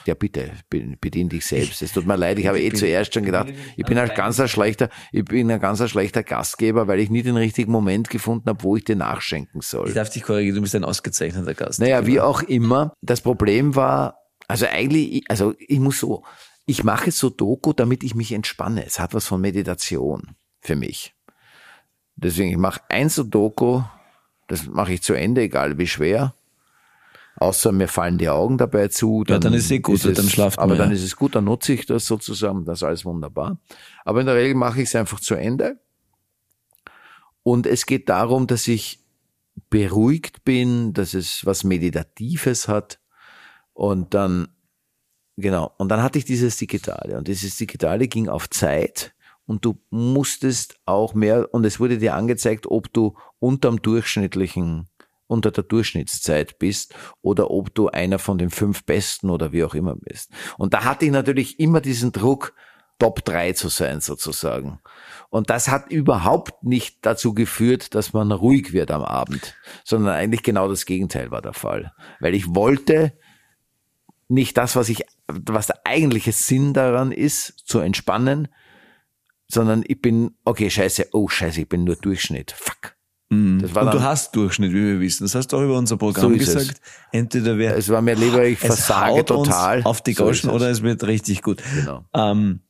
Ja, 0.07 0.15
bitte, 0.15 0.53
be- 0.71 0.97
bedien 1.01 1.29
dich 1.29 1.45
selbst. 1.45 1.83
Es 1.83 1.93
tut 1.93 2.07
mir 2.07 2.17
leid, 2.17 2.39
ich 2.39 2.47
habe 2.47 2.61
eh 2.61 2.73
zuerst 2.73 3.13
schon 3.15 3.25
gedacht, 3.25 3.49
ich 3.77 3.85
bin 3.85 3.99
ein 3.99 4.09
ganz 4.15 4.41
ein 4.41 4.49
schlechter, 4.49 4.89
ich 5.13 5.25
bin 5.25 5.51
ein 5.51 5.61
ganz 5.61 5.81
ein 5.81 5.89
schlechter 5.89 6.23
Gastgeber, 6.23 6.89
weil 6.89 7.01
ich 7.01 7.11
nie 7.11 7.23
den 7.23 7.37
richtigen 7.37 7.71
Moment 7.71 8.09
gefunden 8.11 8.49
habe, 8.49 8.63
wo 8.63 8.77
ich 8.77 8.85
dir 8.85 8.97
nachschenken 8.97 9.61
soll. 9.61 9.89
Ich 9.89 9.95
darf 9.95 10.11
dich 10.11 10.23
korrigieren, 10.23 10.57
du 10.57 10.63
bist 10.63 10.75
ein 10.75 10.85
ausgezeichneter 10.85 11.55
Gast. 11.55 11.81
Naja, 11.81 12.07
wie 12.07 12.21
auch 12.21 12.43
immer. 12.43 12.93
Das 13.03 13.21
Problem 13.21 13.75
war, 13.75 14.19
also 14.49 14.67
eigentlich, 14.67 15.25
also 15.29 15.55
ich 15.59 15.81
muss 15.81 16.01
so, 16.01 16.25
ich 16.65 16.83
mache 16.83 17.11
Sudoku, 17.11 17.73
damit 17.73 18.03
ich 18.03 18.15
mich 18.15 18.33
entspanne. 18.33 18.87
Es 18.87 18.99
hat 18.99 19.15
was 19.15 19.27
von 19.27 19.41
Meditation 19.41 20.35
für 20.61 20.77
mich. 20.77 21.15
Deswegen, 22.17 22.51
ich 22.51 22.57
mache 22.57 22.81
ein 22.89 23.09
Sudoku, 23.11 23.83
das 24.47 24.67
mache 24.67 24.93
ich 24.95 25.03
zu 25.03 25.15
Ende, 25.15 25.43
egal 25.43 25.79
wie 25.79 25.87
schwer. 25.87 26.35
Außer 27.39 27.71
mir 27.71 27.89
fallen 27.89 28.17
die 28.17 28.31
Augen 28.31 28.57
dabei 28.57 28.89
zu. 28.89 29.23
Ja, 29.29 29.39
dann 29.39 29.53
ist 29.53 29.71
eh 29.71 29.81
gut, 29.81 30.03
dann 30.05 30.29
schlaft 30.29 30.59
Aber 30.59 30.71
man, 30.71 30.79
dann 30.79 30.89
ja. 30.91 30.97
ist 30.97 31.03
es 31.03 31.17
gut, 31.17 31.35
dann 31.35 31.45
nutze 31.45 31.75
ich 31.75 31.85
das 31.85 32.07
sozusagen, 32.07 32.65
das 32.65 32.79
ist 32.79 32.83
alles 32.83 33.05
wunderbar. 33.05 33.59
Aber 34.05 34.21
in 34.21 34.27
der 34.27 34.37
Regel 34.37 34.55
mache 34.55 34.81
ich 34.81 34.89
es 34.89 34.97
einfach 34.97 35.21
zu 35.21 35.35
Ende. 35.35 35.79
Und 37.43 37.67
es 37.67 37.85
geht 37.85 38.09
darum, 38.09 38.47
dass 38.47 38.67
ich 38.67 39.01
beruhigt 39.69 40.45
bin, 40.45 40.95
dass 40.95 41.15
es 41.15 41.45
was 41.45 41.63
Meditatives 41.63 42.69
hat. 42.69 43.01
Und 43.75 44.15
dann, 44.15 44.49
genau, 45.37 45.73
und 45.77 45.91
dann 45.91 46.03
hatte 46.03 46.19
ich 46.19 46.25
dieses 46.25 46.57
Digitale. 46.57 47.19
Und 47.19 47.29
dieses 47.29 47.57
Digitale 47.57 48.09
ging 48.09 48.29
auf 48.29 48.49
Zeit. 48.49 49.15
Und 49.47 49.65
du 49.65 49.81
musstest 49.91 50.79
auch 50.87 51.15
mehr, 51.15 51.53
und 51.55 51.65
es 51.65 51.79
wurde 51.79 51.99
dir 51.99 52.15
angezeigt, 52.15 52.67
ob 52.67 52.93
du 52.93 53.17
unterm 53.39 53.81
durchschnittlichen, 53.81 54.89
unter 55.29 55.51
der 55.51 55.65
Durchschnittszeit 55.65 56.59
bist 56.59 56.95
oder 57.23 57.51
ob 57.51 57.75
du 57.75 57.89
einer 57.89 58.19
von 58.19 58.39
den 58.39 58.51
fünf 58.51 58.85
Besten 58.85 59.31
oder 59.31 59.53
wie 59.53 59.65
auch 59.65 59.75
immer 59.75 59.97
bist. 59.97 60.31
Und 60.57 60.75
da 60.75 60.85
hatte 60.85 61.05
ich 61.05 61.11
natürlich 61.11 61.59
immer 61.59 61.81
diesen 61.81 62.13
Druck, 62.13 62.55
Top 62.99 63.25
3 63.25 63.53
zu 63.53 63.69
sein 63.69 64.01
sozusagen. 64.01 64.81
Und 65.29 65.51
das 65.51 65.69
hat 65.69 65.91
überhaupt 65.91 66.65
nicht 66.65 67.05
dazu 67.05 67.35
geführt, 67.35 67.95
dass 67.95 68.15
man 68.15 68.33
ruhig 68.33 68.73
wird 68.73 68.91
am 68.91 69.03
Abend, 69.03 69.55
sondern 69.85 70.15
eigentlich 70.15 70.43
genau 70.43 70.69
das 70.69 70.87
Gegenteil 70.87 71.31
war 71.31 71.43
der 71.43 71.53
Fall. 71.53 71.93
Weil 72.21 72.35
ich 72.35 72.55
wollte 72.55 73.13
nicht 74.29 74.57
das, 74.57 74.77
was 74.77 74.89
ich, 74.89 75.05
was 75.29 75.67
der 75.67 75.81
eigentliche 75.85 76.33
Sinn 76.33 76.73
daran 76.73 77.13
ist, 77.13 77.55
zu 77.67 77.81
entspannen, 77.81 78.49
sondern 79.49 79.85
ich 79.87 80.01
bin, 80.01 80.33
okay, 80.45 80.71
scheiße, 80.71 81.09
oh 81.13 81.29
scheiße, 81.29 81.63
ich 81.63 81.69
bin 81.69 81.85
nur 81.85 81.97
Durchschnitt. 81.97 82.53
Fuck. 82.53 82.95
War 83.29 83.87
Und 83.87 83.95
du 83.95 84.03
hast 84.03 84.37
Durchschnitt, 84.37 84.71
wie 84.73 84.85
wir 84.85 85.01
wissen. 85.01 85.25
Das 85.25 85.35
hast 85.35 85.49
du 85.49 85.57
auch 85.57 85.63
über 85.63 85.77
unser 85.77 85.97
Programm 85.97 86.31
So 86.33 86.41
ist 86.41 86.49
es. 86.49 86.55
gesagt. 86.55 86.81
Entweder 87.11 87.59
wer 87.59 87.77
es 87.77 87.89
war 87.89 88.01
mir 88.01 88.15
lieber, 88.15 88.45
ich 88.45 88.59
versage 88.61 89.25
total. 89.25 89.83
auf 89.83 90.01
die 90.01 90.13
So 90.13 90.25
Goschen 90.25 90.51
es. 90.51 90.55
oder 90.55 90.71
es 90.71 90.83
wird 90.83 91.03
richtig 91.05 91.43
gut. 91.43 91.61
Genau. 91.75 92.05
Ähm, 92.15 92.61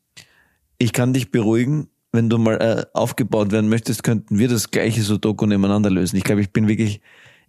ich 0.79 0.95
kann 0.95 1.13
dich 1.13 1.31
beruhigen, 1.31 1.89
wenn 2.13 2.31
du 2.31 2.39
mal 2.39 2.55
äh, 2.57 2.87
aufgebaut 2.95 3.53
werden 3.53 3.69
möchtest, 3.69 4.03
könnten 4.03 4.39
wir 4.39 4.49
das 4.49 4.71
gleiche 4.71 5.03
Sudoku 5.03 5.45
nebeneinander 5.45 5.91
lösen. 5.91 6.17
Ich 6.17 6.25
glaube, 6.25 6.41
ich 6.41 6.51
bin 6.53 6.69
wirklich, 6.69 7.03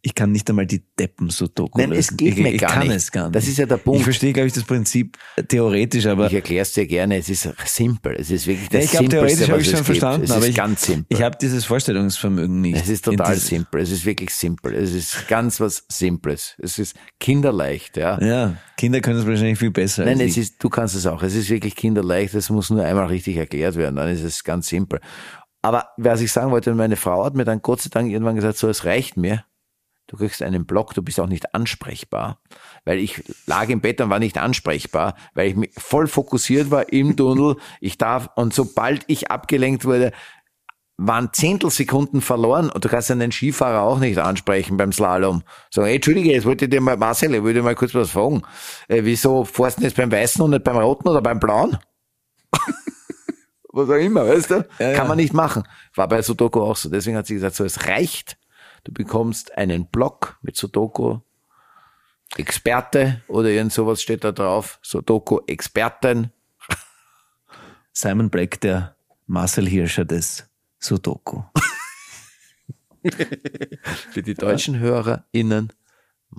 ich 0.08 0.15
kann 0.15 0.32
nicht 0.32 0.50
einmal 0.50 0.65
die 0.65 0.84
Deppen 0.98 1.30
Sudoku 1.30 1.78
Nein, 1.80 1.89
lösen. 1.89 2.00
es 2.00 2.17
geht 2.17 2.38
ich, 2.38 2.43
mir 2.43 2.54
ich 2.54 2.62
gar 2.62 2.72
kann 2.72 2.88
nicht. 2.88 2.96
es 2.96 3.12
gar 3.12 3.26
nicht. 3.26 3.36
Das 3.36 3.48
ist 3.48 3.58
ja 3.58 3.65
der 3.65 3.78
Punkt. 3.78 4.00
Ich 4.00 4.04
verstehe, 4.04 4.32
glaube 4.34 4.48
ich, 4.48 4.54
das 4.54 4.63
Prinzip 4.63 5.17
theoretisch, 5.50 6.06
aber 6.06 6.28
Ich 6.28 6.34
erkläre 6.34 6.62
es 6.62 6.72
dir 6.74 6.88
gerne, 6.88 7.17
es 7.17 7.28
ist 7.30 7.50
simpel. 7.65 8.15
Es 8.17 8.32
ist 8.32 8.48
wirklich 8.48 8.70
Ja, 8.72 8.80
das 8.80 8.86
ich 8.86 8.91
glaube, 8.91 9.06
Simpelste, 9.10 9.46
theoretisch 9.46 9.50
habe 9.52 9.62
ich 9.62 9.70
schon 9.70 9.84
verstanden, 9.84 10.24
Es 10.24 10.32
aber 10.32 10.41
ist 10.41 10.50
ich, 10.50 10.56
ganz 10.56 10.82
simpel. 10.84 11.06
ich 11.10 11.22
habe 11.22 11.38
dieses 11.41 11.65
Vorstellungsvermögen 11.65 12.62
nicht. 12.62 12.78
Es 12.78 12.89
ist 12.89 13.06
total 13.06 13.36
simpel. 13.36 13.82
Es 13.82 13.91
ist 13.91 14.06
wirklich 14.06 14.30
simpel. 14.34 14.74
Es 14.74 14.93
ist 14.93 15.28
ganz 15.28 15.60
was 15.60 15.84
Simples. 15.89 16.56
Es 16.62 16.80
ist 16.80 16.96
kinderleicht, 17.20 17.98
ja. 17.98 18.20
Ja, 18.22 18.56
Kinder 18.78 19.02
können 19.02 19.20
es 19.20 19.28
wahrscheinlich 19.28 19.60
viel 19.60 19.72
besser 19.72 20.06
Nein, 20.06 20.20
es 20.22 20.32
ich. 20.32 20.38
ist, 20.38 20.63
du 20.63 20.70
kannst 20.70 20.96
es 20.96 21.06
auch. 21.06 21.22
Es 21.24 21.36
ist 21.36 21.50
wirklich 21.50 21.76
kinderleicht. 21.76 22.34
Es 22.34 22.50
muss 22.50 22.70
nur 22.70 22.84
einmal 22.84 23.08
richtig 23.08 23.36
erklärt 23.38 23.76
werden. 23.76 23.96
Dann 23.98 24.08
ist 24.10 24.24
es 24.24 24.43
ganz 24.43 24.67
simpel. 24.67 25.00
Aber 25.62 25.89
was 25.98 26.22
ich 26.22 26.32
sagen 26.32 26.52
wollte, 26.52 26.74
meine 26.76 26.96
Frau 26.96 27.26
hat 27.26 27.34
mir 27.36 27.43
dann 27.43 27.62
Gott 27.62 27.82
sei 27.82 27.89
Dank 27.91 28.10
irgendwann 28.12 28.36
gesagt, 28.36 28.58
so, 28.58 28.70
es 28.70 28.86
reicht 28.86 29.17
mir. 29.17 29.43
Du 30.08 30.15
kriegst 30.15 30.41
einen 30.41 30.65
Block, 30.65 30.93
du 30.93 31.02
bist 31.02 31.20
auch 31.20 31.28
nicht 31.28 31.54
ansprechbar. 31.54 32.39
Weil 32.86 33.00
ich 33.00 33.24
lag 33.46 33.67
im 33.67 33.82
Bett 33.82 34.00
und 34.00 34.10
war 34.10 34.20
nicht 34.20 34.38
ansprechbar, 34.38 35.15
weil 35.34 35.50
ich 35.50 35.56
mich 35.56 35.72
voll 35.78 36.08
fokussiert 36.08 36.72
war 36.72 36.91
im 36.91 37.17
Tunnel. 37.17 37.58
Ich 37.82 37.98
darf, 37.98 38.30
und 38.36 38.54
sobald 38.54 39.04
ich 39.08 39.32
abgelenkt 39.32 39.84
wurde, 39.84 40.13
waren 40.98 41.30
Zehntelsekunden 41.32 42.22
verloren 42.22 42.70
und 42.70 42.84
du 42.84 42.89
kannst 42.89 43.12
einen 43.12 43.32
Skifahrer 43.32 43.82
auch 43.82 44.00
nicht 44.00 44.17
ansprechen 44.17 44.78
beim 44.78 44.91
Slalom. 44.91 45.43
Sagen, 45.70 45.88
hey, 45.88 45.96
Entschuldige, 45.96 46.32
jetzt 46.32 46.46
wollte 46.46 46.65
ich 46.65 46.72
dir 46.72 46.82
mal, 46.82 46.98
Marcel, 46.98 47.36
ich 47.36 47.43
wollte 47.43 47.60
dir 47.60 47.63
mal 47.63 47.76
kurz 47.76 47.93
was 47.93 48.12
fragen. 48.12 48.41
Äh, 48.88 49.04
wieso 49.04 49.46
fährst 49.46 49.80
du 49.80 49.84
jetzt 49.84 49.96
beim 49.96 50.12
Weißen 50.12 50.41
und 50.41 50.52
nicht 50.52 50.63
beim 50.63 50.78
Roten 50.78 51.08
oder 51.08 51.22
beim 51.22 51.39
Blauen? 51.39 51.78
was 53.70 53.89
auch 53.89 53.93
immer, 53.93 54.28
weißt 54.28 54.50
du? 54.50 54.56
Ja, 54.80 54.93
Kann 54.93 54.93
ja. 54.93 55.04
man 55.06 55.17
nicht 55.17 55.34
machen. 55.34 55.63
War 55.93 56.08
bei 56.08 56.22
Sudoku 56.24 56.62
auch 56.62 56.78
so. 56.78 56.89
Deswegen 56.89 57.15
hat 57.15 57.28
sie 57.28 57.36
gesagt, 57.36 57.56
so, 57.56 57.63
es 57.63 57.86
reicht. 57.88 58.38
Du 58.88 58.93
bekommst 58.93 59.58
einen 59.58 59.88
Block 59.88 60.39
mit 60.41 60.56
Sudoku, 60.56 61.19
Experte 62.38 63.21
oder 63.28 63.50
irgend 63.50 63.73
sowas 63.73 64.02
steht 64.02 64.23
da 64.23 64.32
drauf. 64.32 64.80
Sudoku 64.82 65.41
Experten. 65.45 66.32
Simon 67.91 68.30
Black, 68.30 68.62
der 68.62 68.95
Marcel 69.26 69.67
Hirscher 69.67 70.06
des 70.06 70.50
Sudoku. 70.80 71.43
Für 74.12 74.23
die 74.23 74.36
deutschen 74.36 74.80
HörerInnen, 74.80 75.73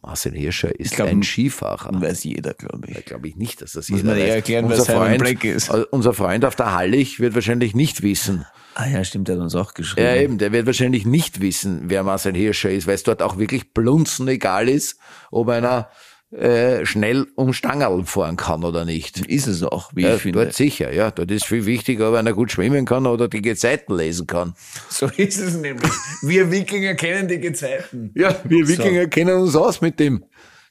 Marcel 0.02 0.32
Hirscher 0.34 0.78
ist 0.78 0.94
glaub, 0.94 1.08
ein 1.08 1.22
Skifahrer. 1.22 1.90
Weiß 2.00 2.24
jeder, 2.24 2.54
glaube 2.54 2.88
ich. 2.88 3.04
Glaube 3.04 3.28
ich 3.28 3.36
nicht, 3.36 3.60
dass 3.62 3.72
das 3.72 3.88
Muss 3.88 4.00
jeder 4.00 4.10
man 4.12 4.18
eher 4.18 4.28
weiß. 4.28 4.34
erklären, 4.36 4.64
unser 4.66 4.84
Simon 4.84 5.02
Freund, 5.06 5.18
Black 5.18 5.44
ist. 5.44 5.68
äh, 5.70 5.84
Unser 5.90 6.12
Freund 6.14 6.44
auf 6.44 6.56
der 6.56 6.72
Hallig 6.74 7.20
wird 7.20 7.34
wahrscheinlich 7.34 7.74
nicht 7.74 8.02
wissen. 8.02 8.46
Ah 8.74 8.86
ja, 8.86 9.02
stimmt, 9.02 9.26
der 9.26 9.34
hat 9.36 9.42
uns 9.42 9.54
auch 9.56 9.74
geschrieben. 9.74 10.06
Ja, 10.06 10.14
eben, 10.16 10.38
der 10.38 10.52
wird 10.52 10.66
wahrscheinlich 10.66 11.04
nicht 11.04 11.40
wissen, 11.40 11.82
wer 11.86 12.04
Marcel 12.04 12.34
Hirscher 12.34 12.70
ist, 12.70 12.86
weil 12.86 12.94
es 12.94 13.02
dort 13.02 13.22
auch 13.22 13.36
wirklich 13.38 13.72
blunzen 13.74 14.28
egal 14.28 14.68
ist, 14.68 14.98
ob 15.32 15.48
einer 15.48 15.88
äh, 16.30 16.84
schnell 16.84 17.26
um 17.36 17.52
Stangerl 17.54 18.04
fahren 18.04 18.36
kann 18.36 18.62
oder 18.64 18.84
nicht. 18.84 19.24
Ist 19.26 19.46
es 19.46 19.62
auch, 19.62 19.92
wie 19.94 20.02
Ja, 20.02 20.16
ich 20.16 20.22
finde. 20.22 20.40
dort 20.44 20.54
sicher, 20.54 20.92
ja. 20.92 21.10
Dort 21.10 21.30
ist 21.30 21.46
viel 21.46 21.64
wichtiger, 21.64 22.10
ob 22.10 22.16
einer 22.16 22.32
gut 22.34 22.52
schwimmen 22.52 22.84
kann 22.84 23.06
oder 23.06 23.28
die 23.28 23.40
Gezeiten 23.42 23.96
lesen 23.96 24.26
kann. 24.26 24.54
So 24.90 25.06
ist 25.06 25.38
es 25.38 25.56
nämlich. 25.56 25.90
Wir 26.22 26.50
Wikinger 26.50 26.94
kennen 26.94 27.28
die 27.28 27.40
Gezeiten. 27.40 28.12
Ja, 28.14 28.36
wir 28.44 28.68
Wikinger 28.68 29.06
kennen 29.06 29.36
uns 29.40 29.56
aus 29.56 29.80
mit 29.80 29.98
dem 30.00 30.24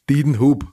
Diedenhub. 0.10 0.63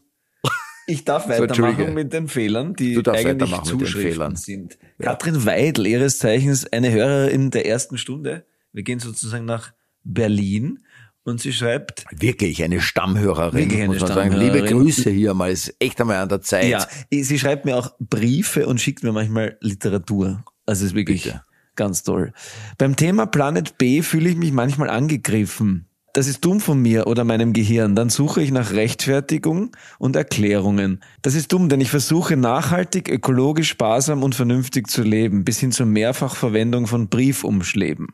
Ich 0.86 1.04
darf 1.04 1.28
weitermachen 1.30 1.94
mit 1.94 2.12
den 2.12 2.28
Fehlern, 2.28 2.74
die 2.74 2.92
Du 2.92 3.00
darfst 3.00 3.24
eigentlich 3.24 3.50
weitermachen 3.50 3.70
mit 3.72 3.80
den 3.80 3.86
Zuschriften 3.86 4.12
Fehlern. 4.12 4.36
sind. 4.36 4.78
Katrin 5.00 5.46
Weidel, 5.46 5.86
ihres 5.86 6.18
Zeichens 6.18 6.70
eine 6.70 6.92
Hörerin 6.92 7.50
der 7.50 7.64
ersten 7.66 7.96
Stunde. 7.96 8.44
Wir 8.72 8.82
gehen 8.82 8.98
sozusagen 9.00 9.46
nach 9.46 9.72
Berlin 10.02 10.80
und 11.24 11.40
sie 11.40 11.52
schreibt, 11.52 12.04
Wirklich 12.10 12.62
eine 12.62 12.80
Stammhörerin, 12.80 13.58
Wirklich 13.58 13.80
eine 13.80 13.88
muss 13.88 14.00
man 14.00 14.08
sagen. 14.08 14.32
Stammhörerin. 14.32 14.54
Liebe 14.54 14.68
Grüße 14.68 15.10
hier 15.10 15.34
mal, 15.34 15.50
ist 15.50 15.74
echt 15.78 16.00
einmal 16.00 16.18
an 16.18 16.28
der 16.28 16.40
Zeit. 16.42 16.68
ja, 16.68 16.86
sie 17.10 17.38
schreibt 17.38 17.64
mir 17.64 17.76
auch 17.76 17.90
Briefe 17.98 18.66
und 18.66 18.80
schickt 18.80 19.02
mir 19.02 19.12
manchmal 19.12 19.56
Literatur. 19.60 20.44
Also 20.66 20.84
es 20.84 20.90
ist 20.92 20.94
wirklich 20.94 21.24
Bitte. 21.24 21.42
ganz 21.76 22.02
toll. 22.02 22.32
Beim 22.78 22.96
Thema 22.96 23.26
Planet 23.26 23.76
B 23.78 24.02
fühle 24.02 24.28
ich 24.30 24.36
mich 24.36 24.52
manchmal 24.52 24.90
angegriffen. 24.90 25.86
Das 26.16 26.28
ist 26.28 26.44
dumm 26.44 26.60
von 26.60 26.80
mir 26.80 27.08
oder 27.08 27.24
meinem 27.24 27.52
Gehirn. 27.52 27.96
Dann 27.96 28.08
suche 28.08 28.40
ich 28.40 28.52
nach 28.52 28.70
Rechtfertigung 28.70 29.72
und 29.98 30.14
Erklärungen. 30.14 31.02
Das 31.22 31.34
ist 31.34 31.52
dumm, 31.52 31.68
denn 31.68 31.80
ich 31.80 31.90
versuche 31.90 32.36
nachhaltig, 32.36 33.08
ökologisch, 33.08 33.70
sparsam 33.70 34.22
und 34.22 34.36
vernünftig 34.36 34.86
zu 34.86 35.02
leben, 35.02 35.44
bis 35.44 35.58
hin 35.58 35.72
zur 35.72 35.86
Mehrfachverwendung 35.86 36.86
von 36.86 37.08
Briefumschlägen. 37.08 38.06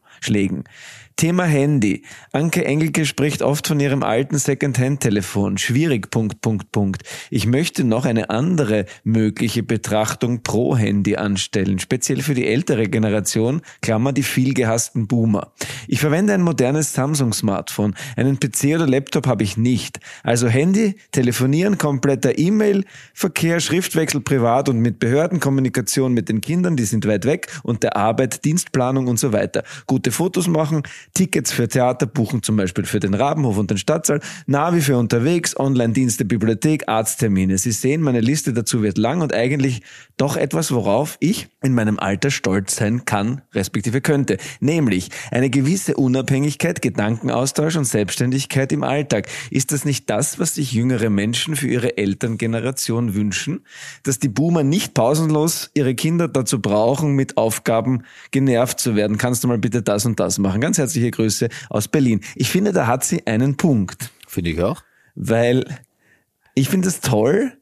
Thema 1.20 1.44
Handy. 1.44 2.02
Anke 2.32 2.64
Engelke 2.64 3.04
spricht 3.04 3.42
oft 3.42 3.66
von 3.66 3.78
ihrem 3.78 4.02
alten 4.02 4.38
Second-Hand-Telefon. 4.38 5.58
Schwierig, 5.58 6.10
Punkt, 6.10 6.40
Punkt, 6.40 6.72
Punkt. 6.72 7.02
Ich 7.28 7.46
möchte 7.46 7.84
noch 7.84 8.06
eine 8.06 8.30
andere 8.30 8.86
mögliche 9.04 9.62
Betrachtung 9.62 10.42
pro 10.42 10.78
Handy 10.78 11.16
anstellen, 11.16 11.78
speziell 11.78 12.22
für 12.22 12.32
die 12.32 12.46
ältere 12.46 12.88
Generation, 12.88 13.60
Klammer 13.82 14.14
die 14.14 14.22
viel 14.22 14.54
gehassten 14.54 15.08
Boomer. 15.08 15.52
Ich 15.88 16.00
verwende 16.00 16.32
ein 16.32 16.40
modernes 16.40 16.94
Samsung-Smartphone. 16.94 17.94
Einen 18.16 18.40
PC 18.40 18.76
oder 18.76 18.86
Laptop 18.86 19.26
habe 19.26 19.42
ich 19.44 19.58
nicht. 19.58 20.00
Also 20.22 20.48
Handy, 20.48 20.94
Telefonieren, 21.12 21.76
kompletter 21.76 22.38
E-Mail-Verkehr, 22.38 23.60
Schriftwechsel 23.60 24.22
privat 24.22 24.70
und 24.70 24.78
mit 24.78 24.98
Behörden, 25.00 25.38
Kommunikation 25.38 26.14
mit 26.14 26.30
den 26.30 26.40
Kindern, 26.40 26.76
die 26.76 26.84
sind 26.84 27.06
weit 27.06 27.26
weg 27.26 27.48
und 27.62 27.82
der 27.82 27.98
Arbeit, 27.98 28.46
Dienstplanung 28.46 29.06
und 29.06 29.18
so 29.18 29.34
weiter. 29.34 29.64
Gute 29.86 30.12
Fotos 30.12 30.48
machen, 30.48 30.82
Tickets 31.14 31.52
für 31.52 31.68
Theater 31.68 32.06
buchen, 32.06 32.42
zum 32.42 32.56
Beispiel 32.56 32.84
für 32.84 33.00
den 33.00 33.14
Rabenhof 33.14 33.58
und 33.58 33.70
den 33.70 33.78
Stadtsaal, 33.78 34.20
Navi 34.46 34.80
für 34.80 34.96
unterwegs, 34.96 35.58
Online-Dienste, 35.58 36.24
Bibliothek, 36.24 36.88
Arzttermine. 36.88 37.58
Sie 37.58 37.72
sehen, 37.72 38.00
meine 38.02 38.20
Liste 38.20 38.52
dazu 38.52 38.82
wird 38.82 38.98
lang 38.98 39.20
und 39.20 39.34
eigentlich 39.34 39.82
doch 40.16 40.36
etwas, 40.36 40.72
worauf 40.72 41.16
ich 41.20 41.48
in 41.62 41.74
meinem 41.74 41.98
Alter 41.98 42.30
stolz 42.30 42.76
sein 42.76 43.04
kann, 43.04 43.42
respektive 43.54 44.00
könnte. 44.00 44.36
Nämlich 44.60 45.10
eine 45.30 45.50
gewisse 45.50 45.96
Unabhängigkeit, 45.96 46.82
Gedankenaustausch 46.82 47.76
und 47.76 47.84
Selbstständigkeit 47.84 48.72
im 48.72 48.82
Alltag. 48.82 49.28
Ist 49.50 49.72
das 49.72 49.84
nicht 49.84 50.10
das, 50.10 50.38
was 50.38 50.54
sich 50.54 50.72
jüngere 50.72 51.10
Menschen 51.10 51.56
für 51.56 51.68
ihre 51.68 51.96
Elterngeneration 51.96 53.14
wünschen? 53.14 53.64
Dass 54.02 54.18
die 54.18 54.28
Boomer 54.28 54.62
nicht 54.62 54.94
pausenlos 54.94 55.70
ihre 55.74 55.94
Kinder 55.94 56.28
dazu 56.28 56.60
brauchen, 56.60 57.14
mit 57.14 57.36
Aufgaben 57.36 58.04
genervt 58.30 58.80
zu 58.80 58.96
werden. 58.96 59.18
Kannst 59.18 59.44
du 59.44 59.48
mal 59.48 59.58
bitte 59.58 59.82
das 59.82 60.04
und 60.06 60.20
das 60.20 60.38
machen? 60.38 60.60
Ganz 60.60 60.78
herzliche 60.90 61.10
Grüße 61.12 61.48
aus 61.68 61.86
Berlin. 61.88 62.20
Ich 62.34 62.50
finde, 62.50 62.72
da 62.72 62.86
hat 62.86 63.04
sie 63.04 63.24
einen 63.26 63.56
Punkt, 63.56 64.10
Finde 64.26 64.50
ich 64.50 64.60
auch. 64.60 64.82
weil 65.14 65.64
ich 66.54 66.68
finde 66.68 66.88
es 66.88 67.00
toll, 67.00 67.52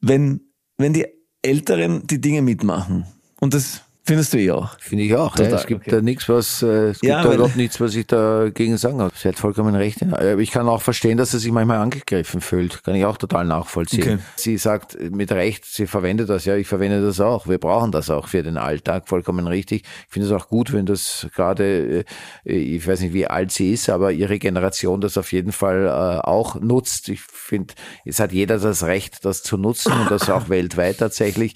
wenn, 0.00 0.40
wenn 0.76 0.92
die 0.92 1.06
Älteren 1.42 2.06
die 2.06 2.20
Dinge 2.20 2.42
mitmachen. 2.42 3.06
Und 3.40 3.54
das 3.54 3.82
findest 4.04 4.34
du 4.34 4.54
auch. 4.56 4.78
Finde 4.80 5.04
ich 5.04 5.14
auch. 5.14 5.36
Ja. 5.38 5.44
Total, 5.44 5.58
Es 5.60 5.66
gibt 5.66 5.82
okay. 5.82 5.90
da 5.90 6.00
nichts, 6.02 6.28
was, 6.28 6.62
äh, 6.62 6.88
es 6.90 7.00
gibt 7.00 7.10
Ja, 7.10 7.22
da 7.22 7.28
weil- 7.28 7.34
überhaupt 7.36 7.56
nichts, 7.56 7.80
was 7.80 7.94
ich 7.94 8.06
dagegen 8.06 8.76
sagen 8.76 9.00
habe. 9.00 9.12
Sie 9.16 9.28
hat 9.28 9.36
vollkommen 9.36 9.74
recht. 9.74 10.00
Ja. 10.00 10.08
Aber 10.12 10.38
Ich 10.38 10.50
kann 10.50 10.68
auch 10.68 10.82
verstehen, 10.82 11.18
dass 11.18 11.30
sie 11.32 11.38
sich 11.38 11.52
manchmal 11.52 11.78
angegriffen 11.78 12.40
fühlt. 12.40 12.82
Kann 12.84 12.94
ich 12.94 13.04
auch 13.04 13.16
total 13.16 13.44
nachvollziehen. 13.44 14.02
Okay. 14.02 14.18
Sie 14.36 14.56
sagt 14.58 14.98
mit 15.12 15.30
Recht, 15.32 15.64
sie 15.64 15.86
verwendet 15.86 16.28
das. 16.28 16.44
Ja, 16.44 16.56
ich 16.56 16.66
verwende 16.66 17.00
das 17.00 17.20
auch. 17.20 17.46
Wir 17.46 17.58
brauchen 17.58 17.92
das 17.92 18.10
auch 18.10 18.28
für 18.28 18.42
den 18.42 18.56
Alltag. 18.56 19.08
Vollkommen 19.08 19.46
richtig. 19.46 19.82
Ich 20.08 20.12
finde 20.12 20.26
es 20.28 20.32
auch 20.32 20.48
gut, 20.48 20.72
wenn 20.72 20.86
das 20.86 21.26
gerade, 21.34 22.04
äh, 22.44 22.52
ich 22.52 22.86
weiß 22.86 23.00
nicht, 23.00 23.14
wie 23.14 23.26
alt 23.26 23.52
sie 23.52 23.72
ist, 23.72 23.88
aber 23.88 24.12
ihre 24.12 24.38
Generation 24.38 25.00
das 25.00 25.16
auf 25.16 25.32
jeden 25.32 25.52
Fall 25.52 25.86
äh, 25.86 26.20
auch 26.26 26.60
nutzt. 26.60 27.08
Ich 27.08 27.20
finde, 27.20 27.74
es 28.04 28.18
hat 28.20 28.32
jeder 28.32 28.58
das 28.58 28.82
Recht, 28.82 29.24
das 29.24 29.42
zu 29.42 29.56
nutzen 29.56 29.92
und 29.92 30.10
das 30.10 30.28
auch 30.28 30.48
weltweit 30.48 30.98
tatsächlich. 30.98 31.54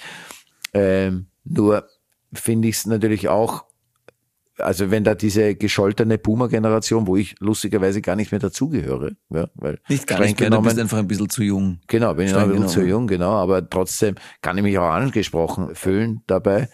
Ähm, 0.74 1.26
nur 1.44 1.86
finde 2.32 2.68
ich 2.68 2.76
es 2.76 2.86
natürlich 2.86 3.28
auch 3.28 3.64
also 4.58 4.90
wenn 4.90 5.04
da 5.04 5.14
diese 5.14 5.54
gescholtene 5.54 6.16
Boomer-Generation, 6.16 7.06
wo 7.06 7.16
ich 7.16 7.34
lustigerweise 7.40 8.00
gar 8.00 8.16
nicht 8.16 8.30
mehr 8.32 8.38
dazugehöre, 8.38 9.12
ja, 9.28 9.48
weil 9.54 9.78
Nicht 9.86 10.06
gar 10.06 10.18
nicht 10.20 10.40
mehr, 10.40 10.48
du 10.48 10.56
bist 10.62 10.70
genommen- 10.76 10.80
einfach 10.80 10.96
ein 10.96 11.06
bisschen 11.06 11.28
zu 11.28 11.42
jung. 11.42 11.78
Genau, 11.88 12.14
bin 12.14 12.26
ich 12.26 12.32
noch 12.32 12.40
ein 12.40 12.48
bisschen 12.48 12.68
zu 12.68 12.74
genommen. 12.80 12.90
jung, 12.90 13.06
genau, 13.06 13.32
aber 13.32 13.68
trotzdem 13.68 14.14
kann 14.40 14.56
ich 14.56 14.62
mich 14.62 14.78
auch 14.78 14.88
angesprochen 14.88 15.74
fühlen 15.74 16.22
dabei. 16.26 16.70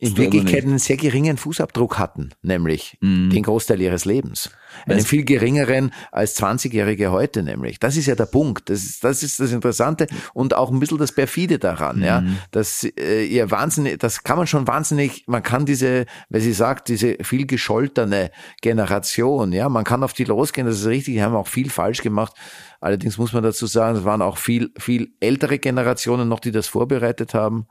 In 0.00 0.16
Wirklichkeit 0.16 0.64
einen 0.64 0.78
sehr 0.78 0.96
geringen 0.96 1.36
Fußabdruck 1.36 1.98
hatten, 1.98 2.30
nämlich 2.42 2.96
Mhm. 3.00 3.30
den 3.30 3.42
Großteil 3.42 3.80
ihres 3.80 4.04
Lebens. 4.04 4.50
Einen 4.86 5.04
viel 5.04 5.24
geringeren 5.24 5.92
als 6.12 6.36
20-Jährige 6.36 7.10
heute 7.10 7.42
nämlich. 7.42 7.80
Das 7.80 7.96
ist 7.96 8.06
ja 8.06 8.14
der 8.14 8.26
Punkt. 8.26 8.70
Das 8.70 8.84
ist 8.84 9.02
das, 9.02 9.22
ist 9.22 9.40
das 9.40 9.50
Interessante 9.52 10.06
und 10.34 10.54
auch 10.54 10.70
ein 10.70 10.78
bisschen 10.78 10.98
das 10.98 11.10
Perfide 11.12 11.58
daran, 11.58 12.02
ja. 12.02 12.20
Mhm. 12.20 12.38
Dass 12.52 12.84
äh, 12.84 13.24
ihr 13.24 13.50
wahnsinnig, 13.50 13.98
das 13.98 14.22
kann 14.22 14.38
man 14.38 14.46
schon 14.46 14.66
wahnsinnig, 14.68 15.24
man 15.26 15.42
kann 15.42 15.66
diese, 15.66 16.06
weil 16.28 16.40
sie 16.40 16.52
sagt, 16.52 16.88
diese 16.88 17.16
viel 17.22 17.46
gescholtene 17.46 18.30
Generation, 18.62 19.52
ja, 19.52 19.68
man 19.68 19.84
kann 19.84 20.04
auf 20.04 20.12
die 20.12 20.24
losgehen, 20.24 20.66
das 20.66 20.80
ist 20.80 20.86
richtig, 20.86 21.14
die 21.14 21.22
haben 21.22 21.34
auch 21.34 21.48
viel 21.48 21.70
falsch 21.70 22.02
gemacht. 22.02 22.34
Allerdings 22.80 23.18
muss 23.18 23.32
man 23.32 23.42
dazu 23.42 23.66
sagen, 23.66 23.98
es 23.98 24.04
waren 24.04 24.22
auch 24.22 24.38
viel, 24.38 24.70
viel 24.78 25.12
ältere 25.18 25.58
Generationen 25.58 26.28
noch, 26.28 26.40
die 26.40 26.52
das 26.52 26.68
vorbereitet 26.68 27.34
haben. 27.34 27.66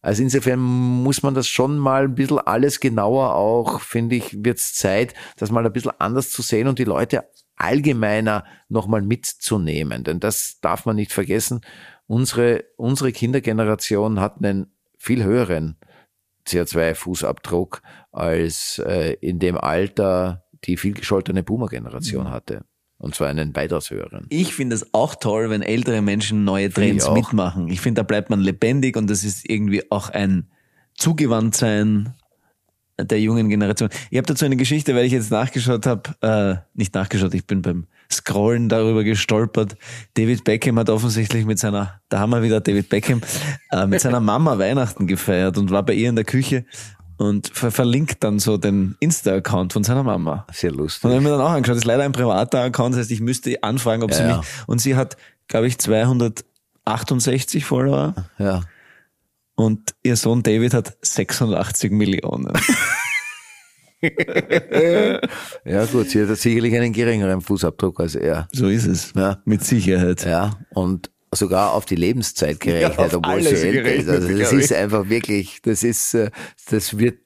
Also 0.00 0.22
insofern 0.22 0.60
muss 0.60 1.22
man 1.22 1.34
das 1.34 1.48
schon 1.48 1.78
mal 1.78 2.04
ein 2.04 2.14
bisschen 2.14 2.38
alles 2.38 2.80
genauer 2.80 3.34
auch, 3.34 3.80
finde 3.80 4.16
ich, 4.16 4.44
wird 4.44 4.58
es 4.58 4.74
Zeit, 4.74 5.14
das 5.36 5.50
mal 5.50 5.66
ein 5.66 5.72
bisschen 5.72 5.92
anders 5.98 6.30
zu 6.30 6.42
sehen 6.42 6.68
und 6.68 6.78
die 6.78 6.84
Leute 6.84 7.24
allgemeiner 7.56 8.44
nochmal 8.68 9.02
mitzunehmen. 9.02 10.04
Denn 10.04 10.20
das 10.20 10.58
darf 10.60 10.86
man 10.86 10.96
nicht 10.96 11.12
vergessen. 11.12 11.60
Unsere, 12.06 12.64
unsere 12.76 13.12
Kindergeneration 13.12 14.20
hat 14.20 14.36
einen 14.38 14.72
viel 14.96 15.24
höheren 15.24 15.76
CO2-Fußabdruck 16.46 17.82
als 18.12 18.78
äh, 18.78 19.14
in 19.20 19.38
dem 19.38 19.58
Alter 19.58 20.44
die 20.64 20.76
viel 20.76 20.94
gescholtene 20.94 21.42
Boomer-Generation 21.42 22.30
hatte. 22.30 22.64
Und 22.98 23.14
zwar 23.14 23.28
einen 23.28 23.54
weitaus 23.54 23.90
höheren. 23.90 24.26
Ich 24.28 24.54
finde 24.54 24.74
es 24.74 24.92
auch 24.92 25.14
toll, 25.14 25.50
wenn 25.50 25.62
ältere 25.62 26.02
Menschen 26.02 26.44
neue 26.44 26.66
ich 26.66 26.74
Trends 26.74 27.04
auch. 27.04 27.14
mitmachen. 27.14 27.68
Ich 27.68 27.80
finde, 27.80 28.00
da 28.00 28.02
bleibt 28.02 28.28
man 28.28 28.40
lebendig 28.40 28.96
und 28.96 29.08
das 29.08 29.22
ist 29.22 29.48
irgendwie 29.48 29.88
auch 29.90 30.10
ein 30.10 30.48
Zugewandtsein 30.94 32.14
der 33.00 33.20
jungen 33.20 33.48
Generation. 33.48 33.88
Ich 34.10 34.18
habe 34.18 34.26
dazu 34.26 34.44
eine 34.44 34.56
Geschichte, 34.56 34.94
weil 34.94 35.04
ich 35.04 35.12
jetzt 35.12 35.30
nachgeschaut 35.30 35.86
habe, 35.86 36.10
äh, 36.20 36.56
nicht 36.74 36.94
nachgeschaut, 36.94 37.32
ich 37.34 37.46
bin 37.46 37.62
beim 37.62 37.86
Scrollen 38.10 38.68
darüber 38.68 39.04
gestolpert. 39.04 39.76
David 40.14 40.42
Beckham 40.44 40.78
hat 40.78 40.90
offensichtlich 40.90 41.44
mit 41.44 41.58
seiner, 41.58 42.00
da 42.08 42.18
haben 42.18 42.30
wir 42.30 42.42
wieder 42.42 42.60
David 42.60 42.88
Beckham, 42.88 43.20
äh, 43.70 43.86
mit 43.86 44.00
seiner 44.00 44.20
Mama 44.20 44.58
Weihnachten 44.58 45.06
gefeiert 45.06 45.58
und 45.58 45.70
war 45.70 45.84
bei 45.84 45.92
ihr 45.92 46.08
in 46.08 46.16
der 46.16 46.24
Küche 46.24 46.64
und 47.18 47.48
ver 47.52 47.70
verlinkt 47.70 48.24
dann 48.24 48.38
so 48.38 48.56
den 48.56 48.96
Insta-Account 49.00 49.72
von 49.74 49.84
seiner 49.84 50.02
Mama. 50.02 50.46
Sehr 50.52 50.70
Und 50.72 50.78
lustig. 50.78 51.02
dann 51.02 51.12
haben 51.14 51.24
wir 51.24 51.30
dann 51.32 51.40
auch 51.42 51.50
angeschaut. 51.50 51.74
Das 51.76 51.82
ist 51.82 51.86
leider 51.86 52.04
ein 52.04 52.12
privater 52.12 52.62
Account, 52.62 52.94
das 52.94 53.00
heißt, 53.02 53.10
ich 53.10 53.20
müsste 53.20 53.62
anfragen, 53.62 54.02
ob 54.02 54.14
sie 54.14 54.22
Ja, 54.22 54.38
mich. 54.38 54.46
Und 54.66 54.80
sie 54.80 54.96
hat, 54.96 55.16
glaube 55.48 55.66
ich, 55.66 55.78
268 55.78 57.64
Follower 57.64 58.14
Ja. 58.38 58.62
und 59.56 59.94
ihr 60.02 60.16
Sohn 60.16 60.42
David 60.42 60.72
hat 60.74 60.96
86 61.02 61.92
Millionen. 61.92 62.52
Ja 65.64 65.84
gut, 65.86 66.10
sie 66.10 66.24
hat 66.24 66.36
sicherlich 66.38 66.74
einen 66.76 66.92
geringeren 66.92 67.40
Fußabdruck 67.40 67.98
als 68.00 68.14
er. 68.14 68.46
So 68.52 68.68
ist 68.68 68.86
es. 68.86 69.12
Ja. 69.16 69.38
Mit 69.44 69.64
Sicherheit. 69.64 70.24
Ja, 70.24 70.52
und 70.70 71.10
sogar 71.32 71.72
auf 71.72 71.84
die 71.84 71.96
Lebenszeit 71.96 72.60
gerechnet, 72.60 73.12
Ja, 73.12 73.18
obwohl 73.18 73.42
sie 73.42 73.48
älter 73.48 73.66
ist. 73.68 73.72
gerechnet, 74.06 74.08
Also 74.08 74.38
das 74.38 74.52
ist 74.52 74.72
einfach 74.72 75.08
wirklich, 75.08 75.60
das 75.62 75.82
ist, 75.82 76.14
äh, 76.14 76.30
das 76.70 76.98
wird 76.98 77.18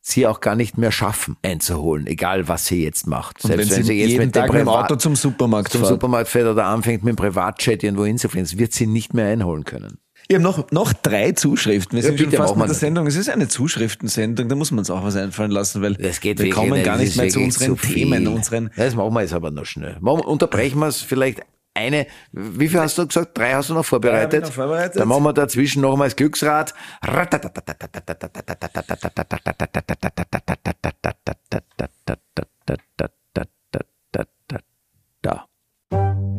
sie 0.00 0.26
auch 0.26 0.40
gar 0.40 0.56
nicht 0.56 0.78
mehr 0.78 0.90
schaffen 0.92 1.36
einzuholen, 1.42 2.06
egal 2.06 2.48
was 2.48 2.66
sie 2.66 2.82
jetzt 2.82 3.06
macht. 3.06 3.44
Und 3.44 3.56
wenn 3.56 3.68
sie 3.68 3.92
jeden 3.92 4.32
Tag 4.32 4.50
mit 4.52 4.62
dem 4.62 4.68
Auto 4.68 4.96
zum 4.96 5.16
Supermarkt 5.16 5.72
zum 5.72 5.80
fährt. 5.82 5.90
Supermarkt 5.92 6.28
fährt 6.28 6.46
oder 6.46 6.64
anfängt 6.66 7.04
mit 7.04 7.12
dem 7.12 7.16
Privatjet 7.16 7.82
irgendwo 7.82 8.06
hinzufliegen, 8.06 8.44
das 8.48 8.56
wird 8.58 8.72
sie 8.72 8.86
nicht 8.86 9.12
mehr 9.12 9.26
einholen 9.26 9.64
können. 9.64 9.98
Ich 10.30 10.34
habe 10.34 10.42
noch, 10.42 10.70
noch 10.72 10.92
drei 10.92 11.32
Zuschriften. 11.32 11.96
Wir 11.96 12.02
Ja, 12.02 12.08
sind 12.16 12.20
schon 12.20 12.32
fast 12.32 12.56
mit 12.56 12.68
der. 12.68 12.74
Sendung. 12.74 13.06
Es 13.06 13.16
ist 13.16 13.30
eine 13.30 13.48
Zuschriftensendung, 13.48 14.48
da 14.48 14.56
muss 14.56 14.70
man 14.70 14.80
uns 14.80 14.90
auch 14.90 15.02
was 15.02 15.16
einfallen 15.16 15.50
lassen, 15.50 15.80
weil 15.80 15.96
wir 15.98 16.50
kommen 16.50 16.82
gar 16.82 16.98
nicht 16.98 17.16
mehr 17.16 17.28
zu 17.28 17.40
unseren. 17.40 17.78
Themen, 17.78 18.26
unseren 18.28 18.70
Ja, 18.76 18.84
Das 18.84 18.94
machen 18.94 19.14
wir 19.14 19.22
jetzt 19.22 19.32
aber 19.32 19.50
noch 19.50 19.64
schnell. 19.64 19.96
Unterbrechen 20.00 20.78
wir 20.80 20.88
es 20.88 21.00
vielleicht 21.00 21.40
eine, 21.78 22.06
wie 22.32 22.68
viel 22.68 22.80
hast 22.80 22.98
du 22.98 23.06
gesagt? 23.06 23.38
Drei 23.38 23.52
hast 23.52 23.70
du 23.70 23.74
noch 23.74 23.84
vorbereitet? 23.84 24.44
noch 24.44 24.52
vorbereitet. 24.52 25.00
Dann 25.00 25.08
machen 25.08 25.22
wir 25.22 25.32
dazwischen 25.32 25.82
noch 25.82 25.96
mal 25.96 26.06
das 26.06 26.16
Glücksrad. 26.16 26.74
Da. 35.22 35.46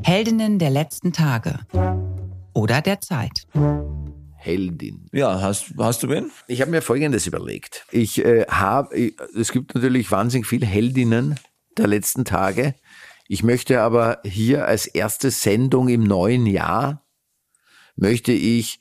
Heldinnen 0.04 0.60
der 0.60 0.70
letzten 0.70 1.14
Tage 1.14 1.60
oder 2.54 2.82
der 2.82 3.00
Zeit. 3.00 3.48
Heldin. 4.36 5.10
Ja, 5.12 5.42
hast, 5.42 5.74
hast 5.78 6.04
du 6.04 6.10
wen? 6.10 6.32
Ich 6.48 6.62
habe 6.62 6.72
mir 6.72 6.82
Folgendes 6.82 7.28
überlegt. 7.28 7.86
Ich 7.92 8.24
äh, 8.24 8.46
habe, 8.48 9.12
es 9.38 9.52
gibt 9.52 9.76
natürlich 9.76 10.10
wahnsinnig 10.12 10.48
viele 10.48 10.66
Heldinnen 10.66 11.36
der 11.78 11.88
letzten 11.88 12.26
Tage. 12.26 12.76
Ich 13.32 13.44
möchte 13.44 13.82
aber 13.82 14.22
hier 14.26 14.66
als 14.66 14.88
erste 14.88 15.30
Sendung 15.30 15.88
im 15.88 16.04
neuen 16.04 16.48
Jahr 16.48 17.06
möchte 17.96 18.32
ich 18.32 18.80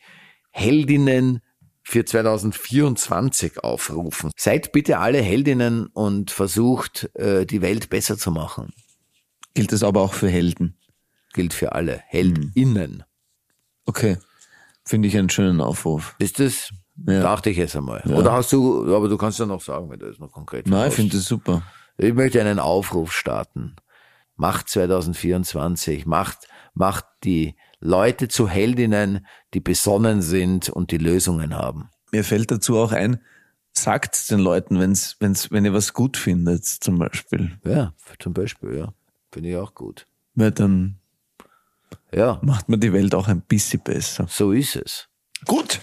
Heldinnen 0.50 1.42
für 1.82 2.06
2024 2.06 3.62
aufrufen. 3.62 4.30
Seid 4.36 4.72
bitte 4.72 5.00
alle 5.00 5.20
Heldinnen 5.20 5.88
und 5.88 6.30
versucht, 6.30 7.10
äh, 7.14 7.44
die 7.44 7.60
Welt 7.60 7.90
besser 7.90 8.16
zu 8.16 8.30
machen. 8.30 8.72
Gilt 9.52 9.70
das 9.70 9.82
aber 9.82 10.00
auch 10.00 10.14
für 10.14 10.30
Helden? 10.30 10.78
Gilt 11.34 11.52
für 11.52 11.72
alle. 11.72 12.02
Heldinnen. 12.06 13.04
Okay. 13.84 14.16
Finde 14.82 15.08
ich 15.08 15.18
einen 15.18 15.28
schönen 15.28 15.60
Aufruf. 15.60 16.16
Ist 16.20 16.40
das? 16.40 16.70
Ja. 17.06 17.20
Dachte 17.20 17.50
ich 17.50 17.58
jetzt 17.58 17.76
einmal. 17.76 18.00
Oder 18.06 18.32
hast 18.32 18.50
du, 18.52 18.96
aber 18.96 19.10
du 19.10 19.18
kannst 19.18 19.38
ja 19.40 19.44
noch 19.44 19.60
sagen, 19.60 19.90
wenn 19.90 19.98
du 19.98 20.06
es 20.06 20.18
noch 20.18 20.32
konkret 20.32 20.66
Nein, 20.66 20.88
ich 20.88 20.94
finde 20.94 21.18
das 21.18 21.26
super. 21.26 21.62
Ich 21.98 22.14
möchte 22.14 22.40
einen 22.40 22.58
Aufruf 22.58 23.12
starten. 23.12 23.76
Macht 24.38 24.68
2024, 24.70 26.06
macht, 26.06 26.48
macht 26.72 27.04
die 27.24 27.54
Leute 27.80 28.28
zu 28.28 28.48
Heldinnen, 28.48 29.26
die 29.52 29.60
besonnen 29.60 30.22
sind 30.22 30.70
und 30.70 30.90
die 30.92 30.98
Lösungen 30.98 31.54
haben. 31.54 31.90
Mir 32.12 32.24
fällt 32.24 32.50
dazu 32.50 32.78
auch 32.78 32.92
ein, 32.92 33.20
sagt 33.72 34.30
den 34.30 34.38
Leuten, 34.38 34.80
wenn's, 34.80 35.16
wenn's, 35.20 35.50
wenn 35.50 35.64
ihr 35.64 35.74
was 35.74 35.92
gut 35.92 36.16
findet, 36.16 36.64
zum 36.64 36.98
Beispiel. 36.98 37.58
Ja, 37.64 37.92
zum 38.18 38.32
Beispiel, 38.32 38.78
ja. 38.78 38.94
Finde 39.30 39.50
ich 39.50 39.56
auch 39.56 39.74
gut. 39.74 40.06
Weil 40.34 40.52
dann 40.52 40.98
Ja, 42.12 42.38
macht 42.42 42.68
man 42.68 42.80
die 42.80 42.92
Welt 42.92 43.14
auch 43.14 43.28
ein 43.28 43.42
bisschen 43.42 43.80
besser. 43.82 44.26
so 44.28 44.52
ist 44.52 44.76
es. 44.76 45.08
Gut. 45.44 45.80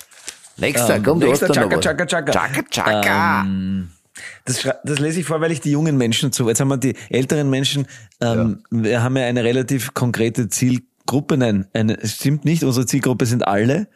Nächster, 0.57 0.95
Ähm, 0.95 1.03
komm, 1.03 1.19
du 1.19 1.27
nächster 1.27 1.49
hast 1.49 1.55
Chaka. 1.55 1.79
Chaka, 1.79 2.05
Chaka. 2.05 2.31
Chaka, 2.31 2.63
Chaka. 2.69 3.41
Ähm, 3.43 3.91
das, 4.45 4.67
das 4.83 4.99
lese 4.99 5.19
ich 5.19 5.25
vor, 5.25 5.41
weil 5.41 5.51
ich 5.51 5.61
die 5.61 5.71
jungen 5.71 5.97
Menschen 5.97 6.31
zu. 6.31 6.47
Jetzt 6.47 6.59
haben 6.59 6.69
wir 6.69 6.77
die 6.77 6.95
älteren 7.09 7.49
Menschen. 7.49 7.87
Ähm, 8.21 8.63
Wir 8.69 9.03
haben 9.03 9.17
ja 9.17 9.25
eine 9.25 9.43
relativ 9.43 9.93
konkrete 9.93 10.49
Zielgruppe. 10.49 11.37
Nein, 11.37 11.67
eine, 11.73 11.97
es 11.99 12.15
stimmt 12.15 12.45
nicht. 12.45 12.63
Unsere 12.63 12.85
Zielgruppe 12.85 13.25
sind 13.25 13.47
alle. 13.47 13.87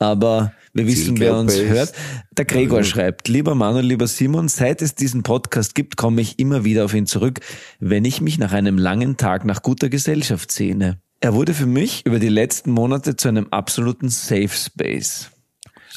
Aber 0.00 0.52
wir 0.72 0.86
wissen, 0.86 1.18
wer 1.18 1.36
uns 1.36 1.58
hört. 1.58 1.92
Der 2.36 2.44
Gregor 2.44 2.84
schreibt, 2.84 3.26
lieber 3.26 3.56
Manuel, 3.56 3.84
lieber 3.84 4.06
Simon, 4.06 4.48
seit 4.48 4.80
es 4.80 4.94
diesen 4.94 5.24
Podcast 5.24 5.74
gibt, 5.74 5.96
komme 5.96 6.20
ich 6.20 6.38
immer 6.38 6.62
wieder 6.62 6.84
auf 6.84 6.94
ihn 6.94 7.06
zurück, 7.06 7.40
wenn 7.80 8.04
ich 8.04 8.20
mich 8.20 8.38
nach 8.38 8.52
einem 8.52 8.78
langen 8.78 9.16
Tag 9.16 9.44
nach 9.44 9.60
guter 9.62 9.88
Gesellschaft 9.88 10.52
sehne. 10.52 11.00
Er 11.18 11.34
wurde 11.34 11.52
für 11.52 11.66
mich 11.66 12.06
über 12.06 12.20
die 12.20 12.28
letzten 12.28 12.70
Monate 12.70 13.16
zu 13.16 13.26
einem 13.26 13.48
absoluten 13.50 14.08
Safe 14.08 14.50
Space 14.50 15.32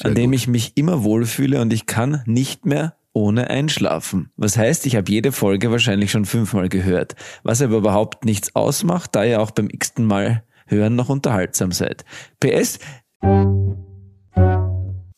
an 0.00 0.14
dem 0.14 0.32
ich 0.32 0.48
mich 0.48 0.72
immer 0.76 1.04
wohlfühle 1.04 1.60
und 1.60 1.72
ich 1.72 1.86
kann 1.86 2.22
nicht 2.26 2.66
mehr 2.66 2.96
ohne 3.12 3.50
einschlafen. 3.50 4.30
Was 4.36 4.56
heißt, 4.56 4.86
ich 4.86 4.96
habe 4.96 5.10
jede 5.10 5.32
Folge 5.32 5.70
wahrscheinlich 5.70 6.10
schon 6.10 6.24
fünfmal 6.24 6.68
gehört, 6.68 7.14
was 7.42 7.62
aber 7.62 7.76
überhaupt 7.76 8.24
nichts 8.24 8.54
ausmacht, 8.54 9.14
da 9.14 9.24
ihr 9.24 9.40
auch 9.40 9.50
beim 9.50 9.68
x-ten 9.70 10.06
Mal 10.06 10.44
hören 10.66 10.96
noch 10.96 11.08
unterhaltsam 11.08 11.72
seid. 11.72 12.04
PS, 12.40 12.78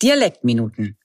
Dialektminuten. 0.02 0.96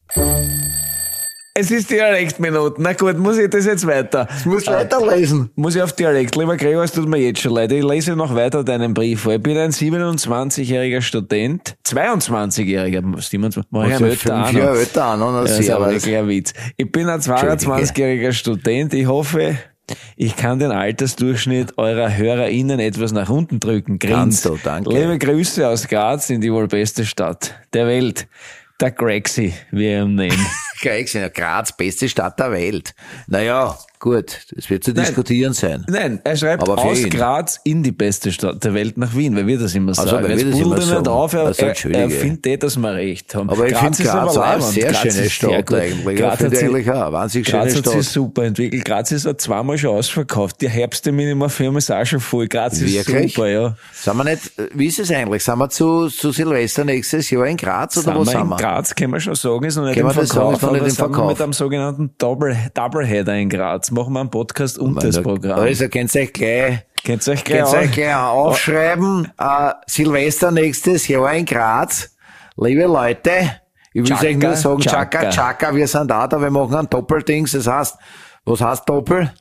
Es 1.53 1.71
ist 1.71 1.89
Dialektminuten. 1.89 2.83
Na 2.83 2.93
gut, 2.93 3.17
muss 3.17 3.37
ich 3.37 3.49
das 3.49 3.65
jetzt 3.65 3.85
weiter? 3.85 4.27
Ich 4.39 4.45
muss 4.45 4.67
weiterlesen. 4.67 5.49
Muss 5.55 5.75
ich 5.75 5.81
auf 5.81 5.93
Dialekt. 5.93 6.35
Lieber 6.35 6.55
Gregor, 6.55 6.83
es 6.83 6.91
tut 6.91 7.07
mir 7.07 7.17
jetzt 7.17 7.41
schon 7.41 7.53
leid. 7.53 7.71
Ich 7.71 7.83
lese 7.83 8.15
noch 8.15 8.33
weiter 8.33 8.63
deinen 8.63 8.93
Brief 8.93 9.21
vor. 9.21 9.33
Ich 9.33 9.43
bin 9.43 9.57
ein 9.57 9.71
27-jähriger 9.71 11.01
Student. 11.01 11.75
22-jähriger. 11.85 13.01
27, 13.21 13.63
mach 13.71 13.87
ich 13.87 13.99
älter. 13.99 14.51
Jahre 14.51 14.79
älter 14.79 15.17
na, 15.17 15.39
Ja, 15.39 15.43
ist 15.43 15.57
sehr 15.57 15.75
aber 15.75 15.87
was. 15.87 15.93
wirklich 15.95 16.15
ein 16.15 16.27
Witz. 16.27 16.53
Ich 16.77 16.91
bin 16.91 17.09
ein 17.09 17.19
22-jähriger 17.19 18.31
Student. 18.31 18.93
Ich 18.93 19.07
hoffe, 19.07 19.57
ich 20.15 20.35
kann 20.35 20.59
den 20.59 20.71
Altersdurchschnitt 20.71 21.77
eurer 21.77 22.15
HörerInnen 22.15 22.79
etwas 22.79 23.11
nach 23.11 23.29
unten 23.29 23.59
drücken. 23.59 23.99
Grins. 23.99 24.13
Kannst 24.13 24.45
du, 24.45 24.57
danke. 24.63 24.91
Liebe 24.91 25.17
Grüße 25.17 25.67
aus 25.67 25.87
Graz 25.87 26.29
in 26.29 26.41
die 26.41 26.53
wohl 26.53 26.67
beste 26.67 27.05
Stadt 27.05 27.55
der 27.73 27.87
Welt. 27.87 28.27
Der 28.79 28.91
Grexy, 28.91 29.53
wie 29.71 29.87
er 29.87 30.03
ihn 30.03 30.15
nennen. 30.15 30.45
Gleich 30.81 31.05
gesehen, 31.05 31.29
Graz, 31.33 31.75
beste 31.75 32.07
Stadt 32.07 32.39
der 32.39 32.51
Welt. 32.51 32.93
Naja, 33.27 33.77
gut, 33.99 34.39
das 34.55 34.69
wird 34.69 34.83
zu 34.83 34.93
diskutieren 34.93 35.53
sein. 35.53 35.85
Nein, 35.87 36.19
er 36.23 36.35
schreibt 36.37 36.63
Aber 36.63 36.77
aus 36.83 36.99
ihn. 36.99 37.09
Graz 37.09 37.59
in 37.63 37.83
die 37.83 37.91
beste 37.91 38.31
Stadt 38.31 38.63
der 38.63 38.73
Welt 38.73 38.97
nach 38.97 39.15
Wien, 39.15 39.35
weil 39.35 39.45
wir 39.45 39.59
das 39.59 39.75
immer 39.75 39.89
Also, 39.89 40.03
sagen. 40.07 40.23
weil 40.23 40.37
wir 40.37 40.45
Jetzt 40.45 40.53
das 40.53 40.59
immer 40.61 40.75
er 40.77 40.81
sagen. 40.81 41.07
auf, 41.07 41.33
er, 41.33 41.41
Also, 41.45 41.65
er, 41.65 41.85
er 41.95 42.09
findet 42.09 42.47
eh, 42.47 42.57
dass 42.57 42.77
wir 42.77 42.93
recht 42.93 43.35
haben. 43.35 43.49
Aber 43.49 43.67
ich 43.67 43.75
finde 43.75 44.03
Graz 44.03 44.37
auch 44.37 44.41
eine 44.41 44.61
sehr 44.61 44.91
Graz 44.91 45.13
schöne 45.13 45.29
Stadt 45.29 45.73
eigentlich. 45.73 46.17
Graz 46.17 46.39
hat 46.39 46.55
sich- 46.55 46.63
eigentlich 46.69 46.91
auch 46.91 47.11
wahnsinnig 47.11 47.47
schöne 47.49 47.63
Graz 47.63 47.75
hat 47.75 47.83
sich 47.85 47.93
Stadt. 47.93 48.03
super 48.13 48.43
entwickelt. 48.43 48.85
Graz 48.85 49.11
ist 49.11 49.27
auch 49.27 49.37
zweimal 49.37 49.77
schon 49.77 49.91
ausverkauft. 49.95 50.61
Die 50.61 50.69
Herbsttermine 50.69 51.31
ist 51.77 51.91
auch 51.91 52.05
schon 52.05 52.19
voll. 52.19 52.47
Graz 52.47 52.79
ist 52.81 52.93
Wirklich? 52.93 53.33
super, 53.33 53.47
ja. 53.47 53.75
Sind 53.93 54.15
wir 54.17 54.23
nicht, 54.23 54.51
wie 54.73 54.87
ist 54.87 54.99
es 54.99 55.11
eigentlich? 55.11 55.43
Sind 55.43 55.57
wir 55.57 55.69
zu, 55.69 56.07
zu 56.07 56.31
Silvester 56.31 56.85
nächstes 56.85 57.29
Jahr 57.29 57.45
in 57.47 57.57
Graz 57.57 57.97
oder 57.97 58.03
Sind 58.05 58.15
wo 58.15 58.19
wir 58.19 58.25
sind 58.25 58.41
in 58.41 58.47
wir? 58.49 58.57
Graz, 58.57 58.95
können 58.95 59.13
wir 59.13 59.19
schon 59.19 59.35
sagen, 59.35 59.65
ist 59.65 59.75
noch 59.75 59.85
nicht 59.85 59.97
im 59.97 60.05
wir 60.05 60.13
sagen, 60.13 60.27
Verkauf, 60.27 60.53
ist 60.53 60.61
noch 60.61 60.71
nicht 60.71 60.79
aber 60.79 60.85
im 60.87 60.89
sind 60.91 60.99
wir 60.99 61.05
Verkauf. 61.13 61.29
mit 61.31 61.41
einem 61.41 61.53
sogenannten 61.53 62.11
Double, 62.17 62.55
Doubleheader 62.73 63.35
in 63.35 63.49
Graz. 63.49 63.88
Machen 63.91 64.13
wir 64.13 64.19
einen 64.21 64.29
Podcast 64.29 64.77
und 64.77 65.01
das 65.03 65.21
Programm. 65.21 65.59
Also 65.59 65.87
könnt 65.89 66.13
ihr 66.15 66.21
euch 66.21 66.33
gleich, 66.33 66.85
Könnt 67.03 67.27
ihr 67.27 67.33
euch 67.33 67.43
gleich 67.43 67.63
könnt 67.63 67.73
euch 67.73 67.91
gleich 67.91 68.15
aufschreiben, 68.15 69.31
äh, 69.37 69.71
Silvester 69.87 70.51
nächstes 70.51 71.07
Jahr 71.07 71.33
in 71.33 71.45
Graz. 71.45 72.15
Liebe 72.57 72.83
Leute, 72.83 73.31
ich 73.93 74.03
will 74.03 74.13
euch 74.13 74.37
nur 74.37 74.55
sagen, 74.55 74.81
Chaka, 74.81 75.29
Chaka. 75.29 75.73
Wir 75.75 75.87
sind 75.87 76.09
da, 76.09 76.27
da, 76.27 76.39
wir 76.41 76.51
machen 76.51 76.75
ein 76.75 76.89
Doppeldings, 76.89 77.53
das 77.53 77.67
heißt, 77.67 77.97
was 78.45 78.61
heißt 78.61 78.87
Doppel? 78.87 79.31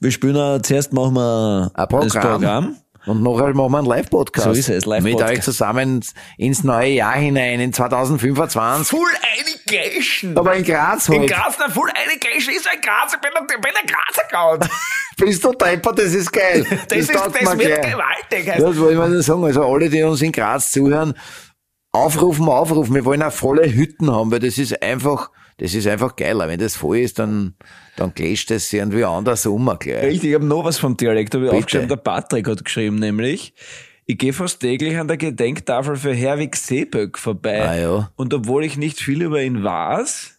Wir 0.00 0.10
spielen 0.10 0.62
zuerst 0.62 0.92
machen 0.92 1.14
wir 1.14 1.70
Ein 1.74 1.88
Programm. 1.88 2.08
das 2.08 2.22
Programm. 2.22 2.76
Und 3.06 3.22
nachher 3.22 3.54
machen 3.54 3.72
wir 3.72 3.78
einen 3.78 3.86
Live-Podcast. 3.86 4.44
So 4.44 4.50
ist 4.50 4.68
es, 4.68 4.84
Live-Podcast. 4.84 5.30
Mit 5.30 5.38
euch 5.38 5.44
zusammen 5.44 6.04
ins 6.36 6.64
neue 6.64 6.90
Jahr 6.90 7.14
hinein, 7.14 7.60
in 7.60 7.72
2025. 7.72 8.88
Full 8.88 9.08
Education. 9.38 10.36
Aber 10.36 10.54
in 10.54 10.64
Graz 10.64 11.08
halt. 11.08 11.20
In 11.20 11.26
Graz, 11.26 11.56
na, 11.58 11.68
Full 11.68 11.88
Education 11.90 12.54
ist 12.54 12.68
ein 12.68 12.80
Graz, 12.80 13.14
ich 13.14 13.20
bin 13.20 13.30
ein, 13.36 13.44
ich 13.48 13.60
bin 13.60 13.72
ein 13.80 13.86
Grazer 13.86 14.28
Gaut. 14.30 14.68
Bist 15.18 15.42
du 15.44 15.52
deppert, 15.52 15.98
das 15.98 16.12
ist 16.12 16.30
geil. 16.30 16.66
Das, 16.88 16.98
ist, 16.98 17.12
taugt 17.12 17.40
das 17.40 17.58
wird 17.58 17.80
gleich. 17.80 17.92
gewaltig. 17.92 18.46
Ja, 18.46 18.58
Das 18.58 18.76
wollte 18.78 18.92
ich 18.92 18.98
mal 18.98 19.22
sagen. 19.22 19.44
Also 19.44 19.64
alle, 19.64 19.88
die 19.88 20.02
uns 20.02 20.20
in 20.20 20.30
Graz 20.32 20.72
zuhören, 20.72 21.14
aufrufen, 21.92 22.48
aufrufen. 22.48 22.94
Wir 22.94 23.04
wollen 23.04 23.22
auch 23.22 23.32
volle 23.32 23.72
Hütten 23.72 24.10
haben, 24.12 24.30
weil 24.30 24.40
das 24.40 24.58
ist 24.58 24.82
einfach, 24.82 25.30
das 25.58 25.72
ist 25.74 25.86
einfach 25.86 26.16
geiler. 26.16 26.48
Wenn 26.48 26.58
das 26.60 26.76
voll 26.76 26.98
ist, 26.98 27.18
dann, 27.18 27.54
dann 27.96 28.14
gläscht 28.14 28.50
das 28.50 28.72
irgendwie 28.72 29.04
anders 29.04 29.46
um 29.46 29.64
gleich. 29.78 30.02
Richtig, 30.02 30.30
ich 30.30 30.34
habe 30.34 30.44
noch 30.44 30.64
was 30.64 30.78
vom 30.78 30.96
Dialekt, 30.96 31.34
habe 31.34 31.44
ich 31.44 31.50
Bitte. 31.50 31.58
aufgeschrieben. 31.58 31.88
Der 31.88 31.96
Patrick 31.96 32.48
hat 32.48 32.64
geschrieben, 32.64 32.96
nämlich, 32.96 33.54
ich 34.04 34.18
gehe 34.18 34.32
fast 34.32 34.60
täglich 34.60 34.96
an 34.98 35.08
der 35.08 35.16
Gedenktafel 35.16 35.96
für 35.96 36.14
Herwig 36.14 36.54
Seeböck 36.56 37.18
vorbei. 37.18 37.68
Ah, 37.68 37.76
ja. 37.76 38.10
Und 38.16 38.32
obwohl 38.34 38.64
ich 38.64 38.76
nicht 38.76 39.00
viel 39.00 39.22
über 39.22 39.42
ihn 39.42 39.64
weiß, 39.64 40.38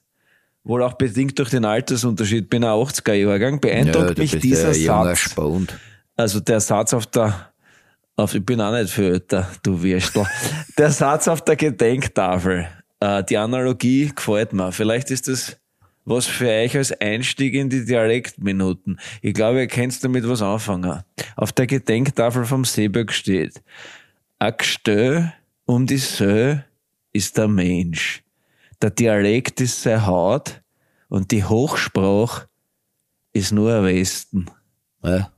wohl 0.63 0.83
auch 0.83 0.93
bedingt 0.93 1.37
durch 1.39 1.49
den 1.49 1.65
Altersunterschied, 1.65 2.49
bin 2.49 2.63
ein 2.63 2.71
80er-Jahrgang, 2.71 3.59
beeindruckt 3.59 4.17
du 4.17 4.21
mich 4.21 4.37
dieser 4.39 4.73
Satz. 4.73 5.19
Spund. 5.19 5.77
Also 6.15 6.39
der 6.39 6.59
Satz 6.59 6.93
auf 6.93 7.07
der, 7.07 7.51
auf, 8.15 8.33
ich 8.35 8.45
bin 8.45 8.61
auch 8.61 8.71
nicht 8.71 8.89
für 8.91 9.05
älter, 9.05 9.49
du 9.63 9.81
Würstel. 9.81 10.25
der 10.77 10.91
Satz 10.91 11.27
auf 11.27 11.41
der 11.41 11.55
Gedenktafel, 11.55 12.67
äh, 12.99 13.23
die 13.23 13.37
Analogie 13.37 14.11
gefällt 14.15 14.53
mir. 14.53 14.71
Vielleicht 14.71 15.11
ist 15.11 15.27
das 15.27 15.57
was 16.07 16.25
für 16.25 16.47
euch 16.47 16.75
als 16.77 16.93
Einstieg 16.93 17.53
in 17.53 17.69
die 17.69 17.83
Dialektminuten. 17.83 18.99
Ich 19.21 19.33
glaube, 19.33 19.59
ihr 19.59 19.67
könnt 19.67 20.01
damit 20.03 20.27
was 20.27 20.41
anfangen. 20.41 21.03
Auf 21.35 21.51
der 21.51 21.67
Gedenktafel 21.67 22.45
vom 22.45 22.63
Seeböck 22.63 23.11
steht, 23.11 23.61
a 24.39 24.51
Gestö 24.51 25.27
um 25.65 25.85
die 25.85 25.97
Sö 25.97 26.57
ist 27.11 27.37
der 27.37 27.49
Mensch. 27.49 28.23
Der 28.81 28.89
Dialekt 28.89 29.59
ist 29.59 29.81
sein 29.81 30.05
Haut 30.05 30.61
und 31.09 31.31
die 31.31 31.43
Hochsprache 31.43 32.47
ist 33.33 33.51
nur 33.51 33.75
ein 33.75 33.83
Westen. 33.83 34.49
Ja. 35.03 35.31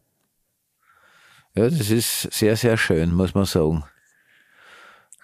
ja, 1.55 1.69
das 1.69 1.89
ist 1.89 2.31
sehr, 2.31 2.55
sehr 2.55 2.77
schön, 2.77 3.11
muss 3.13 3.33
man 3.33 3.45
sagen. 3.45 3.83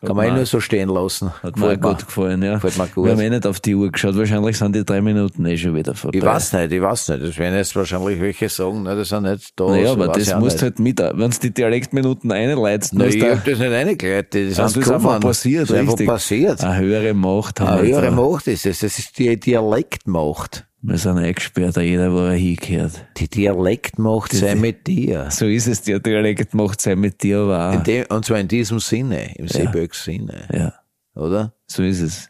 Kann 0.05 0.15
man 0.15 0.27
eh 0.27 0.31
nur 0.31 0.45
so 0.45 0.59
stehen 0.59 0.89
lassen. 0.89 1.31
Hat 1.43 1.57
mir 1.57 1.71
auch 1.71 1.79
gut 1.79 2.05
gefallen, 2.05 2.41
ja. 2.43 2.55
Gefällt 2.55 2.77
mir 2.77 2.87
gut. 2.87 3.05
Wir 3.05 3.11
haben 3.13 3.19
eh 3.21 3.29
nicht 3.29 3.45
auf 3.47 3.59
die 3.59 3.75
Uhr 3.75 3.91
geschaut. 3.91 4.17
Wahrscheinlich 4.17 4.57
sind 4.57 4.75
die 4.75 4.85
drei 4.85 5.01
Minuten 5.01 5.45
eh 5.45 5.57
schon 5.57 5.75
wieder 5.75 5.93
vorbei. 5.95 6.17
Ich 6.17 6.23
weiß 6.23 6.53
nicht, 6.53 6.71
ich 6.71 6.81
weiß 6.81 7.09
nicht. 7.09 7.23
Das 7.23 7.37
werden 7.37 7.55
jetzt 7.55 7.75
wahrscheinlich 7.75 8.21
welche 8.21 8.49
sagen, 8.49 8.83
ne, 8.83 8.95
das 8.95 9.09
sind 9.09 9.23
nicht 9.23 9.51
da. 9.59 9.65
Naja, 9.67 9.91
aber 9.91 10.07
das 10.09 10.35
musst 10.39 10.61
halt 10.61 10.79
mit, 10.79 10.99
wenn 10.99 11.31
du 11.31 11.39
die 11.41 11.53
Dialektminuten 11.53 12.31
einleitst, 12.31 12.93
musst 12.93 13.15
ich 13.15 13.23
hab 13.23 13.43
das 13.43 13.59
nicht 13.59 13.71
reingeleitet. 13.71 14.51
Das, 14.51 14.59
Also 14.59 14.79
das 14.79 14.87
ist 14.87 14.93
einfach 14.93 15.19
passiert, 15.19 15.63
das 15.63 15.69
ist 15.71 15.77
einfach 15.77 16.05
passiert. 16.05 16.63
eine 16.63 16.77
höhere 16.77 17.13
Macht 17.13 17.59
haben. 17.59 17.79
Eine 17.79 17.87
wir 17.87 18.01
höhere. 18.01 18.11
Macht 18.11 18.47
ist 18.47 18.65
es. 18.65 18.79
Das 18.79 18.97
ist 18.99 19.17
die 19.17 19.39
Dialektmacht. 19.39 20.65
Wir 20.87 20.97
sind 20.99 21.17
eingesperrt, 21.17 21.77
jeder, 21.77 22.13
wo 22.13 22.19
er 22.19 22.33
hingehört. 22.33 23.05
Die 23.17 23.27
Dialektmacht 23.27 24.31
sei 24.33 24.53
mit 24.53 24.85
dir. 24.85 25.29
So 25.31 25.47
ist 25.47 25.65
es, 25.67 25.81
die 25.81 25.99
Dialektmacht 25.99 26.79
sei 26.79 26.95
mit 26.95 27.23
dir 27.23 27.81
dem, 27.85 28.05
und 28.09 28.23
zwar 28.23 28.39
in 28.39 28.47
diesem 28.47 28.79
Sinne, 28.79 29.35
im 29.37 29.47
Seeböcks 29.47 30.03
Sinne. 30.03 30.47
Ja, 30.53 30.73
Oder? 31.19 31.53
so 31.65 31.81
ist 31.81 32.01
es. 32.01 32.29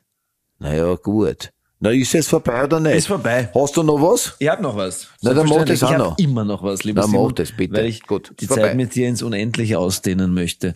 Naja, 0.60 0.96
gut. 0.96 1.52
Na, 1.82 1.90
ist 1.90 2.16
es 2.16 2.30
vorbei 2.30 2.64
oder 2.64 2.80
nicht? 2.80 2.96
Ist 2.96 3.08
vorbei. 3.08 3.50
Hast 3.54 3.76
du 3.76 3.84
noch 3.84 4.02
was? 4.02 4.38
Ich 4.40 4.48
hab 4.48 4.62
noch 4.62 4.78
was. 4.78 5.10
Na, 5.22 5.34
dann 5.34 5.50
mach 5.50 5.66
das 5.66 5.84
auch 5.84 5.92
ich 5.92 5.98
noch. 5.98 6.12
hab 6.12 6.20
immer 6.22 6.46
noch 6.46 6.64
was, 6.64 6.86
lieber 6.86 7.02
Na, 7.02 7.08
mach 7.08 7.14
Simon, 7.14 7.36
das 7.36 7.52
bitte. 7.52 7.74
Weil 7.76 7.86
ich 7.88 8.04
Gut, 8.04 8.34
die 8.40 8.48
vorbei. 8.48 8.62
Zeit 8.70 8.78
mit 8.78 8.96
dir 8.96 9.10
ins 9.10 9.22
Unendliche 9.22 9.78
ausdehnen 9.80 10.34
möchte. 10.34 10.72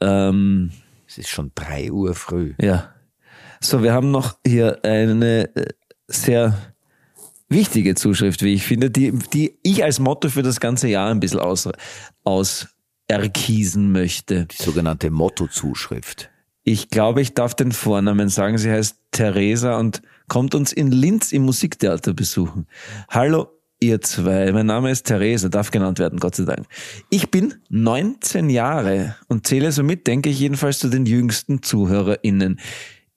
Ähm, 0.00 0.70
Es 1.08 1.18
ist 1.18 1.28
schon 1.28 1.50
drei 1.56 1.90
Uhr 1.90 2.14
früh. 2.14 2.54
Ja. 2.60 2.94
So, 3.60 3.82
wir 3.82 3.92
haben 3.92 4.12
noch 4.12 4.38
hier 4.46 4.78
eine 4.84 5.54
äh, 5.56 5.66
sehr 6.06 6.56
wichtige 7.50 7.94
Zuschrift, 7.94 8.42
wie 8.42 8.54
ich 8.54 8.64
finde, 8.64 8.90
die, 8.90 9.12
die 9.34 9.58
ich 9.62 9.84
als 9.84 9.98
Motto 9.98 10.30
für 10.30 10.42
das 10.42 10.60
ganze 10.60 10.88
Jahr 10.88 11.10
ein 11.10 11.20
bisschen 11.20 11.40
aus, 11.40 11.68
aus 12.24 12.68
erkiesen 13.08 13.92
möchte. 13.92 14.46
Die 14.46 14.62
sogenannte 14.62 15.10
Motto-Zuschrift. 15.10 16.30
Ich 16.62 16.90
glaube, 16.90 17.20
ich 17.20 17.34
darf 17.34 17.54
den 17.54 17.72
Vornamen 17.72 18.28
sagen. 18.28 18.56
Sie 18.56 18.70
heißt 18.70 18.96
Theresa 19.10 19.78
und 19.78 20.02
kommt 20.28 20.54
uns 20.54 20.72
in 20.72 20.92
Linz 20.92 21.32
im 21.32 21.42
Musiktheater 21.42 22.14
besuchen. 22.14 22.66
Hallo, 23.08 23.48
ihr 23.80 24.00
zwei. 24.00 24.52
Mein 24.52 24.66
Name 24.66 24.90
ist 24.90 25.06
Theresa, 25.06 25.48
darf 25.48 25.70
genannt 25.70 25.98
werden, 25.98 26.20
Gott 26.20 26.36
sei 26.36 26.44
Dank. 26.44 26.66
Ich 27.08 27.30
bin 27.30 27.54
19 27.70 28.50
Jahre 28.50 29.16
und 29.26 29.46
zähle 29.46 29.72
somit, 29.72 30.06
denke 30.06 30.28
ich, 30.28 30.38
jedenfalls 30.38 30.78
zu 30.78 30.88
den 30.88 31.06
jüngsten 31.06 31.62
ZuhörerInnen. 31.62 32.60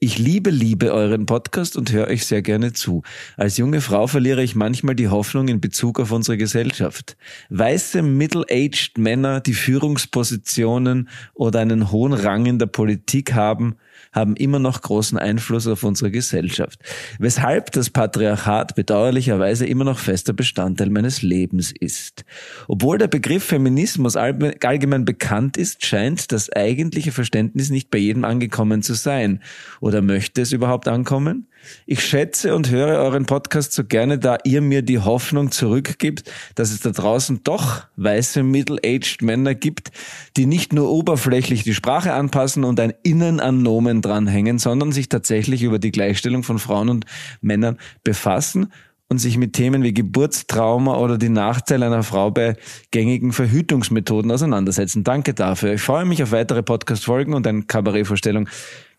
Ich 0.03 0.17
liebe, 0.17 0.49
liebe 0.49 0.91
euren 0.91 1.25
Podcast 1.25 1.77
und 1.77 1.93
höre 1.93 2.09
euch 2.09 2.25
sehr 2.25 2.41
gerne 2.41 2.73
zu. 2.73 3.03
Als 3.37 3.55
junge 3.55 3.79
Frau 3.79 4.05
verliere 4.05 4.43
ich 4.43 4.53
manchmal 4.53 4.95
die 4.95 5.07
Hoffnung 5.07 5.47
in 5.47 5.61
Bezug 5.61 5.97
auf 5.97 6.11
unsere 6.11 6.35
Gesellschaft. 6.35 7.15
Weiße, 7.51 8.01
middle-aged 8.01 8.97
Männer, 8.97 9.39
die 9.39 9.53
Führungspositionen 9.53 11.07
oder 11.33 11.61
einen 11.61 11.89
hohen 11.89 12.11
Rang 12.11 12.47
in 12.47 12.59
der 12.59 12.65
Politik 12.65 13.31
haben, 13.31 13.77
haben 14.13 14.35
immer 14.35 14.59
noch 14.59 14.81
großen 14.81 15.17
Einfluss 15.17 15.67
auf 15.67 15.83
unsere 15.83 16.11
Gesellschaft. 16.11 16.79
Weshalb 17.19 17.71
das 17.71 17.89
Patriarchat 17.89 18.75
bedauerlicherweise 18.75 19.65
immer 19.65 19.83
noch 19.83 19.99
fester 19.99 20.33
Bestandteil 20.33 20.89
meines 20.89 21.21
Lebens 21.21 21.73
ist. 21.77 22.23
Obwohl 22.67 22.97
der 22.97 23.07
Begriff 23.07 23.43
Feminismus 23.43 24.15
allgemein 24.15 25.05
bekannt 25.05 25.57
ist, 25.57 25.85
scheint 25.85 26.31
das 26.31 26.51
eigentliche 26.51 27.11
Verständnis 27.11 27.69
nicht 27.69 27.89
bei 27.89 27.97
jedem 27.97 28.23
angekommen 28.23 28.83
zu 28.83 28.93
sein. 28.93 29.41
Oder 29.81 30.01
möchte 30.01 30.41
es 30.41 30.51
überhaupt 30.51 30.87
ankommen? 30.87 31.47
Ich 31.85 32.03
schätze 32.03 32.55
und 32.55 32.69
höre 32.69 32.99
euren 32.99 33.25
Podcast 33.25 33.73
so 33.73 33.83
gerne, 33.83 34.19
da 34.19 34.37
ihr 34.43 34.61
mir 34.61 34.81
die 34.81 34.99
Hoffnung 34.99 35.51
zurückgibt, 35.51 36.31
dass 36.55 36.71
es 36.71 36.81
da 36.81 36.91
draußen 36.91 37.41
doch 37.43 37.83
weiße 37.95 38.43
middle-aged 38.43 39.21
Männer 39.21 39.55
gibt, 39.55 39.91
die 40.37 40.45
nicht 40.45 40.73
nur 40.73 40.89
oberflächlich 40.89 41.63
die 41.63 41.73
Sprache 41.73 42.13
anpassen 42.13 42.63
und 42.63 42.79
ein 42.79 42.93
Innen 43.03 43.39
an 43.39 43.61
Nomen 43.61 44.01
dranhängen, 44.01 44.59
sondern 44.59 44.91
sich 44.91 45.09
tatsächlich 45.09 45.63
über 45.63 45.79
die 45.79 45.91
Gleichstellung 45.91 46.43
von 46.43 46.59
Frauen 46.59 46.89
und 46.89 47.05
Männern 47.41 47.77
befassen 48.03 48.71
und 49.13 49.19
sich 49.19 49.37
mit 49.37 49.53
Themen 49.53 49.83
wie 49.83 49.93
Geburtstrauma 49.93 50.97
oder 50.97 51.19
die 51.19 51.29
Nachteile 51.29 51.85
einer 51.85 52.01
Frau 52.01 52.31
bei 52.31 52.55
gängigen 52.89 53.31
Verhütungsmethoden 53.31 54.31
auseinandersetzen. 54.31 55.03
Danke 55.03 55.35
dafür. 55.35 55.73
Ich 55.73 55.81
freue 55.81 56.05
mich 56.05 56.23
auf 56.23 56.31
weitere 56.31 56.63
Podcast-Folgen 56.63 57.35
und 57.35 57.45
eine 57.45 57.61
Kabarettvorstellung, 57.61 58.49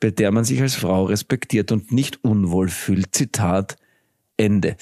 bei 0.05 0.11
der 0.11 0.32
man 0.32 0.44
sich 0.44 0.61
als 0.61 0.74
Frau 0.74 1.05
respektiert 1.05 1.72
und 1.72 1.90
nicht 1.90 2.22
unwohl 2.22 2.68
fühlt. 2.68 3.14
Zitat 3.14 3.78
Ende. 4.36 4.76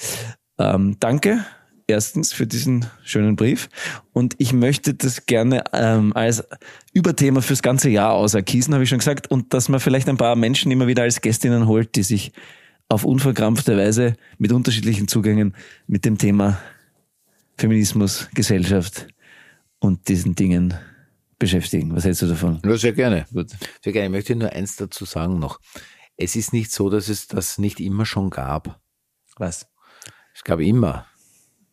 Ähm, 0.59 0.97
danke 0.99 1.45
erstens 1.87 2.33
für 2.33 2.45
diesen 2.45 2.87
schönen 3.05 3.37
Brief 3.37 3.69
und 4.11 4.35
ich 4.39 4.51
möchte 4.51 4.93
das 4.93 5.25
gerne 5.25 5.63
ähm, 5.71 6.11
als 6.13 6.43
Überthema 6.91 7.39
fürs 7.39 7.61
ganze 7.61 7.89
Jahr 7.89 8.11
auserkiesen, 8.11 8.73
habe 8.73 8.83
ich 8.83 8.89
schon 8.89 8.97
gesagt, 8.97 9.31
und 9.31 9.53
dass 9.53 9.69
man 9.69 9.79
vielleicht 9.79 10.09
ein 10.09 10.17
paar 10.17 10.35
Menschen 10.35 10.73
immer 10.73 10.87
wieder 10.87 11.03
als 11.03 11.21
Gästinnen 11.21 11.67
holt, 11.67 11.95
die 11.95 12.03
sich 12.03 12.33
auf 12.89 13.05
unverkrampfte 13.05 13.77
Weise 13.77 14.17
mit 14.39 14.51
unterschiedlichen 14.51 15.07
Zugängen 15.07 15.55
mit 15.87 16.03
dem 16.03 16.17
Thema 16.17 16.59
Feminismus, 17.57 18.27
Gesellschaft 18.33 19.07
und 19.79 20.09
diesen 20.09 20.35
Dingen 20.35 20.73
beschäftigen. 21.43 21.95
Was 21.95 22.05
hältst 22.05 22.21
du 22.21 22.27
davon? 22.27 22.59
Ja, 22.65 22.75
sehr 22.77 22.93
gerne. 22.93 23.25
Gut. 23.33 23.51
Sehr 23.83 23.93
gerne. 23.93 24.07
Ich 24.07 24.11
möchte 24.11 24.35
nur 24.35 24.51
eins 24.51 24.75
dazu 24.75 25.05
sagen 25.05 25.39
noch. 25.39 25.59
es 26.17 26.35
ist 26.35 26.53
nicht 26.53 26.71
so, 26.71 26.89
dass 26.89 27.09
es 27.09 27.27
das 27.27 27.57
nicht 27.57 27.79
immer 27.79 28.05
schon 28.05 28.29
gab. 28.29 28.79
Was? 29.37 29.67
Es 30.35 30.43
gab 30.43 30.59
immer 30.59 31.05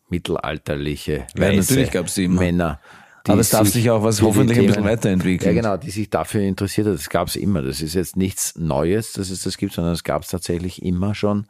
mittelalterliche 0.09 1.27
Ja, 1.37 1.53
natürlich 1.53 1.91
gab's 1.91 2.15
die 2.15 2.25
immer. 2.25 2.41
Männer. 2.41 2.79
die 3.25 3.31
Aber 3.31 3.41
es 3.41 3.49
darf 3.49 3.67
sich 3.69 3.89
auch 3.89 4.03
was 4.03 4.21
hoffentlich 4.21 4.57
ein 4.59 4.65
bisschen 4.65 4.83
Themen- 4.83 4.91
weiterentwickeln. 4.97 5.55
Ja, 5.55 5.61
genau, 5.61 5.77
die 5.77 5.91
sich 5.91 6.09
dafür 6.09 6.41
interessiert 6.41 6.87
hat. 6.87 6.95
Das 6.95 7.09
gab 7.09 7.27
es 7.27 7.35
immer. 7.35 7.61
Das 7.61 7.81
ist 7.81 7.93
jetzt 7.93 8.15
nichts 8.17 8.55
Neues, 8.57 9.13
dass 9.13 9.29
es 9.29 9.43
das 9.43 9.57
gibt, 9.57 9.73
sondern 9.73 9.93
es 9.93 10.03
gab 10.03 10.23
es 10.23 10.29
tatsächlich 10.29 10.81
immer 10.83 11.15
schon. 11.15 11.47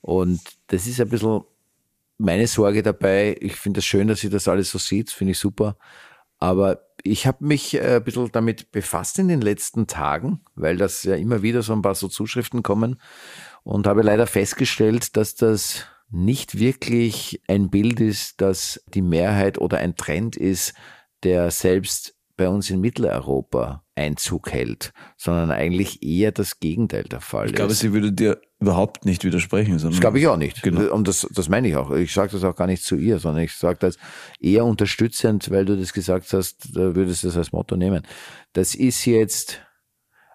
Und 0.00 0.40
das 0.68 0.86
ist 0.86 1.00
ein 1.00 1.08
bisschen 1.08 1.42
meine 2.18 2.46
Sorge 2.46 2.82
dabei. 2.82 3.36
Ich 3.40 3.56
finde 3.56 3.78
es 3.80 3.84
schön, 3.86 4.08
dass 4.08 4.20
sie 4.20 4.30
das 4.30 4.48
alles 4.48 4.70
so 4.70 4.78
sieht, 4.78 5.10
finde 5.10 5.32
ich 5.32 5.38
super. 5.38 5.76
Aber 6.44 6.84
ich 7.02 7.26
habe 7.26 7.42
mich 7.42 7.72
äh, 7.72 7.96
ein 7.96 8.04
bisschen 8.04 8.30
damit 8.30 8.70
befasst 8.70 9.18
in 9.18 9.28
den 9.28 9.40
letzten 9.40 9.86
Tagen, 9.86 10.40
weil 10.54 10.76
das 10.76 11.02
ja 11.02 11.14
immer 11.14 11.40
wieder 11.40 11.62
so 11.62 11.72
ein 11.72 11.80
paar 11.80 11.94
so 11.94 12.06
Zuschriften 12.06 12.62
kommen 12.62 13.00
und 13.62 13.86
habe 13.86 14.02
leider 14.02 14.26
festgestellt, 14.26 15.16
dass 15.16 15.36
das 15.36 15.86
nicht 16.10 16.58
wirklich 16.58 17.40
ein 17.48 17.70
Bild 17.70 17.98
ist, 17.98 18.42
das 18.42 18.84
die 18.88 19.00
Mehrheit 19.00 19.56
oder 19.56 19.78
ein 19.78 19.96
Trend 19.96 20.36
ist, 20.36 20.74
der 21.22 21.50
selbst 21.50 22.13
bei 22.36 22.48
uns 22.48 22.70
in 22.70 22.80
Mitteleuropa 22.80 23.84
Einzug 23.96 24.50
hält, 24.52 24.92
sondern 25.16 25.50
eigentlich 25.52 26.02
eher 26.02 26.32
das 26.32 26.58
Gegenteil 26.58 27.04
der 27.04 27.20
Fall 27.20 27.46
Ich 27.46 27.52
glaube, 27.54 27.72
ist. 27.72 27.78
sie 27.78 27.92
würde 27.92 28.12
dir 28.12 28.40
überhaupt 28.58 29.04
nicht 29.04 29.24
widersprechen, 29.24 29.78
sondern 29.78 29.92
Das 29.92 30.00
glaube 30.00 30.18
ich 30.18 30.26
auch 30.26 30.36
nicht. 30.36 30.62
Genau. 30.62 30.92
Und 30.92 31.06
das, 31.06 31.26
das 31.32 31.48
meine 31.48 31.68
ich 31.68 31.76
auch. 31.76 31.92
Ich 31.92 32.12
sage 32.12 32.32
das 32.32 32.42
auch 32.42 32.56
gar 32.56 32.66
nicht 32.66 32.82
zu 32.82 32.96
ihr, 32.96 33.18
sondern 33.18 33.44
ich 33.44 33.52
sage 33.52 33.78
das 33.78 33.96
eher 34.40 34.64
unterstützend, 34.64 35.50
weil 35.50 35.64
du 35.64 35.76
das 35.76 35.92
gesagt 35.92 36.32
hast, 36.32 36.76
da 36.76 36.96
würdest 36.96 37.22
du 37.22 37.28
das 37.28 37.36
als 37.36 37.52
Motto 37.52 37.76
nehmen. 37.76 38.02
Das 38.52 38.74
ist 38.74 39.04
jetzt, 39.04 39.60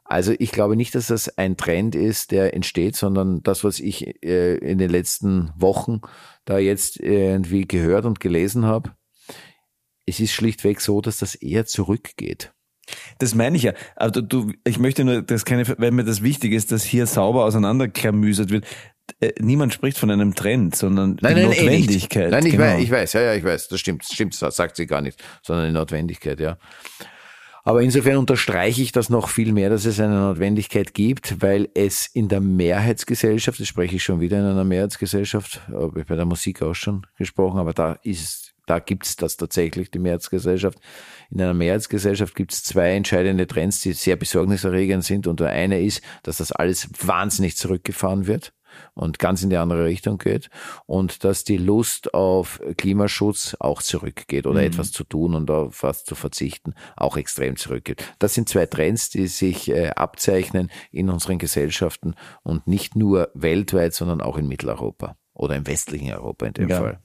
also 0.06 0.34
ich 0.40 0.52
glaube 0.52 0.78
nicht, 0.78 0.96
dass 0.96 1.08
das 1.08 1.38
ein 1.38 1.58
Trend 1.58 1.96
ist, 1.96 2.32
der 2.32 2.54
entsteht, 2.54 2.96
sondern 2.96 3.44
das, 3.44 3.64
was 3.66 3.80
ich 3.80 4.24
äh, 4.24 4.56
in 4.58 4.78
den 4.78 4.90
letzten 4.90 5.52
Wochen 5.58 6.00
da 6.46 6.60
jetzt 6.60 6.98
irgendwie 7.00 7.68
gehört 7.68 8.06
und 8.06 8.20
gelesen 8.22 8.66
habe, 8.66 8.92
es 10.10 10.20
ist 10.20 10.34
schlichtweg 10.34 10.82
so, 10.82 11.02
dass 11.02 11.18
das 11.18 11.36
eher 11.36 11.66
zurückgeht. 11.66 12.52
Das 13.20 13.36
meine 13.36 13.56
ich 13.56 13.64
ja. 13.64 13.74
Aber 13.96 14.22
du, 14.22 14.52
ich 14.66 14.80
möchte 14.80 15.04
nur, 15.04 15.22
dass 15.22 15.46
keine, 15.46 15.68
weil 15.78 15.92
mir 15.92 16.04
das 16.04 16.24
wichtig 16.24 16.54
ist, 16.54 16.72
dass 16.72 16.84
hier 16.84 17.06
sauber 17.06 17.46
auseinanderklamüsert 17.46 18.50
wird. 18.50 18.66
Äh, 19.20 19.34
Niemand 19.40 19.74
spricht 19.74 19.98
von 19.98 20.10
einem 20.10 20.36
Trend, 20.36 20.76
sondern 20.76 21.18
die 21.18 21.26
eh 21.26 21.34
nicht. 21.34 21.46
Notwendigkeit. 21.46 22.32
Nein, 22.32 22.46
ich, 22.46 22.54
genau. 22.54 22.64
weiß, 22.64 22.82
ich 22.82 22.92
weiß, 22.92 23.14
ja, 23.14 23.22
ja, 23.22 23.34
ich 23.36 23.44
weiß, 23.44 23.68
das 23.68 23.80
stimmt, 23.80 24.04
das 24.04 24.14
stimmt, 24.14 24.42
das 24.42 24.56
sagt 24.56 24.76
sie 24.76 24.86
gar 24.86 25.02
nicht, 25.02 25.24
sondern 25.44 25.68
die 25.68 25.74
Notwendigkeit, 25.74 26.40
ja. 26.40 26.58
Aber 27.64 27.82
insofern 27.82 28.18
unterstreiche 28.18 28.82
ich 28.82 28.92
das 28.92 29.10
noch 29.10 29.30
viel 29.30 29.52
mehr, 29.52 29.70
dass 29.70 29.86
es 29.86 30.00
eine 30.00 30.20
Notwendigkeit 30.20 30.94
gibt, 30.94 31.42
weil 31.42 31.70
es 31.76 32.08
in 32.08 32.28
der 32.28 32.40
Mehrheitsgesellschaft, 32.40 33.60
das 33.60 33.68
spreche 33.68 33.98
ich 33.98 34.04
schon 34.04 34.22
wieder 34.22 34.40
in 34.40 34.46
einer 34.46 34.64
Mehrheitsgesellschaft, 34.64 35.62
habe 35.68 36.00
ich 36.00 36.08
bei 36.08 36.16
der 36.16 36.26
Musik 36.26 36.62
auch 36.62 36.74
schon 36.74 37.06
gesprochen, 37.18 37.60
aber 37.60 37.74
da 37.74 38.00
ist, 38.02 38.56
da 38.70 38.78
gibt 38.78 39.06
es 39.08 39.16
das 39.16 39.36
tatsächlich, 39.36 39.90
die 39.90 39.98
Mehrheitsgesellschaft. 39.98 40.78
In 41.32 41.42
einer 41.42 41.56
Mehrheitsgesellschaft 41.56 42.36
gibt 42.36 42.54
es 42.54 42.64
zwei 42.64 42.92
entscheidende 42.96 43.48
Trends, 43.48 43.82
die 43.82 43.94
sehr 43.94 44.16
besorgniserregend 44.16 45.04
sind. 45.04 45.26
Und 45.26 45.40
der 45.40 45.50
eine 45.50 45.82
ist, 45.82 46.04
dass 46.22 46.38
das 46.38 46.52
alles 46.52 46.88
wahnsinnig 47.02 47.58
zurückgefahren 47.58 48.28
wird 48.28 48.54
und 48.94 49.18
ganz 49.18 49.42
in 49.42 49.50
die 49.50 49.58
andere 49.58 49.86
Richtung 49.86 50.20
geht 50.20 50.52
und 50.86 51.24
dass 51.24 51.44
die 51.44 51.58
Lust 51.58 52.14
auf 52.14 52.62
Klimaschutz 52.78 53.58
auch 53.60 53.82
zurückgeht 53.82 54.46
oder 54.46 54.62
etwas 54.62 54.92
zu 54.92 55.04
tun 55.04 55.34
und 55.34 55.50
auf 55.50 55.82
was 55.82 56.04
zu 56.04 56.14
verzichten 56.14 56.76
auch 56.96 57.18
extrem 57.18 57.56
zurückgeht. 57.56 58.04
Das 58.20 58.36
sind 58.36 58.50
zwei 58.50 58.68
Trends, 58.68 59.10
die 59.10 59.26
sich 59.26 59.70
äh, 59.72 59.90
abzeichnen 59.90 60.70
in 60.92 61.10
unseren 61.10 61.40
Gesellschaften 61.40 62.14
und 62.44 62.68
nicht 62.68 62.96
nur 62.96 63.32
weltweit, 63.34 63.96
sondern 63.96 64.22
auch 64.22 64.38
in 64.38 64.48
Mitteleuropa 64.48 65.18
oder 65.34 65.56
im 65.56 65.66
westlichen 65.66 66.12
Europa 66.14 66.46
in 66.46 66.54
dem 66.54 66.70
Ja. 66.70 66.78
Fall. 66.78 67.00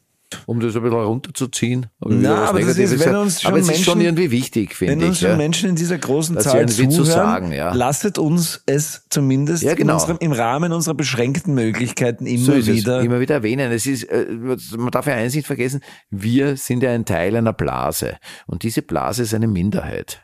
Um 0.47 0.61
das 0.61 0.74
ein 0.76 0.82
bisschen 0.82 0.99
runterzuziehen. 0.99 1.87
Na, 2.01 2.45
aber 2.49 2.61
das 2.61 2.76
ist, 2.78 2.99
wenn 3.05 3.16
uns 3.16 3.43
schon 3.43 3.51
aber 3.51 3.61
es 3.61 3.68
ist 3.68 3.85
schon 3.85 3.99
Menschen- 3.99 4.18
irgendwie 4.18 4.30
wichtig, 4.30 4.80
Wenn 4.80 4.89
finde 4.91 5.07
uns 5.07 5.16
ich. 5.16 5.20
schon 5.22 5.30
Ja. 5.30 5.37
Menschen 5.37 5.68
in 5.70 5.76
dieser 5.76 5.99
großen 5.99 6.39
Zahl 6.41 6.68
zuhören, 6.68 6.91
zu 6.91 7.05
sagen, 7.05 7.53
ja. 7.53 7.72
lasset 7.74 8.18
uns 8.18 8.62
es 8.66 9.07
zumindest 9.11 9.62
Ja, 9.62 9.74
genau. 9.74 9.95
unserem, 9.95 10.18
im 10.20 10.32
Rahmen 10.32 10.72
unserer 10.72 10.95
beschränkten 10.95 11.55
Möglichkeiten 11.55 12.26
immer 12.26 12.45
So 12.45 12.66
wieder. 12.66 13.01
Immer 13.01 13.20
wieder 13.20 13.35
erwähnen. 13.37 13.72
Es 13.72 13.87
ist, 13.87 14.05
äh, 14.05 14.26
man 14.76 14.91
darf 14.91 15.07
ja 15.07 15.14
eins 15.14 15.35
nicht 15.35 15.47
vergessen, 15.47 15.80
wir 16.11 16.57
sind 16.57 16.82
ja 16.82 16.91
ein 16.93 17.05
Teil 17.05 17.37
einer 17.37 17.53
Blase. 17.53 18.16
Und 18.47 18.62
diese 18.62 18.82
Blase 18.82 19.22
ist 19.22 19.35
eine 19.35 19.47
Minderheit. 19.49 20.20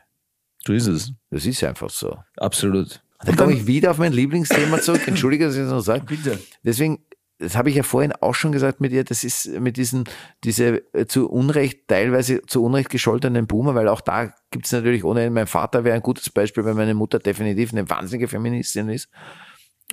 so 0.67 0.73
ist 0.73 0.87
es. 0.87 1.13
Das 1.31 1.47
ist 1.47 1.65
einfach 1.65 1.91
so. 1.91 2.17
Absolut. 2.37 3.03
Da 3.25 3.33
komme 3.33 3.53
ich 3.53 3.67
wieder 3.67 3.91
auf 3.91 3.99
mein 3.99 4.13
Lieblingsthema 4.15 4.81
zurück. 4.81 5.03
Entschuldige, 5.07 5.45
dass 5.47 5.55
ich 5.55 5.61
das 5.61 5.71
noch 5.71 5.81
sage. 5.83 6.05
Bitte. 6.07 6.39
Deswegen, 6.65 7.05
das 7.41 7.57
habe 7.57 7.71
ich 7.71 7.77
ja 7.77 7.83
vorhin 7.83 8.13
auch 8.13 8.35
schon 8.35 8.53
gesagt 8.53 8.81
mit 8.81 8.93
ihr, 8.93 9.03
das 9.03 9.25
ist 9.25 9.49
mit 9.59 9.79
diesen, 9.79 10.05
diese 10.45 10.83
äh, 10.95 11.07
zu 11.07 11.29
Unrecht, 11.29 11.89
teilweise 11.89 12.43
zu 12.43 12.63
Unrecht 12.63 12.91
gescholtenen 12.91 13.47
Boomer, 13.47 13.75
weil 13.75 13.89
auch 13.89 14.03
da 14.03 14.33
gibt 14.51 14.67
es 14.67 14.73
natürlich 14.73 15.05
ohnehin, 15.05 15.33
mein 15.33 15.47
Vater 15.47 15.83
wäre 15.83 15.97
ein 15.97 16.03
gutes 16.03 16.29
Beispiel, 16.29 16.65
weil 16.65 16.75
meine 16.75 16.95
Mutter 16.95 17.19
definitiv 17.19 17.73
eine 17.73 17.89
wahnsinnige 17.89 18.29
Feministin 18.29 18.91
ist. 18.91 19.09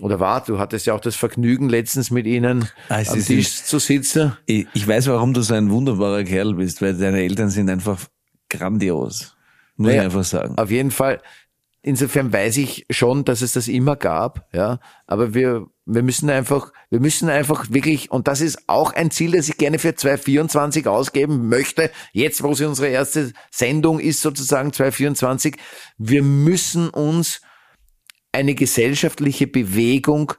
Oder 0.02 0.20
war, 0.20 0.44
du 0.44 0.60
hattest 0.60 0.86
ja 0.86 0.94
auch 0.94 1.00
das 1.00 1.16
Vergnügen, 1.16 1.70
letztens 1.70 2.12
mit 2.12 2.28
ihnen 2.28 2.70
es 2.90 3.10
am 3.10 3.24
Tisch 3.24 3.64
zu 3.64 3.80
sitzen. 3.80 4.38
Ich, 4.46 4.68
ich 4.74 4.88
weiß, 4.88 5.08
warum 5.08 5.34
du 5.34 5.42
so 5.42 5.56
ein 5.56 5.72
wunderbarer 5.72 6.24
Kerl 6.24 6.54
bist, 6.54 6.82
weil 6.82 6.96
deine 6.96 7.22
Eltern 7.22 7.50
sind 7.50 7.70
einfach 7.70 8.06
grandios. 8.50 9.36
Muss 9.76 9.88
Naja, 9.88 10.02
ich 10.02 10.06
einfach 10.06 10.24
sagen. 10.24 10.58
Auf 10.58 10.70
jeden 10.70 10.92
Fall. 10.92 11.22
Insofern 11.88 12.34
weiß 12.34 12.58
ich 12.58 12.86
schon, 12.90 13.24
dass 13.24 13.42
es 13.42 13.54
das 13.54 13.70
immer 13.70 13.96
gab, 13.96 14.54
ja. 14.54 14.82
Aber 15.06 15.34
wir, 15.34 15.68
wir 15.86 16.04
müssen 16.04 16.30
einfach, 16.30 16.74
wir 16.90 17.00
müssen 17.00 17.30
einfach 17.30 17.68
wirklich, 17.70 18.12
und 18.12 18.28
das 18.28 18.42
ist 18.42 18.68
auch 18.68 18.92
ein 18.92 19.10
Ziel, 19.10 19.32
das 19.32 19.48
ich 19.48 19.56
gerne 19.56 19.80
für 19.80 19.96
2024 19.96 20.86
ausgeben 20.86 21.48
möchte. 21.48 21.90
Jetzt, 22.12 22.44
wo 22.44 22.54
sie 22.54 22.66
unsere 22.66 22.90
erste 22.90 23.32
Sendung 23.52 24.02
ist, 24.02 24.20
sozusagen 24.20 24.74
2024. 24.74 25.56
Wir 25.98 26.24
müssen 26.24 26.90
uns 26.90 27.40
eine 28.34 28.54
gesellschaftliche 28.54 29.48
Bewegung 29.48 30.34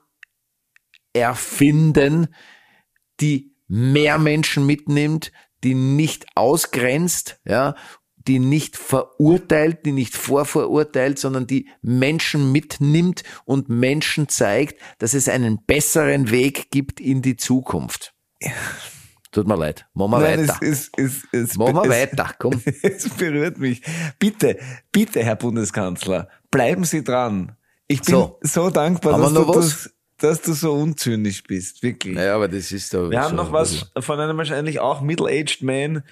erfinden, 1.15 2.35
die 3.21 3.55
mehr 3.69 4.19
Menschen 4.19 4.67
mitnimmt, 4.67 5.33
die 5.65 5.73
nicht 5.73 6.27
ausgrenzt, 6.35 7.41
ja, 7.47 7.75
die 8.29 8.39
nicht 8.39 8.77
verurteilt, 8.77 9.85
die 9.87 9.93
nicht 9.93 10.15
vorverurteilt, 10.17 11.19
sondern 11.19 11.47
die 11.47 11.67
Menschen 11.83 12.53
mitnimmt 12.53 13.25
und 13.47 13.69
Menschen 13.69 14.29
zeigt, 14.29 14.81
dass 14.99 15.15
es 15.15 15.29
einen 15.29 15.65
besseren 15.67 16.31
Weg 16.31 16.71
gibt 16.71 17.01
in 17.01 17.23
die 17.23 17.37
Zukunft. 17.37 18.15
Tut 19.33 19.47
mir 19.47 19.57
leid. 19.57 19.87
Machen 19.95 20.13
wir 20.13 20.19
Nein, 20.21 20.49
weiter. 20.49 20.59
es, 20.63 20.91
es, 20.97 21.23
es, 21.33 21.51
es, 21.51 21.57
Machen 21.57 21.75
wir 21.75 21.89
weiter, 21.91 22.31
komm. 22.39 22.63
Es 22.83 23.09
berührt 23.11 23.59
mich. 23.59 23.83
Bitte, 24.19 24.59
bitte, 24.93 25.23
Herr 25.23 25.37
Bundeskanzler, 25.37 26.29
bleiben 26.51 26.85
Sie 26.85 27.05
dran. 27.05 27.53
Ich 27.89 28.01
bin 28.03 28.15
So. 28.15 28.39
so, 28.43 28.71
dankbar, 28.71 29.15
Haben 29.15 29.23
dass 29.23 29.33
du, 29.35 29.49
was? 29.49 29.55
das, 29.57 29.91
dass 30.19 30.43
du 30.43 30.53
so 30.55 30.73
unzynisch 30.75 31.43
bist. 31.43 31.83
Wirklich. 31.83 32.15
Naja, 32.15 32.35
aber 32.35 32.49
das 32.49 32.73
ist 32.73 32.93
da. 32.95 33.11
Wir 33.11 33.21
haben 33.21 33.31
so- 33.37 33.43
noch 33.43 33.53
was 33.53 33.91
von 33.99 34.19
einem 34.19 34.37
wahrscheinlich 34.39 34.81
auch 34.81 35.01
middle-aged 35.03 35.63
Man. 35.63 36.03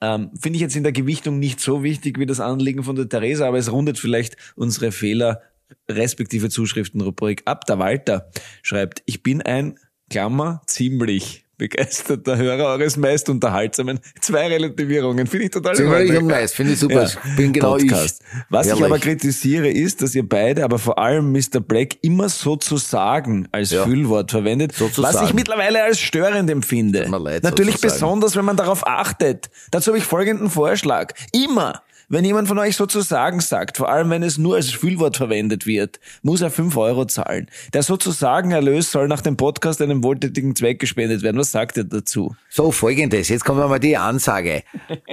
Ähm, 0.00 0.30
Finde 0.40 0.56
ich 0.56 0.62
jetzt 0.62 0.76
in 0.76 0.84
der 0.84 0.92
Gewichtung 0.92 1.38
nicht 1.38 1.60
so 1.60 1.82
wichtig 1.82 2.18
wie 2.18 2.26
das 2.26 2.40
Anliegen 2.40 2.84
von 2.84 2.96
der 2.96 3.08
Theresa, 3.08 3.48
aber 3.48 3.58
es 3.58 3.72
rundet 3.72 3.98
vielleicht 3.98 4.36
unsere 4.54 4.92
Fehler 4.92 5.42
respektive 5.88 6.50
Zuschriftenrubrik 6.50 7.42
ab. 7.44 7.66
Der 7.66 7.78
Walter 7.78 8.30
schreibt, 8.62 9.02
ich 9.06 9.22
bin 9.22 9.42
ein, 9.42 9.78
Klammer, 10.10 10.62
ziemlich 10.66 11.44
begeisterter 11.58 12.36
Hörer 12.36 12.64
eures 12.66 12.96
meist 12.96 13.28
unterhaltsamen. 13.28 13.98
Zwei 14.20 14.46
Relativierungen, 14.48 15.26
finde 15.26 15.46
ich 15.46 15.50
total 15.50 15.74
Ziemlich 15.76 15.94
Ordnung. 16.08 16.16
und 16.22 16.26
nice, 16.28 16.52
finde 16.52 16.72
ich 16.72 16.78
super. 16.78 17.04
Ich 17.04 17.36
bin 17.36 17.52
genau 17.52 17.72
Podcast. 17.76 18.22
ich. 18.22 18.38
Was 18.48 18.66
ich 18.66 18.70
Ehrlich. 18.72 18.84
aber 18.86 18.98
kritisiere, 18.98 19.68
ist, 19.68 20.00
dass 20.00 20.14
ihr 20.14 20.26
beide, 20.28 20.64
aber 20.64 20.78
vor 20.78 20.98
allem 20.98 21.32
Mr. 21.32 21.60
Black, 21.60 21.96
immer 22.02 22.28
sozusagen 22.28 23.48
als 23.52 23.70
Ja. 23.70 23.84
Füllwort 23.84 24.30
verwendet, 24.30 24.72
Sozusagen. 24.74 25.14
was 25.14 25.22
ich 25.22 25.34
mittlerweile 25.34 25.82
als 25.82 25.98
störend 26.00 26.48
empfinde. 26.50 27.02
Leid, 27.08 27.42
Natürlich 27.42 27.74
sozusagen. 27.76 27.94
besonders, 28.00 28.36
wenn 28.36 28.44
man 28.44 28.56
darauf 28.56 28.86
achtet. 28.86 29.50
Dazu 29.70 29.88
habe 29.88 29.98
ich 29.98 30.04
folgenden 30.04 30.50
Vorschlag. 30.50 31.12
Immer, 31.32 31.82
wenn 32.08 32.24
jemand 32.24 32.48
von 32.48 32.58
euch 32.58 32.76
sozusagen 32.76 33.40
sagt, 33.40 33.76
vor 33.76 33.90
allem 33.90 34.08
wenn 34.10 34.22
es 34.22 34.38
nur 34.38 34.56
als 34.56 34.70
Füllwort 34.70 35.16
verwendet 35.16 35.66
wird, 35.66 36.00
muss 36.22 36.40
er 36.40 36.50
5 36.50 36.76
Euro 36.76 37.04
zahlen. 37.04 37.50
Der 37.74 37.82
sozusagen 37.82 38.50
Erlös 38.50 38.90
soll 38.90 39.08
nach 39.08 39.20
dem 39.20 39.36
Podcast 39.36 39.82
einem 39.82 40.02
wohltätigen 40.02 40.56
Zweck 40.56 40.78
gespendet 40.78 41.22
werden. 41.22 41.38
Was 41.38 41.52
sagt 41.52 41.76
ihr 41.76 41.84
dazu? 41.84 42.34
So, 42.48 42.72
folgendes, 42.72 43.28
jetzt 43.28 43.44
kommt 43.44 43.58
mal 43.58 43.78
die 43.78 43.96
Ansage. 43.96 44.62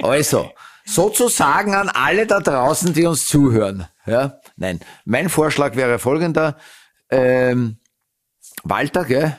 Also, 0.02 0.50
sozusagen 0.86 1.74
an 1.74 1.90
alle 1.90 2.26
da 2.26 2.40
draußen, 2.40 2.94
die 2.94 3.04
uns 3.04 3.26
zuhören. 3.26 3.86
Ja, 4.06 4.40
nein, 4.56 4.80
mein 5.04 5.28
Vorschlag 5.28 5.76
wäre 5.76 5.98
folgender. 5.98 6.56
Ähm, 7.10 7.76
Walter, 8.62 9.04
gell? 9.04 9.36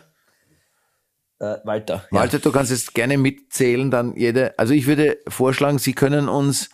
Äh, 1.39 1.57
Walter. 1.63 2.05
Walter, 2.11 2.39
du 2.39 2.51
kannst 2.51 2.71
jetzt 2.71 2.93
gerne 2.93 3.17
mitzählen, 3.17 3.89
dann 3.89 4.15
jede. 4.15 4.57
Also 4.57 4.73
ich 4.73 4.87
würde 4.87 5.17
vorschlagen, 5.27 5.79
Sie 5.79 5.93
können 5.93 6.29
uns 6.29 6.69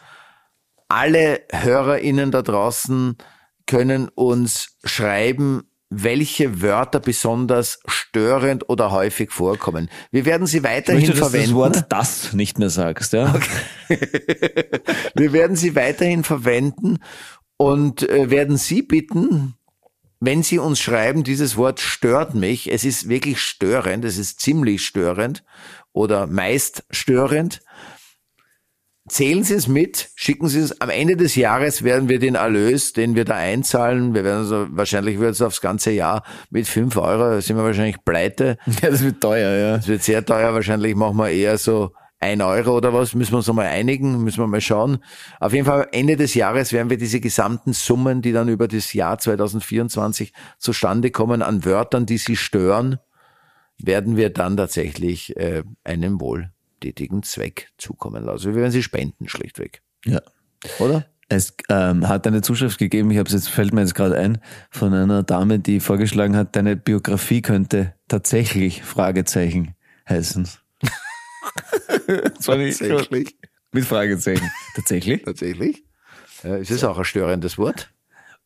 alle 0.94 1.42
HörerInnen 1.52 2.30
da 2.32 2.44
draußen 2.44 3.18
können 3.66 4.10
uns 4.10 4.78
schreiben, 4.84 5.64
welche 5.90 6.62
Wörter 6.62 7.00
besonders 7.00 7.80
störend 7.88 8.70
oder 8.70 8.92
häufig 8.92 9.32
vorkommen. 9.32 9.90
Wir 10.12 10.26
werden 10.26 10.46
sie 10.46 10.58
Ich 10.58 10.64
weiterhin 10.64 11.02
möchte, 11.02 11.12
dass 11.12 11.18
du 11.18 11.24
das 11.24 11.32
verwenden. 11.32 11.56
Wort 11.56 11.86
das 11.90 12.34
nicht 12.34 12.60
mehr 12.60 12.70
sagst, 12.70 13.14
ja? 13.14 13.34
Wir 15.16 15.34
werden 15.34 15.56
sie 15.56 15.76
weiterhin 15.76 16.24
verwenden 16.24 17.00
und 17.58 18.08
äh, 18.10 18.30
werden 18.30 18.58
Sie 18.58 18.82
bitten, 18.82 19.56
wenn 20.20 20.42
Sie 20.42 20.58
uns 20.58 20.80
schreiben, 20.80 21.24
dieses 21.24 21.58
Wort 21.58 21.80
stört 21.80 22.34
mich, 22.34 22.72
es 22.72 22.84
ist 22.84 23.10
wirklich 23.10 23.40
störend, 23.40 24.06
es 24.06 24.18
ist 24.18 24.40
ziemlich 24.40 24.86
störend 24.86 25.44
oder 25.92 26.28
meist 26.28 26.86
störend, 26.90 27.62
zählen 29.08 29.44
Sie 29.44 29.56
es 29.56 29.68
mit, 29.68 30.10
schicken 30.16 30.48
Sie 30.48 30.60
es, 30.60 30.80
am 30.80 30.90
Ende 30.90 31.18
des 31.18 31.36
Jahres 31.36 31.84
werden 31.84 32.10
wir 32.10 32.20
den 32.20 32.36
Erlös, 32.36 32.94
den 32.94 33.16
wir 33.16 33.26
da 33.26 33.36
einzahlen, 33.36 34.14
wir 34.14 34.24
werden 34.24 34.46
so, 34.46 34.68
wahrscheinlich 34.70 35.20
wird 35.20 35.32
es 35.32 35.42
aufs 35.42 35.62
ganze 35.62 35.92
Jahr 35.92 36.24
mit 36.50 36.68
fünf 36.68 36.96
Euro, 36.98 37.32
da 37.32 37.42
sind 37.42 37.58
wir 37.58 37.64
wahrscheinlich 37.64 38.04
pleite, 38.06 38.58
Ja, 38.82 38.90
das 38.90 39.04
wird 39.04 39.22
teuer, 39.22 39.58
ja. 39.58 39.78
das 39.78 39.88
wird 39.88 40.04
sehr 40.04 40.26
teuer, 40.26 40.54
wahrscheinlich 40.54 40.96
machen 40.96 41.18
wir 41.18 41.30
eher 41.30 41.58
so 41.58 41.92
ein 42.24 42.42
Euro 42.42 42.78
oder 42.78 42.94
was, 42.94 43.14
müssen 43.14 43.34
wir 43.34 43.38
uns 43.38 43.48
nochmal 43.48 43.68
einigen, 43.68 44.24
müssen 44.24 44.40
wir 44.40 44.48
mal 44.48 44.62
schauen. 44.62 45.00
Auf 45.42 45.54
jeden 45.54 45.66
Fall 45.66 45.90
Ende 45.92 46.16
des 46.16 46.34
Jahres 46.34 46.72
werden 46.72 46.90
wir 46.90 46.98
diese 46.98 47.20
gesamten 47.20 47.74
Summen, 47.74 48.22
die 48.22 48.32
dann 48.32 48.48
über 48.48 48.70
das 48.70 48.94
Jahr 48.94 49.20
2024 49.20 50.32
zustande 50.58 51.12
kommen, 51.12 51.42
an 51.42 51.66
Wörtern, 51.66 52.06
die 52.06 52.18
Sie 52.18 52.38
stören, 52.38 52.98
werden 53.78 54.16
wir 54.16 54.30
dann 54.30 54.56
tatsächlich 54.56 55.36
äh, 55.36 55.64
einem 55.84 56.18
wohltätigen 56.84 57.24
Zweck 57.24 57.70
zukommen 57.78 58.24
lassen. 58.24 58.48
Wir 58.54 58.56
werden 58.56 58.72
sie 58.72 58.84
spenden, 58.84 59.28
schlichtweg. 59.30 59.82
Ja. 60.06 60.22
Oder? 60.80 61.06
Es 61.30 61.56
ähm, 61.70 62.08
hat 62.08 62.28
eine 62.28 62.42
Zuschrift 62.42 62.78
gegeben, 62.78 63.10
ich 63.10 63.18
habe 63.18 63.28
es 63.28 63.34
jetzt, 63.34 63.50
fällt 63.50 63.74
mir 63.74 63.82
jetzt 63.82 63.96
gerade 63.96 64.18
ein, 64.18 64.40
von 64.70 64.94
einer 64.94 65.24
Dame, 65.24 65.60
die 65.60 65.80
vorgeschlagen 65.80 66.36
hat, 66.36 66.56
deine 66.56 66.76
Biografie 66.76 67.42
könnte 67.42 67.94
tatsächlich 68.08 68.84
Fragezeichen 68.84 69.74
heißen. 70.08 70.48
Tatsächlich. 72.44 73.36
Mit 73.72 73.86
Fragezeichen. 73.86 74.52
Tatsächlich? 74.76 75.24
Tatsächlich? 75.24 75.84
Ja, 76.44 76.58
ist 76.58 76.70
es 76.72 76.84
auch 76.84 76.98
ein 77.00 77.06
störendes 77.06 77.58
Wort? 77.58 77.92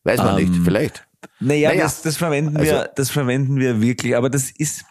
Weiß 0.03 0.19
man 0.19 0.37
Ähm, 0.39 0.51
nicht, 0.51 0.63
vielleicht. 0.63 1.05
Naja, 1.39 1.69
Naja, 1.69 1.83
das, 1.83 2.03
das 2.03 2.15
verwenden 2.15 2.55
also- 2.55 2.71
wir, 2.71 2.91
das 2.95 3.09
verwenden 3.09 3.59
wir 3.59 3.81
wirklich, 3.81 4.15
aber 4.15 4.29
das 4.29 4.51
ist 4.51 4.85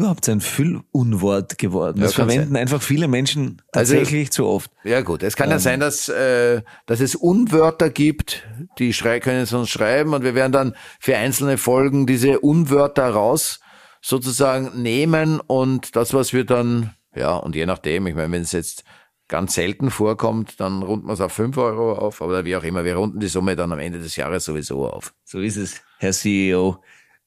überhaupt 0.00 0.28
ein 0.28 0.40
Füllunwort 0.40 1.58
geworden. 1.58 1.98
Ja, 1.98 2.04
Das 2.06 2.14
kann 2.16 2.28
verwenden 2.28 2.56
einfach 2.56 2.82
viele 2.82 3.08
Menschen 3.08 3.62
Also- 3.72 3.94
tatsächlich 3.94 4.30
zu 4.30 4.46
oft. 4.46 4.70
Ja 4.84 5.00
gut, 5.02 5.22
es 5.22 5.36
kann 5.36 5.50
ja 5.50 5.58
sein, 5.58 5.80
dass, 5.80 6.08
äh, 6.08 6.62
dass 6.86 7.00
es 7.00 7.14
Unwörter 7.14 7.90
gibt, 7.90 8.46
die 8.78 8.92
schrei 8.92 9.20
können 9.20 9.42
es 9.42 9.52
uns 9.52 9.70
schreiben 9.70 10.12
und 10.14 10.22
wir 10.24 10.34
werden 10.34 10.52
dann 10.52 10.74
für 10.98 11.16
einzelne 11.16 11.58
Folgen 11.58 12.06
diese 12.06 12.40
Unwörter 12.40 13.08
raus 13.10 13.60
sozusagen 14.02 14.82
nehmen 14.82 15.40
und 15.40 15.94
das, 15.96 16.14
was 16.14 16.32
wir 16.32 16.44
dann, 16.44 16.94
ja, 17.14 17.36
und 17.36 17.54
je 17.54 17.66
nachdem, 17.66 18.06
ich 18.06 18.14
meine, 18.14 18.32
wenn 18.32 18.42
es 18.42 18.52
jetzt 18.52 18.84
ganz 19.28 19.54
selten 19.54 19.90
vorkommt, 19.90 20.58
dann 20.58 20.82
runden 20.82 21.06
wir 21.06 21.12
es 21.12 21.20
auf 21.20 21.32
5 21.32 21.56
Euro 21.58 21.92
auf, 21.92 22.20
oder 22.20 22.44
wie 22.44 22.56
auch 22.56 22.64
immer, 22.64 22.84
wir 22.84 22.96
runden 22.96 23.20
die 23.20 23.28
Summe 23.28 23.54
dann 23.54 23.70
am 23.72 23.78
Ende 23.78 24.00
des 24.00 24.16
Jahres 24.16 24.44
sowieso 24.44 24.88
auf. 24.88 25.14
So 25.24 25.38
ist 25.38 25.56
es, 25.56 25.82
Herr 25.98 26.12
CEO. 26.12 26.82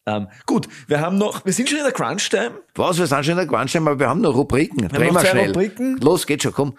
Ähm, 0.06 0.28
gut, 0.46 0.68
wir 0.88 1.00
haben 1.00 1.18
noch, 1.18 1.46
wir 1.46 1.54
sind 1.54 1.70
schon 1.70 1.78
in 1.78 1.86
der 1.86 1.94
Crunch-Time. 1.94 2.60
Was, 2.76 2.98
wir 2.98 3.08
sind 3.08 3.24
schon 3.24 3.38
in 3.38 3.38
der 3.38 3.48
Crunch-Time, 3.48 3.90
aber 3.90 4.00
wir 4.00 4.10
haben 4.10 4.20
noch 4.20 4.36
Rubriken. 4.36 4.82
Wir 4.82 4.90
Drehen 4.90 5.14
wir 5.14 5.26
schnell. 5.26 5.48
Rubriken. 5.48 5.98
Los, 5.98 6.28
geht 6.28 6.44
schon, 6.44 6.52
komm. 6.52 6.78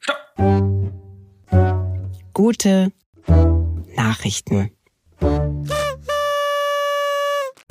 Stopp! 0.00 0.18
Gute 2.34 2.92
Nachrichten. 3.96 4.70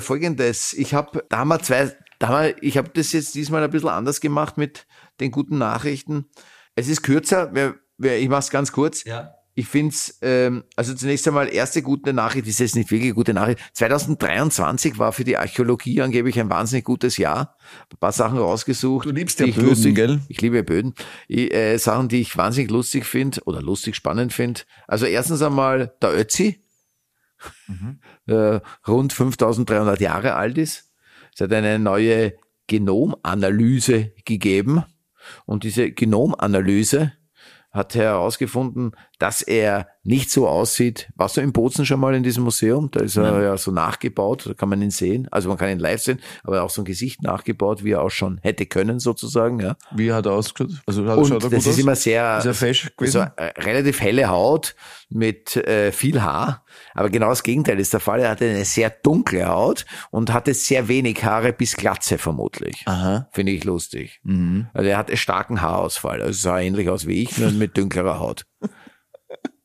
Folgendes, 0.00 0.72
ich 0.72 0.94
habe 0.94 1.24
damals 1.28 1.66
zwei, 1.66 1.96
damals, 2.18 2.56
ich 2.60 2.76
habe 2.76 2.90
das 2.90 3.12
jetzt 3.12 3.34
diesmal 3.36 3.62
ein 3.62 3.70
bisschen 3.70 3.88
anders 3.88 4.20
gemacht 4.20 4.56
mit 4.58 4.86
den 5.20 5.30
guten 5.30 5.58
Nachrichten. 5.58 6.28
Es 6.74 6.88
ist 6.88 7.02
kürzer, 7.02 7.54
wir, 7.54 7.76
wir, 7.98 8.18
ich 8.18 8.28
mache 8.28 8.40
es 8.40 8.50
ganz 8.50 8.72
kurz. 8.72 9.04
Ja. 9.04 9.37
Ich 9.58 9.66
finde 9.66 9.92
es, 9.92 10.20
ähm, 10.22 10.62
also 10.76 10.94
zunächst 10.94 11.26
einmal 11.26 11.52
erste 11.52 11.82
gute 11.82 12.12
Nachricht, 12.12 12.46
ist 12.46 12.60
jetzt 12.60 12.76
nicht 12.76 12.92
wirklich 12.92 13.12
gute 13.12 13.34
Nachricht. 13.34 13.58
2023 13.72 15.00
war 15.00 15.12
für 15.12 15.24
die 15.24 15.36
Archäologie 15.36 16.00
angeblich 16.00 16.38
ein 16.38 16.48
wahnsinnig 16.48 16.84
gutes 16.84 17.16
Jahr. 17.16 17.56
Ein 17.90 17.98
paar 17.98 18.12
Sachen 18.12 18.38
rausgesucht. 18.38 19.06
Du 19.06 19.10
liebst 19.10 19.40
ja 19.40 19.46
ich 19.46 19.56
Böden, 19.56 19.70
lustig, 19.70 19.96
gell? 19.96 20.20
Ich 20.28 20.40
liebe 20.40 20.62
Böden. 20.62 20.94
Ich, 21.26 21.52
äh, 21.52 21.76
Sachen, 21.78 22.06
die 22.06 22.20
ich 22.20 22.36
wahnsinnig 22.36 22.70
lustig 22.70 23.04
finde 23.04 23.40
oder 23.46 23.60
lustig 23.60 23.96
spannend 23.96 24.32
finde. 24.32 24.60
Also 24.86 25.06
erstens 25.06 25.42
einmal 25.42 25.92
der 26.00 26.16
Ötzi, 26.16 26.62
äh, 28.28 28.60
rund 28.86 29.12
5300 29.12 30.00
Jahre 30.00 30.36
alt 30.36 30.56
ist. 30.56 30.92
Es 31.34 31.40
hat 31.40 31.52
eine 31.52 31.80
neue 31.80 32.34
Genomanalyse 32.68 34.12
gegeben. 34.24 34.84
Und 35.46 35.64
diese 35.64 35.90
Genomanalyse 35.90 37.12
hat 37.70 37.94
herausgefunden, 37.94 38.92
dass 39.18 39.42
er 39.42 39.88
nicht 40.04 40.30
so 40.30 40.48
aussieht. 40.48 41.10
Warst 41.16 41.36
du 41.36 41.40
in 41.42 41.52
Bozen 41.52 41.84
schon 41.84 42.00
mal 42.00 42.14
in 42.14 42.22
diesem 42.22 42.44
Museum? 42.44 42.90
Da 42.90 43.00
ist 43.00 43.16
er 43.16 43.42
ja 43.42 43.56
so 43.58 43.70
nachgebaut, 43.70 44.46
da 44.46 44.54
kann 44.54 44.68
man 44.70 44.80
ihn 44.80 44.90
sehen. 44.90 45.28
Also 45.30 45.48
man 45.50 45.58
kann 45.58 45.68
ihn 45.70 45.78
live 45.78 46.00
sehen, 46.00 46.20
aber 46.44 46.62
auch 46.62 46.70
so 46.70 46.80
ein 46.82 46.84
Gesicht 46.86 47.22
nachgebaut, 47.22 47.84
wie 47.84 47.90
er 47.92 48.00
auch 48.02 48.10
schon 48.10 48.38
hätte 48.42 48.64
können, 48.64 49.00
sozusagen. 49.00 49.60
Ja. 49.60 49.76
Wie 49.94 50.12
hat 50.12 50.24
er 50.26 50.32
ausgeschaut? 50.32 50.80
Also 50.86 51.04
hat, 51.06 51.18
Und 51.18 51.30
das 51.30 51.42
gut 51.42 51.52
ist 51.52 51.68
aus? 51.68 51.78
immer 51.78 51.94
sehr, 51.94 52.22
er 52.22 52.54
fesch 52.54 52.84
so 52.84 52.90
gewesen? 52.96 53.30
äh, 53.36 53.44
relativ 53.60 54.00
helle 54.00 54.28
Haut 54.28 54.74
mit 55.10 55.56
äh, 55.56 55.92
viel 55.92 56.22
Haar. 56.22 56.64
Aber 56.94 57.10
genau 57.10 57.28
das 57.28 57.42
Gegenteil 57.42 57.78
ist 57.78 57.92
der 57.92 58.00
Fall. 58.00 58.20
Er 58.20 58.30
hatte 58.30 58.48
eine 58.48 58.64
sehr 58.64 58.90
dunkle 58.90 59.46
Haut 59.46 59.84
und 60.10 60.32
hatte 60.32 60.54
sehr 60.54 60.88
wenig 60.88 61.22
Haare 61.24 61.52
bis 61.52 61.76
Glatze 61.76 62.18
vermutlich. 62.18 62.82
Aha. 62.86 63.28
Finde 63.32 63.52
ich 63.52 63.64
lustig. 63.64 64.20
Mhm. 64.22 64.68
Also 64.72 64.88
er 64.88 64.96
hatte 64.96 65.16
starken 65.16 65.60
Haarausfall. 65.60 66.22
Also 66.22 66.38
sah 66.38 66.60
ähnlich 66.60 66.88
aus 66.88 67.06
wie 67.06 67.22
ich, 67.22 67.36
nur 67.36 67.50
mit 67.50 67.76
dünklerer 67.76 68.20
Haut. 68.20 68.46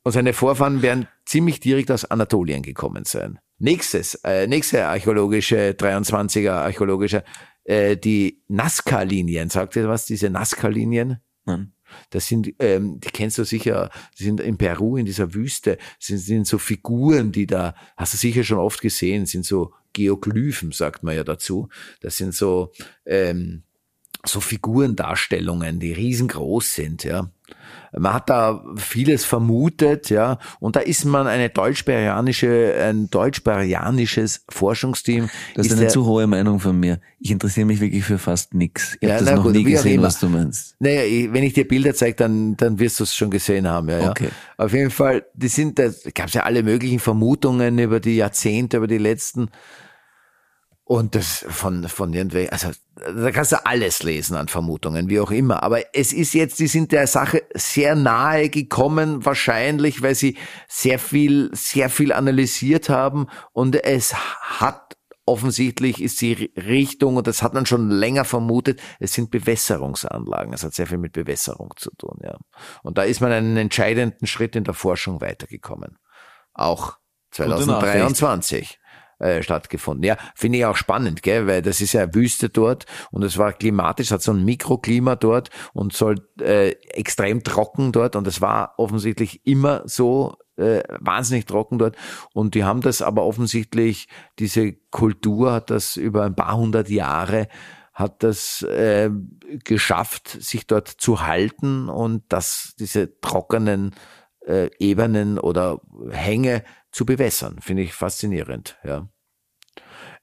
Und 0.04 0.12
seine 0.12 0.34
Vorfahren 0.34 0.82
werden 0.82 1.08
ziemlich 1.26 1.60
direkt 1.60 1.89
aus 1.89 2.06
Anatolien 2.06 2.62
gekommen 2.62 3.06
sein. 3.06 3.39
Nächstes, 3.58 4.16
äh, 4.26 4.47
nächste 4.47 4.86
archäologische, 4.88 5.72
23er 5.72 6.51
archäologische, 6.51 7.24
äh, 7.64 7.95
die 7.95 8.41
Nazca-Linien. 8.49 9.49
Sagt 9.49 9.78
ihr 9.78 9.88
was, 9.88 10.06
diese 10.06 10.30
Nazca-Linien? 10.30 11.20
Nein. 11.45 11.74
Das 12.10 12.28
sind, 12.28 12.54
ähm, 12.60 12.99
die 12.99 13.10
kennst 13.10 13.38
du 13.38 13.45
sicher, 13.45 13.89
die 14.18 14.24
sind 14.24 14.39
in 14.39 14.58
Peru, 14.58 14.97
in 14.97 15.06
dieser 15.06 15.34
Wüste, 15.34 15.78
sind, 15.99 16.18
sind 16.18 16.47
so 16.47 16.58
Figuren, 16.58 17.32
die 17.32 17.45
da, 17.45 17.76
hast 17.95 18.14
du 18.14 18.18
sicher 18.18 18.43
schon 18.43 18.58
oft 18.58 18.82
gesehen, 18.82 19.26
sind 19.26 19.45
so 19.45 19.74
Geoglyphen, 19.93 20.72
sagt 20.72 21.04
man 21.04 21.16
ja 21.16 21.24
dazu. 21.24 21.70
Das 22.01 22.18
sind 22.18 22.34
so, 22.34 22.72
ähm, 23.06 23.64
so 24.26 24.41
Figurendarstellungen, 24.41 25.80
die 25.80 25.93
riesengroß 25.93 26.74
sind, 26.74 27.04
ja. 27.04 27.32
Man 27.98 28.14
hat 28.14 28.30
da 28.30 28.64
vieles 28.76 29.24
vermutet, 29.26 30.10
ja, 30.10 30.39
und 30.60 30.76
da 30.76 30.80
ist 30.80 31.06
man 31.06 31.28
eine 31.28 31.50
deutsch-berianische, 31.50 32.74
ein 32.82 33.10
deutsch-berianisches 33.10 34.46
Forschungsteam. 34.50 35.30
Das 35.56 35.68
ist 35.68 35.72
eine 35.74 35.82
der- 35.82 35.89
zu 35.89 36.06
hohe 36.06 36.28
Meinung 36.28 36.60
von 36.60 36.80
mir. 36.80 37.00
Ich 37.20 37.32
interessiere 37.32 37.66
mich 37.66 37.80
wirklich 37.80 38.04
für 38.04 38.18
fast 38.18 38.54
nix. 38.54 38.96
Ich 39.00 39.08
Ja, 39.08 39.16
habe 39.16 39.26
das 39.26 39.36
noch 39.36 39.44
gut, 39.44 39.54
nie 39.54 39.64
gesehen, 39.64 40.02
was 40.02 40.20
du 40.20 40.28
meinst. 40.28 40.76
Naja, 40.80 41.04
ich- 41.04 41.32
wenn 41.32 41.44
ich 41.44 41.54
dir 41.54 41.68
Bilder 41.68 41.94
zeige, 41.94 42.16
dann, 42.16 42.58
dann 42.58 42.80
wirst 42.80 43.00
du 43.00 43.04
es 43.04 43.16
schon 43.16 43.30
gesehen 43.30 43.68
haben. 43.68 43.89
Ja, 43.89 44.00
ja. 44.00 44.10
Okay. 44.10 44.30
Auf 44.58 44.74
jeden 44.74 44.91
Fall, 44.91 45.26
die 45.34 45.48
sind, 45.48 45.80
da 45.80 45.89
gab 46.14 46.28
es 46.28 46.34
ja 46.34 46.44
alle 46.44 46.64
möglichen 46.64 47.00
Vermutungen 47.00 47.78
über 47.80 48.00
die 48.00 48.16
Jahrzehnte, 48.18 48.78
über 48.78 48.88
die 48.88 48.98
letzten. 48.98 49.50
Und 50.86 51.16
das 51.16 51.46
von, 51.48 51.88
von 51.88 52.14
irgendwelchen, 52.14 52.52
also 52.52 52.72
da 52.96 53.32
kannst 53.32 53.54
du 53.54 53.66
alles 53.66 54.04
lesen 54.04 54.36
an 54.36 54.50
Vermutungen, 54.50 55.10
wie 55.10 55.22
auch 55.22 55.32
immer. 55.32 55.64
Aber 55.64 55.82
es 55.96 56.12
ist 56.12 56.34
jetzt, 56.34 56.60
die 56.60 56.68
sind 56.68 56.92
der 56.92 57.08
Sache 57.08 57.44
sehr 57.54 57.96
nahe 57.96 58.50
gekommen, 58.50 59.26
wahrscheinlich, 59.26 60.02
weil 60.02 60.14
sie 60.14 60.38
sehr 60.68 61.00
viel, 61.00 61.50
sehr 61.54 61.90
viel 61.90 62.12
analysiert 62.12 62.90
haben 62.90 63.28
und 63.54 63.82
es 63.82 64.14
hat 64.14 64.98
offensichtlich 65.26 66.02
ist 66.02 66.20
die 66.22 66.52
Richtung, 66.58 67.16
und 67.16 67.28
das 67.28 67.42
hat 67.42 67.54
man 67.54 67.66
schon 67.66 67.90
länger 67.90 68.26
vermutet, 68.26 68.82
es 69.00 69.14
sind 69.14 69.32
Bewässerungsanlagen. 69.32 70.54
Es 70.54 70.64
hat 70.64 70.74
sehr 70.74 70.88
viel 70.88 70.98
mit 70.98 71.14
Bewässerung 71.14 71.72
zu 71.78 71.92
tun, 71.98 72.20
ja. 72.22 72.38
Und 72.82 72.98
da 72.98 73.04
ist 73.04 73.22
man 73.22 73.32
einen 73.32 73.56
entscheidenden 73.56 74.28
Schritt 74.28 74.56
in 74.56 74.66
der 74.66 74.74
Forschung 74.74 75.22
weitergekommen. 75.22 75.98
Auch 76.54 76.98
2023 77.32 78.80
äh, 79.24 79.42
stattgefunden. 79.42 80.04
Ja, 80.04 80.18
finde 80.36 80.58
ich 80.58 80.66
auch 80.66 80.76
spannend, 80.76 81.24
gell, 81.24 81.48
weil 81.48 81.62
das 81.62 81.80
ist 81.80 81.94
ja 81.94 82.14
Wüste 82.14 82.50
dort 82.50 82.86
und 83.12 83.24
es 83.24 83.38
war 83.38 83.54
klimatisch, 83.54 84.12
hat 84.12 84.22
so 84.22 84.34
ein 84.34 84.44
Mikroklima 84.44 85.16
dort 85.16 85.50
und 85.72 85.94
soll 85.94 86.28
äh, 86.42 86.72
extrem 86.90 87.44
trocken 87.44 87.94
dort 87.94 88.18
und 88.18 88.28
es 88.28 88.42
war 88.42 88.74
offensichtlich 88.78 89.46
immer 89.46 89.82
so 89.86 90.36
äh, 90.58 90.84
wahnsinnig 91.00 91.46
trocken 91.46 91.80
dort 91.80 91.96
und 92.34 92.54
die 92.54 92.66
haben 92.66 92.82
das 92.82 93.02
aber 93.02 93.24
offensichtlich, 93.24 94.10
diese 94.40 94.74
Kultur 94.92 95.54
hat 95.54 95.70
das 95.70 95.96
über 95.96 96.24
ein 96.24 96.36
paar 96.36 96.58
hundert 96.58 96.90
Jahre 96.90 97.48
hat 97.94 98.24
das 98.24 98.64
äh, 98.64 99.10
geschafft, 99.64 100.28
sich 100.28 100.66
dort 100.68 100.88
zu 100.88 101.22
halten 101.22 101.90
und 101.90 102.24
dass 102.30 102.74
diese 102.80 103.20
trockenen 103.22 103.94
äh, 104.48 104.70
Ebenen 104.80 105.39
oder 105.39 105.82
Hänge 106.12 106.64
zu 106.91 107.06
bewässern. 107.06 107.58
Finde 107.62 107.84
ich 107.84 107.94
faszinierend, 107.94 108.78
ja. 108.84 109.08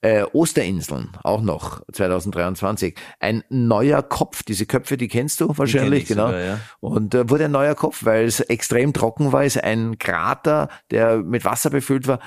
Äh, 0.03 0.25
Osterinseln, 0.33 1.11
auch 1.23 1.43
noch 1.43 1.83
2023. 1.93 2.95
Ein 3.18 3.45
neuer 3.51 4.03
Kopf, 4.03 4.43
diese 4.43 4.64
Köpfe, 4.64 4.97
die 4.97 5.09
kennst 5.09 5.43
du 5.43 5.59
wahrscheinlich, 5.59 6.07
kenn 6.07 6.16
genau. 6.16 6.29
sogar, 6.29 6.41
ja. 6.41 6.61
Und 6.81 7.14
äh, 7.14 7.29
wurde 7.29 7.45
ein 7.45 7.51
neuer 7.51 7.75
Kopf, 7.75 8.07
weil 8.07 8.25
es 8.25 8.41
extrem 8.41 8.95
trocken 8.95 9.33
war, 9.33 9.45
ist 9.45 9.62
ein 9.62 9.99
Krater, 9.99 10.71
der 10.91 11.18
mit 11.18 11.45
Wasser 11.45 11.68
befüllt 11.68 12.07
war, 12.07 12.18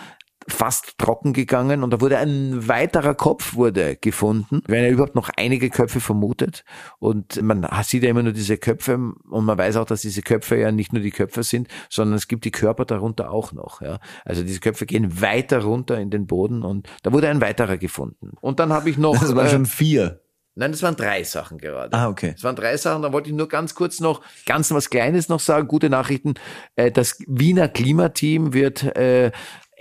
fast 0.48 0.98
trocken 0.98 1.34
gegangen 1.34 1.84
und 1.84 1.92
da 1.92 2.02
wurde 2.02 2.18
ein 2.18 2.68
weiterer 2.68 3.16
Kopf 3.16 3.56
wurde 3.56 3.96
gefunden. 3.96 4.62
Haben 4.68 4.74
ja 4.74 4.90
überhaupt 4.90 5.16
noch 5.16 5.30
einige 5.38 5.70
Köpfe 5.70 6.00
vermutet 6.00 6.64
und 7.00 7.42
man 7.42 7.68
sieht 7.84 8.04
ja 8.04 8.10
immer 8.10 8.24
nur 8.24 8.34
diese 8.34 8.58
Köpfe 8.58 8.96
und 8.96 9.46
man 9.46 9.58
weiß 9.58 9.78
auch, 9.78 9.86
dass 9.86 10.02
diese 10.02 10.22
Köpfe 10.22 10.58
ja 10.58 10.72
nicht 10.72 10.94
nur 10.94 11.02
die 11.02 11.12
Köpfe 11.12 11.44
sind, 11.44 11.68
sondern 11.90 12.16
es 12.16 12.28
gibt 12.28 12.46
die 12.46 12.52
Körper 12.52 12.86
darunter 12.86 13.32
auch 13.32 13.52
noch. 13.52 13.82
Ja. 13.82 14.00
Also 14.26 14.44
diese 14.44 14.60
Köpfe 14.60 14.86
gehen 14.86 15.22
weiter 15.22 15.64
runter 15.64 16.00
in 16.00 16.10
den 16.10 16.28
Boden 16.28 16.64
und 16.64 16.90
da 17.04 17.12
wurde 17.12 17.30
ein 17.30 17.42
weiterer 17.42 17.78
gefunden. 17.78 18.32
Und 18.42 18.60
dann 18.60 18.74
habe 18.74 18.90
ich 18.90 18.98
noch... 18.98 19.20
Das 19.20 19.36
waren 19.36 19.48
äh, 19.48 19.52
schon 19.52 19.66
vier. 19.66 20.20
Nein, 20.56 20.72
das 20.72 20.84
waren 20.84 20.96
drei 20.96 21.24
Sachen 21.24 21.58
gerade. 21.58 21.98
Ah, 21.98 22.08
okay. 22.08 22.34
Es 22.38 22.44
waren 22.44 22.56
drei 22.56 22.78
Sachen. 22.78 23.02
Da 23.02 23.12
wollte 23.12 23.30
ich 23.30 23.36
nur 23.36 23.48
ganz 23.48 23.74
kurz 23.74 24.00
noch 24.00 24.22
ganz 24.46 24.70
was 24.70 24.92
Kleines 24.92 25.28
noch 25.28 25.40
sagen. 25.40 25.68
Gute 25.68 25.90
Nachrichten. 25.90 26.36
Äh, 26.76 26.92
Das 26.92 27.18
Wiener 27.28 27.68
Klimateam 27.68 28.54
wird 28.54 28.84
äh, 28.96 29.32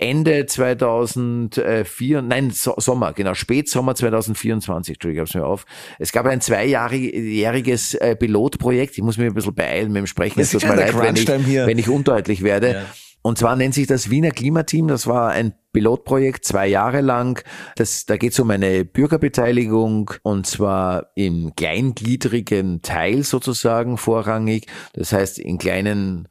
Ende 0.03 0.45
2004, 0.45 2.21
nein, 2.21 2.51
So- 2.51 2.75
Sommer, 2.77 3.13
genau, 3.13 3.33
Spätsommer 3.33 3.95
2024, 3.95 4.95
Entschuldigung, 4.95 5.23
ich 5.23 5.29
hab's 5.29 5.35
mir 5.35 5.45
auf. 5.45 5.65
Es 5.97 6.11
gab 6.11 6.25
ein 6.25 6.41
zweijähriges 6.41 7.93
äh, 7.95 8.15
Pilotprojekt. 8.15 8.97
Ich 8.97 9.03
muss 9.03 9.17
mich 9.17 9.27
ein 9.27 9.33
bisschen 9.33 9.55
beeilen 9.55 9.91
mit 9.93 10.01
dem 10.01 10.07
Sprechen. 10.07 10.39
Es 10.41 10.51
tut 10.51 10.63
mir 10.63 10.75
leid, 10.75 10.93
wenn 10.99 11.15
ich, 11.15 11.27
wenn 11.67 11.77
ich 11.79 11.87
undeutlich 11.89 12.43
werde. 12.43 12.73
Ja. 12.73 12.85
Und 13.25 13.37
zwar 13.37 13.55
nennt 13.55 13.73
sich 13.73 13.87
das 13.87 14.09
Wiener 14.09 14.31
Klimateam. 14.31 14.89
Das 14.89 15.07
war 15.07 15.29
ein 15.31 15.53
Pilotprojekt, 15.71 16.43
zwei 16.43 16.67
Jahre 16.67 16.99
lang. 16.99 17.41
Das, 17.77 18.05
da 18.05 18.17
geht 18.17 18.33
es 18.33 18.39
um 18.41 18.49
eine 18.51 18.83
Bürgerbeteiligung 18.83 20.11
und 20.23 20.45
zwar 20.45 21.07
im 21.15 21.55
kleingliedrigen 21.55 22.81
Teil 22.81 23.23
sozusagen 23.23 23.97
vorrangig. 23.97 24.67
Das 24.91 25.13
heißt, 25.13 25.39
in 25.39 25.57
kleinen 25.57 26.27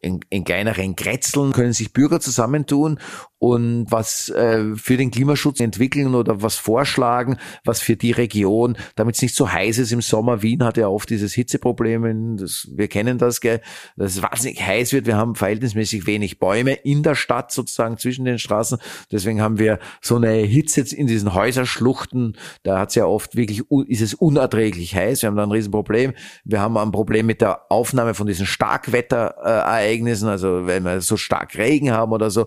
in, 0.00 0.20
in 0.30 0.44
kleineren 0.44 0.96
Kretzeln 0.96 1.52
können 1.52 1.72
sich 1.72 1.92
Bürger 1.92 2.20
zusammentun 2.20 2.98
und 3.38 3.86
was 3.90 4.30
äh, 4.30 4.74
für 4.76 4.96
den 4.96 5.10
Klimaschutz 5.10 5.60
entwickeln 5.60 6.14
oder 6.14 6.42
was 6.42 6.56
vorschlagen, 6.56 7.36
was 7.64 7.80
für 7.80 7.96
die 7.96 8.12
Region, 8.12 8.76
damit 8.94 9.16
es 9.16 9.22
nicht 9.22 9.34
so 9.34 9.50
heiß 9.50 9.78
ist 9.78 9.92
im 9.92 10.00
Sommer. 10.00 10.42
Wien 10.42 10.64
hat 10.64 10.76
ja 10.76 10.88
oft 10.88 11.10
dieses 11.10 11.34
Hitzeproblem, 11.34 12.36
das, 12.38 12.68
wir 12.74 12.88
kennen 12.88 13.18
das, 13.18 13.40
gell, 13.40 13.60
dass 13.96 14.16
es 14.16 14.22
wahnsinnig 14.22 14.62
heiß 14.64 14.92
wird. 14.92 15.06
Wir 15.06 15.16
haben 15.16 15.34
verhältnismäßig 15.34 16.06
wenig 16.06 16.38
Bäume 16.38 16.72
in 16.72 17.02
der 17.02 17.14
Stadt 17.14 17.52
sozusagen 17.52 17.98
zwischen 17.98 18.24
den 18.24 18.38
Straßen. 18.38 18.78
Deswegen 19.12 19.42
haben 19.42 19.58
wir 19.58 19.78
so 20.00 20.16
eine 20.16 20.32
Hitze 20.32 20.80
in 20.94 21.06
diesen 21.06 21.34
Häuserschluchten. 21.34 22.36
Da 22.62 22.78
hat 22.78 22.90
es 22.90 22.94
ja 22.94 23.04
oft 23.04 23.36
wirklich, 23.36 23.62
ist 23.88 24.00
es 24.00 24.14
unerträglich 24.14 24.94
heiß. 24.94 25.22
Wir 25.22 25.28
haben 25.28 25.36
da 25.36 25.42
ein 25.42 25.52
Riesenproblem. 25.52 26.14
Wir 26.44 26.60
haben 26.60 26.76
ein 26.76 26.92
Problem 26.92 27.26
mit 27.26 27.40
der 27.40 27.70
Aufnahme 27.70 28.14
von 28.14 28.26
diesen 28.26 28.46
Starkwetterereignissen, 28.46 30.28
also 30.28 30.66
wenn 30.66 30.84
wir 30.84 31.00
so 31.00 31.16
stark 31.16 31.56
Regen 31.56 31.90
haben 31.90 32.12
oder 32.12 32.30
so. 32.30 32.46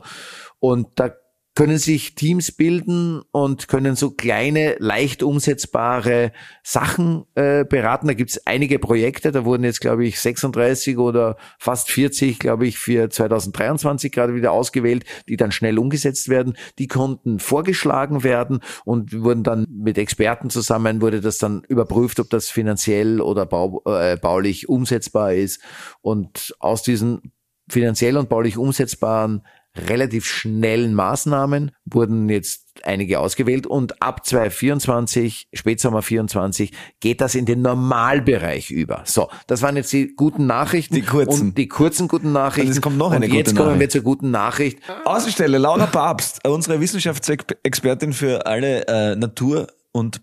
Und 0.59 0.87
da 0.95 1.11
können 1.59 1.77
sich 1.77 2.15
Teams 2.15 2.53
bilden 2.53 3.21
und 3.31 3.67
können 3.67 3.97
so 3.97 4.11
kleine, 4.11 4.77
leicht 4.79 5.23
umsetzbare 5.23 6.31
Sachen 6.63 7.25
äh, 7.35 7.65
beraten. 7.65 8.07
Da 8.07 8.13
gibt's 8.13 8.47
einige 8.47 8.79
Projekte, 8.79 9.33
da 9.33 9.43
wurden 9.43 9.65
jetzt, 9.65 9.81
glaube 9.81 10.05
ich, 10.05 10.21
36 10.21 10.97
oder 10.97 11.35
fast 11.57 11.91
40, 11.91 12.39
glaube 12.39 12.65
ich, 12.65 12.77
für 12.77 13.09
2023 13.09 14.09
gerade 14.09 14.35
wieder 14.35 14.53
ausgewählt, 14.53 15.03
die 15.27 15.35
dann 15.35 15.51
schnell 15.51 15.79
umgesetzt 15.79 16.29
werden. 16.29 16.55
Die 16.77 16.87
konnten 16.87 17.39
vorgeschlagen 17.39 18.23
werden 18.23 18.61
und 18.85 19.21
wurden 19.21 19.43
dann 19.43 19.65
mit 19.69 19.97
Experten 19.97 20.49
zusammen, 20.49 21.01
wurde 21.01 21.19
das 21.19 21.39
dann 21.39 21.63
überprüft, 21.67 22.21
ob 22.21 22.29
das 22.29 22.49
finanziell 22.49 23.19
oder 23.19 23.45
bau, 23.45 23.81
äh, 23.85 24.15
baulich 24.15 24.69
umsetzbar 24.69 25.33
ist. 25.33 25.61
Und 25.99 26.55
aus 26.59 26.83
diesen 26.83 27.33
finanziell 27.67 28.17
und 28.17 28.29
baulich 28.29 28.57
umsetzbaren 28.57 29.43
relativ 29.77 30.25
schnellen 30.25 30.93
Maßnahmen 30.93 31.71
wurden 31.85 32.29
jetzt 32.29 32.65
einige 32.83 33.19
ausgewählt 33.19 33.67
und 33.67 34.01
ab 34.01 34.25
2024, 34.25 35.47
Spätsommer 35.53 36.01
24, 36.01 36.71
geht 36.99 37.21
das 37.21 37.35
in 37.35 37.45
den 37.45 37.61
Normalbereich 37.61 38.71
über. 38.71 39.03
So, 39.05 39.29
das 39.47 39.61
waren 39.61 39.75
jetzt 39.75 39.91
die 39.91 40.15
guten 40.15 40.47
Nachrichten. 40.47 40.95
Die 40.95 41.01
kurzen. 41.01 41.49
Und 41.49 41.57
die 41.57 41.67
kurzen 41.67 42.07
guten 42.07 42.31
Nachrichten. 42.31 42.69
Und 42.69 42.77
es 42.77 42.81
kommt 42.81 42.97
noch 42.97 43.11
eine 43.11 43.25
und 43.25 43.33
jetzt 43.33 43.49
gute 43.49 43.57
kommen 43.57 43.69
wir 43.71 43.75
Nachricht. 43.75 43.91
zur 43.91 44.01
guten 44.01 44.31
Nachricht. 44.31 44.79
Außenstelle 45.05 45.57
Laura 45.57 45.87
Papst, 45.87 46.47
unsere 46.47 46.79
Wissenschaftsexpertin 46.79 48.13
für 48.13 48.45
alle 48.45 48.87
äh, 48.87 49.15
Natur- 49.15 49.67
und 49.91 50.21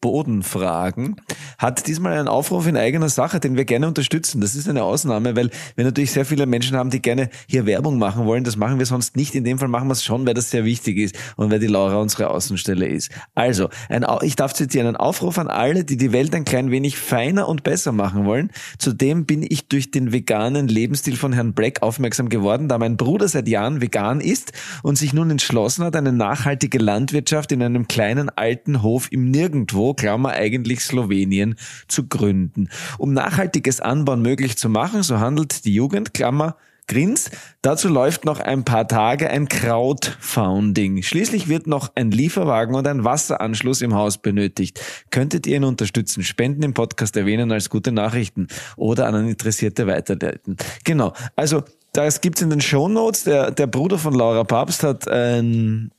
Bodenfragen, 0.00 1.16
hat 1.58 1.86
diesmal 1.86 2.16
einen 2.16 2.28
Aufruf 2.28 2.66
in 2.66 2.76
eigener 2.76 3.08
Sache, 3.08 3.40
den 3.40 3.56
wir 3.56 3.64
gerne 3.64 3.88
unterstützen. 3.88 4.40
Das 4.40 4.54
ist 4.54 4.68
eine 4.68 4.84
Ausnahme, 4.84 5.34
weil 5.34 5.50
wir 5.74 5.84
natürlich 5.84 6.12
sehr 6.12 6.24
viele 6.24 6.46
Menschen 6.46 6.76
haben, 6.76 6.90
die 6.90 7.02
gerne 7.02 7.30
hier 7.48 7.66
Werbung 7.66 7.98
machen 7.98 8.24
wollen. 8.26 8.44
Das 8.44 8.56
machen 8.56 8.78
wir 8.78 8.86
sonst 8.86 9.16
nicht. 9.16 9.34
In 9.34 9.44
dem 9.44 9.58
Fall 9.58 9.68
machen 9.68 9.88
wir 9.88 9.92
es 9.92 10.04
schon, 10.04 10.26
weil 10.26 10.34
das 10.34 10.50
sehr 10.50 10.64
wichtig 10.64 10.98
ist 10.98 11.16
und 11.36 11.50
weil 11.50 11.58
die 11.58 11.66
Laura 11.66 11.96
unsere 11.96 12.30
Außenstelle 12.30 12.86
ist. 12.86 13.10
Also, 13.34 13.68
ein, 13.88 14.06
ich 14.22 14.36
darf 14.36 14.54
zitieren, 14.54 14.86
ein 14.86 14.96
Aufruf 14.96 15.38
an 15.38 15.48
alle, 15.48 15.84
die 15.84 15.96
die 15.96 16.12
Welt 16.12 16.34
ein 16.34 16.44
klein 16.44 16.70
wenig 16.70 16.96
feiner 16.96 17.48
und 17.48 17.64
besser 17.64 17.92
machen 17.92 18.24
wollen. 18.24 18.50
Zudem 18.78 19.26
bin 19.26 19.44
ich 19.48 19.68
durch 19.68 19.90
den 19.90 20.12
veganen 20.12 20.68
Lebensstil 20.68 21.16
von 21.16 21.32
Herrn 21.32 21.54
Black 21.54 21.82
aufmerksam 21.82 22.28
geworden, 22.28 22.68
da 22.68 22.78
mein 22.78 22.96
Bruder 22.96 23.26
seit 23.26 23.48
Jahren 23.48 23.80
vegan 23.80 24.20
ist 24.20 24.52
und 24.82 24.96
sich 24.96 25.12
nun 25.12 25.30
entschlossen 25.30 25.84
hat, 25.84 25.96
eine 25.96 26.12
nachhaltige 26.12 26.78
Landwirtschaft 26.78 27.50
in 27.52 27.62
einem 27.62 27.88
kleinen 27.88 28.30
alten 28.30 28.82
Hof 28.82 29.08
im 29.10 29.30
Nirgendwo, 29.30 29.87
Klammer 29.94 30.30
eigentlich 30.30 30.80
Slowenien, 30.80 31.56
zu 31.88 32.06
gründen. 32.06 32.68
Um 32.98 33.12
nachhaltiges 33.12 33.80
Anbauen 33.80 34.22
möglich 34.22 34.56
zu 34.56 34.68
machen, 34.68 35.02
so 35.02 35.20
handelt 35.20 35.64
die 35.64 35.74
Jugend, 35.74 36.14
Klammer, 36.14 36.56
Grins. 36.88 37.30
Dazu 37.62 37.88
läuft 37.88 38.24
noch 38.24 38.40
ein 38.40 38.64
paar 38.64 38.88
Tage 38.88 39.30
ein 39.30 39.46
Crowdfunding. 39.48 41.02
Schließlich 41.02 41.48
wird 41.48 41.66
noch 41.66 41.92
ein 41.94 42.10
Lieferwagen 42.10 42.74
und 42.74 42.86
ein 42.86 43.04
Wasseranschluss 43.04 43.82
im 43.82 43.94
Haus 43.94 44.18
benötigt. 44.18 44.80
Könntet 45.10 45.46
ihr 45.46 45.56
ihn 45.56 45.64
unterstützen? 45.64 46.24
Spenden 46.24 46.62
im 46.62 46.74
Podcast 46.74 47.16
erwähnen 47.16 47.52
als 47.52 47.68
gute 47.68 47.92
Nachrichten 47.92 48.48
oder 48.76 49.06
an 49.06 49.28
Interessierte 49.28 49.86
weiterleiten. 49.86 50.56
Genau. 50.84 51.12
Also, 51.36 51.62
das 51.92 52.20
gibt's 52.20 52.42
in 52.42 52.50
den 52.50 52.60
Shownotes. 52.60 53.24
Der, 53.24 53.50
der 53.50 53.66
Bruder 53.66 53.98
von 53.98 54.14
Laura 54.14 54.44
Papst 54.44 54.82
hat 54.82 55.06
ein, 55.08 55.90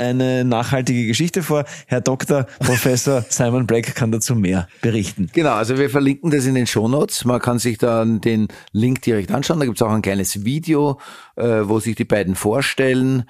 eine 0.00 0.44
nachhaltige 0.44 1.06
Geschichte 1.06 1.42
vor. 1.42 1.64
Herr 1.86 2.00
Dr. 2.00 2.46
Professor 2.60 3.24
Simon 3.28 3.66
Black 3.66 3.94
kann 3.94 4.12
dazu 4.12 4.34
mehr 4.34 4.68
berichten. 4.80 5.30
Genau, 5.32 5.52
also 5.52 5.78
wir 5.78 5.90
verlinken 5.90 6.30
das 6.30 6.46
in 6.46 6.54
den 6.54 6.66
Shownotes. 6.66 7.24
Man 7.24 7.40
kann 7.40 7.58
sich 7.58 7.78
dann 7.78 8.20
den 8.20 8.48
Link 8.72 9.02
direkt 9.02 9.30
anschauen. 9.32 9.60
Da 9.60 9.66
gibt's 9.66 9.82
auch 9.82 9.90
ein 9.90 10.02
kleines 10.02 10.44
Video, 10.44 10.98
äh, 11.36 11.62
wo 11.64 11.80
sich 11.80 11.96
die 11.96 12.04
beiden 12.04 12.34
vorstellen. 12.34 13.24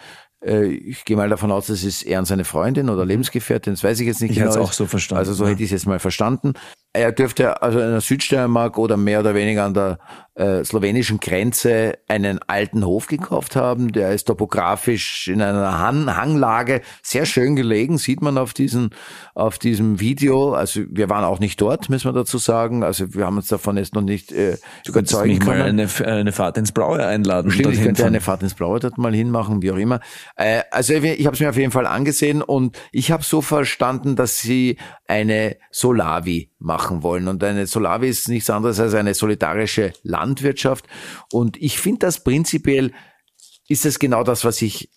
Äh, 0.44 0.66
ich 0.66 1.04
gehe 1.04 1.16
mal 1.16 1.28
davon 1.28 1.50
aus, 1.50 1.66
das 1.66 1.82
ist 1.82 2.02
er 2.02 2.18
und 2.20 2.26
seine 2.26 2.44
Freundin 2.44 2.88
oder 2.90 3.04
Lebensgefährtin, 3.04 3.72
das 3.72 3.82
weiß 3.82 3.98
ich 4.00 4.06
jetzt 4.06 4.20
nicht 4.20 4.30
Ich 4.30 4.36
genau. 4.36 4.50
hätte 4.50 4.60
es 4.60 4.64
auch 4.64 4.72
so 4.72 4.86
verstanden, 4.86 5.18
Also 5.18 5.34
so 5.34 5.44
ja. 5.44 5.50
hätte 5.50 5.62
ich 5.62 5.68
es 5.68 5.72
jetzt 5.72 5.86
mal 5.86 5.98
verstanden. 5.98 6.52
Er 6.94 7.12
dürfte 7.12 7.60
also 7.62 7.78
in 7.80 7.90
der 7.90 8.00
Südsteiermark 8.00 8.78
oder 8.78 8.96
mehr 8.96 9.20
oder 9.20 9.34
weniger 9.34 9.64
an 9.64 9.74
der 9.74 9.98
äh, 10.34 10.64
slowenischen 10.64 11.20
Grenze 11.20 11.98
einen 12.06 12.38
alten 12.46 12.84
Hof 12.86 13.08
gekauft 13.08 13.56
haben. 13.56 13.92
Der 13.92 14.12
ist 14.12 14.24
topografisch 14.24 15.28
in 15.28 15.42
einer 15.42 15.80
Han 15.80 16.16
Hanglage 16.16 16.80
sehr 17.02 17.26
schön 17.26 17.56
gelegen, 17.56 17.98
sieht 17.98 18.22
man 18.22 18.38
auf, 18.38 18.54
diesen, 18.54 18.90
auf 19.34 19.58
diesem 19.58 20.00
Video. 20.00 20.54
Also 20.54 20.82
wir 20.90 21.10
waren 21.10 21.24
auch 21.24 21.40
nicht 21.40 21.60
dort, 21.60 21.90
müssen 21.90 22.08
wir 22.08 22.12
dazu 22.12 22.38
sagen. 22.38 22.84
Also 22.84 23.14
wir 23.14 23.26
haben 23.26 23.36
uns 23.36 23.48
davon 23.48 23.76
jetzt 23.76 23.94
noch 23.94 24.02
nicht 24.02 24.32
äh, 24.32 24.56
Du 24.84 24.92
überzeugen 24.92 25.34
mich 25.34 25.44
mal 25.44 25.58
können. 25.58 25.80
eine, 25.80 26.06
eine 26.06 26.32
Fahrt 26.32 26.56
ins 26.56 26.72
Blaue 26.72 27.04
einladen. 27.04 27.50
Stimmt, 27.50 27.74
ich 27.74 27.82
könnte 27.82 28.02
fahren. 28.02 28.08
eine 28.14 28.20
Fahrt 28.20 28.42
ins 28.42 28.54
Blaue 28.54 28.78
dort 28.78 28.96
mal 28.96 29.14
hinmachen, 29.14 29.60
wie 29.60 29.72
auch 29.72 29.76
immer. 29.76 30.00
Äh, 30.36 30.62
also 30.70 30.94
ich 30.94 31.26
habe 31.26 31.34
es 31.34 31.40
mir 31.40 31.50
auf 31.50 31.56
jeden 31.56 31.72
Fall 31.72 31.86
angesehen 31.86 32.42
und 32.42 32.78
ich 32.92 33.10
habe 33.10 33.24
so 33.24 33.42
verstanden, 33.42 34.14
dass 34.14 34.38
sie 34.38 34.78
eine 35.08 35.56
Solavi 35.70 36.52
machen 36.58 37.02
wollen. 37.02 37.26
Und 37.26 37.42
eine 37.42 37.66
Solavi 37.66 38.08
ist 38.08 38.28
nichts 38.28 38.50
anderes 38.50 38.78
als 38.78 38.94
eine 38.94 39.14
solidarische 39.14 39.92
Landwirtschaft. 40.02 40.86
Und 41.32 41.56
ich 41.56 41.80
finde 41.80 42.00
das 42.00 42.22
prinzipiell, 42.22 42.92
ist 43.68 43.84
das 43.84 43.98
genau 43.98 44.22
das, 44.22 44.44
was 44.44 44.62
ich 44.62 44.90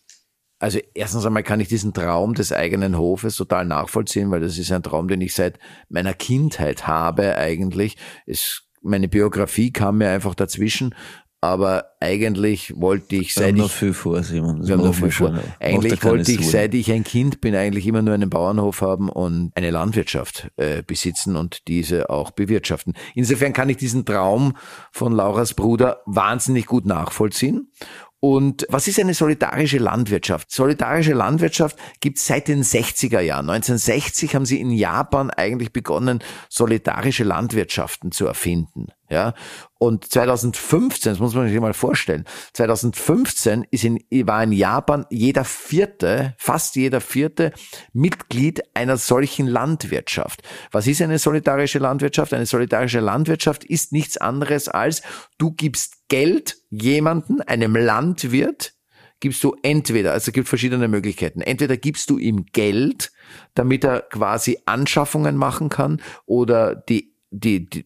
also 0.60 0.78
erstens 0.94 1.26
einmal 1.26 1.42
kann 1.42 1.60
ich 1.60 1.70
diesen 1.70 1.92
Traum 1.92 2.36
des 2.36 2.54
eigenen 2.54 2.96
Hofes 2.96 3.36
total 3.36 3.66
nachvollziehen, 3.66 4.30
weil 4.30 4.42
das 4.42 4.60
ist 4.60 4.72
ein 4.72 4.84
Traum, 4.84 5.08
den 5.08 5.20
ich 5.20 5.34
seit 5.34 5.58
meiner 5.90 6.14
Kindheit 6.14 6.86
habe 6.86 7.36
eigentlich. 7.36 7.98
Es, 8.28 8.62
meine 8.84 9.08
Biografie 9.08 9.74
kam 9.74 9.98
mir 9.98 10.10
einfach 10.10 10.36
dazwischen. 10.36 10.94
Aber 11.42 11.86
eigentlich 12.00 12.72
wollte 12.80 13.16
ich, 13.16 13.36
Wir 13.36 13.48
haben 13.48 13.50
seit 13.50 13.56
noch 13.56 13.66
ich 13.66 13.72
viel 13.72 13.94
vor, 13.94 14.22
Simon. 14.22 14.66
Wir 14.66 14.76
haben 14.76 14.84
noch 14.84 14.94
viel 14.94 15.10
vor. 15.10 15.34
Eigentlich 15.60 16.04
wollte 16.04 16.32
ich, 16.32 16.48
seit 16.48 16.76
ich 16.76 16.92
ein 16.92 17.04
Kind 17.04 17.42
bin, 17.42 17.56
eigentlich 17.56 17.88
immer 17.88 18.04
nur 18.04 18.14
einen 18.14 18.30
Bauernhof 18.30 18.82
haben 18.82 19.10
und 19.10 19.52
eine 19.56 19.72
Landwirtschaft 19.72 20.52
äh, 20.58 20.84
besitzen 20.84 21.36
und 21.36 21.68
diese 21.68 22.12
auch 22.12 22.30
bewirtschaften. 22.30 22.94
Insofern 23.16 23.54
kann 23.54 23.70
ich 23.70 23.78
diesen 23.78 24.06
Traum 24.06 24.56
von 24.92 25.14
Lauras 25.14 25.56
Bruder 25.56 26.02
wahnsinnig 26.06 26.68
gut 26.68 26.86
nachvollziehen. 26.86 27.72
Und 28.20 28.68
was 28.70 28.88
ist 28.88 29.00
eine 29.00 29.16
solidarische 29.16 29.80
Landwirtschaft? 29.80 30.52
Solidarische 30.52 31.14
Landwirtschaft 31.14 31.76
gibt 32.02 32.20
es 32.20 32.28
seit 32.28 32.50
den 32.50 32.62
60er 32.62 33.20
Jahren. 33.20 33.50
1960 33.50 34.36
haben 34.36 34.46
sie 34.46 34.62
in 34.62 34.70
Japan 34.70 35.32
eigentlich 35.32 35.74
begonnen, 35.74 36.20
solidarische 36.48 37.24
Landwirtschaften 37.24 38.12
zu 38.12 38.28
erfinden. 38.28 38.90
Ja, 39.12 39.34
und 39.78 40.06
2015, 40.06 41.12
das 41.12 41.20
muss 41.20 41.36
man 41.36 41.50
sich 41.50 41.60
mal 41.60 41.74
vorstellen, 41.74 42.24
2015 42.54 43.68
ist 43.70 43.84
in, 43.84 44.00
war 44.26 44.42
in 44.42 44.54
Japan 44.54 45.06
jeder 45.10 45.44
vierte, 45.44 46.34
fast 46.38 46.78
jeder 46.78 47.02
vierte 47.02 47.52
Mitglied 47.92 48.62
einer 48.74 48.96
solchen 48.96 49.48
Landwirtschaft. 49.48 50.44
Was 50.72 50.88
ist 50.88 51.02
eine 51.02 51.20
solidarische 51.20 51.80
Landwirtschaft? 51.80 52.34
Eine 52.34 52.46
solidarische 52.46 53.02
Landwirtschaft 53.02 53.66
ist 53.66 53.92
nichts 53.92 54.16
anderes 54.16 54.70
als, 54.70 55.02
du 55.38 55.52
gibst 55.52 56.08
Geld 56.08 56.56
jemanden, 56.70 57.42
einem 57.42 57.76
Landwirt, 57.76 58.76
gibst 59.20 59.44
du 59.44 59.58
entweder, 59.62 60.14
also 60.14 60.30
es 60.30 60.34
gibt 60.34 60.48
verschiedene 60.48 60.88
Möglichkeiten. 60.88 61.42
Entweder 61.42 61.76
gibst 61.76 62.10
du 62.10 62.18
ihm 62.18 62.46
Geld, 62.54 63.12
damit 63.56 63.84
er 63.84 64.04
quasi 64.04 64.58
Anschaffungen 64.66 65.36
machen 65.36 65.68
kann 65.68 66.02
oder 66.26 66.76
die, 66.76 67.14
die, 67.30 67.70
die 67.70 67.86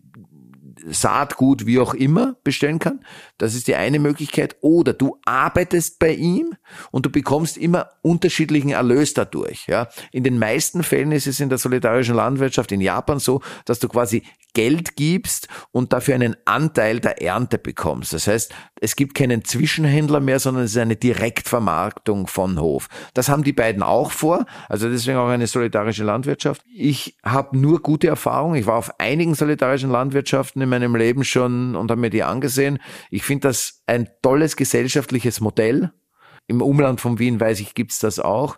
Saatgut, 0.86 1.66
wie 1.66 1.80
auch 1.80 1.94
immer, 1.94 2.36
bestellen 2.44 2.80
kann. 2.80 3.02
Das 3.38 3.56
ist 3.56 3.68
die 3.68 3.76
eine 3.76 4.00
Möglichkeit. 4.00 4.56
Oder 4.62 4.94
du 4.94 5.18
arbeitest 5.26 6.00
bei 6.00 6.14
ihm 6.14 6.56
und 6.92 7.06
du 7.06 7.10
bekommst 7.10 7.58
immer 7.58 7.90
unterschiedlichen 8.02 8.70
Erlös 8.70 9.14
dadurch. 9.14 9.68
Ja. 9.68 9.88
In 10.12 10.24
den 10.24 10.40
meisten 10.40 10.84
Fällen 10.84 11.12
ist 11.12 11.28
es 11.28 11.40
in 11.40 11.50
der 11.50 11.58
solidarischen 11.58 12.16
Landwirtschaft 12.16 12.72
in 12.72 12.82
Japan 12.82 13.20
so, 13.20 13.42
dass 13.66 13.80
du 13.80 13.88
quasi 13.88 14.24
Geld 14.56 14.96
gibst 14.96 15.48
und 15.72 15.94
dafür 15.94 16.16
einen 16.16 16.36
Anteil 16.46 17.00
der 17.00 17.22
Ernte 17.22 17.60
bekommst. 17.60 18.14
Das 18.14 18.26
heißt, 18.26 18.54
es 18.80 18.96
gibt 18.96 19.14
keinen 19.14 19.44
Zwischenhändler 19.44 20.22
mehr, 20.22 20.40
sondern 20.40 20.64
es 20.64 20.72
ist 20.72 20.78
eine 20.78 20.96
Direktvermarktung 20.96 22.28
von 22.28 22.60
Hof. 22.60 22.88
Das 23.14 23.30
haben 23.30 23.44
die 23.44 23.54
beiden 23.54 23.84
auch 23.84 24.12
vor, 24.12 24.46
also 24.70 24.90
deswegen 24.90 25.18
auch 25.18 25.28
eine 25.28 25.48
solidarische 25.48 26.04
Landwirtschaft. 26.04 26.64
Ich 26.74 27.18
habe 27.24 27.58
nur 27.58 27.82
gute 27.82 28.08
Erfahrungen. 28.08 28.56
Ich 28.56 28.66
war 28.66 28.78
auf 28.78 28.98
einigen 29.00 29.36
solidarischen 29.36 29.92
Landwirtschaften 29.92 30.62
in 30.62 30.70
meinem 30.76 30.96
Leben 30.96 31.24
schon 31.24 31.76
und 31.76 31.90
habe 31.92 32.02
mir 32.02 32.10
die 32.10 32.24
angesehen. 32.24 32.80
Ich 33.10 33.24
finde 33.24 33.48
das 33.48 33.82
ein 33.86 34.10
tolles 34.22 34.56
gesellschaftliches 34.56 35.42
Modell. 35.42 35.92
Im 36.48 36.62
Umland 36.62 37.02
von 37.02 37.18
Wien 37.18 37.40
weiß 37.40 37.60
ich, 37.60 37.74
gibt's 37.74 37.98
das 37.98 38.20
auch. 38.20 38.58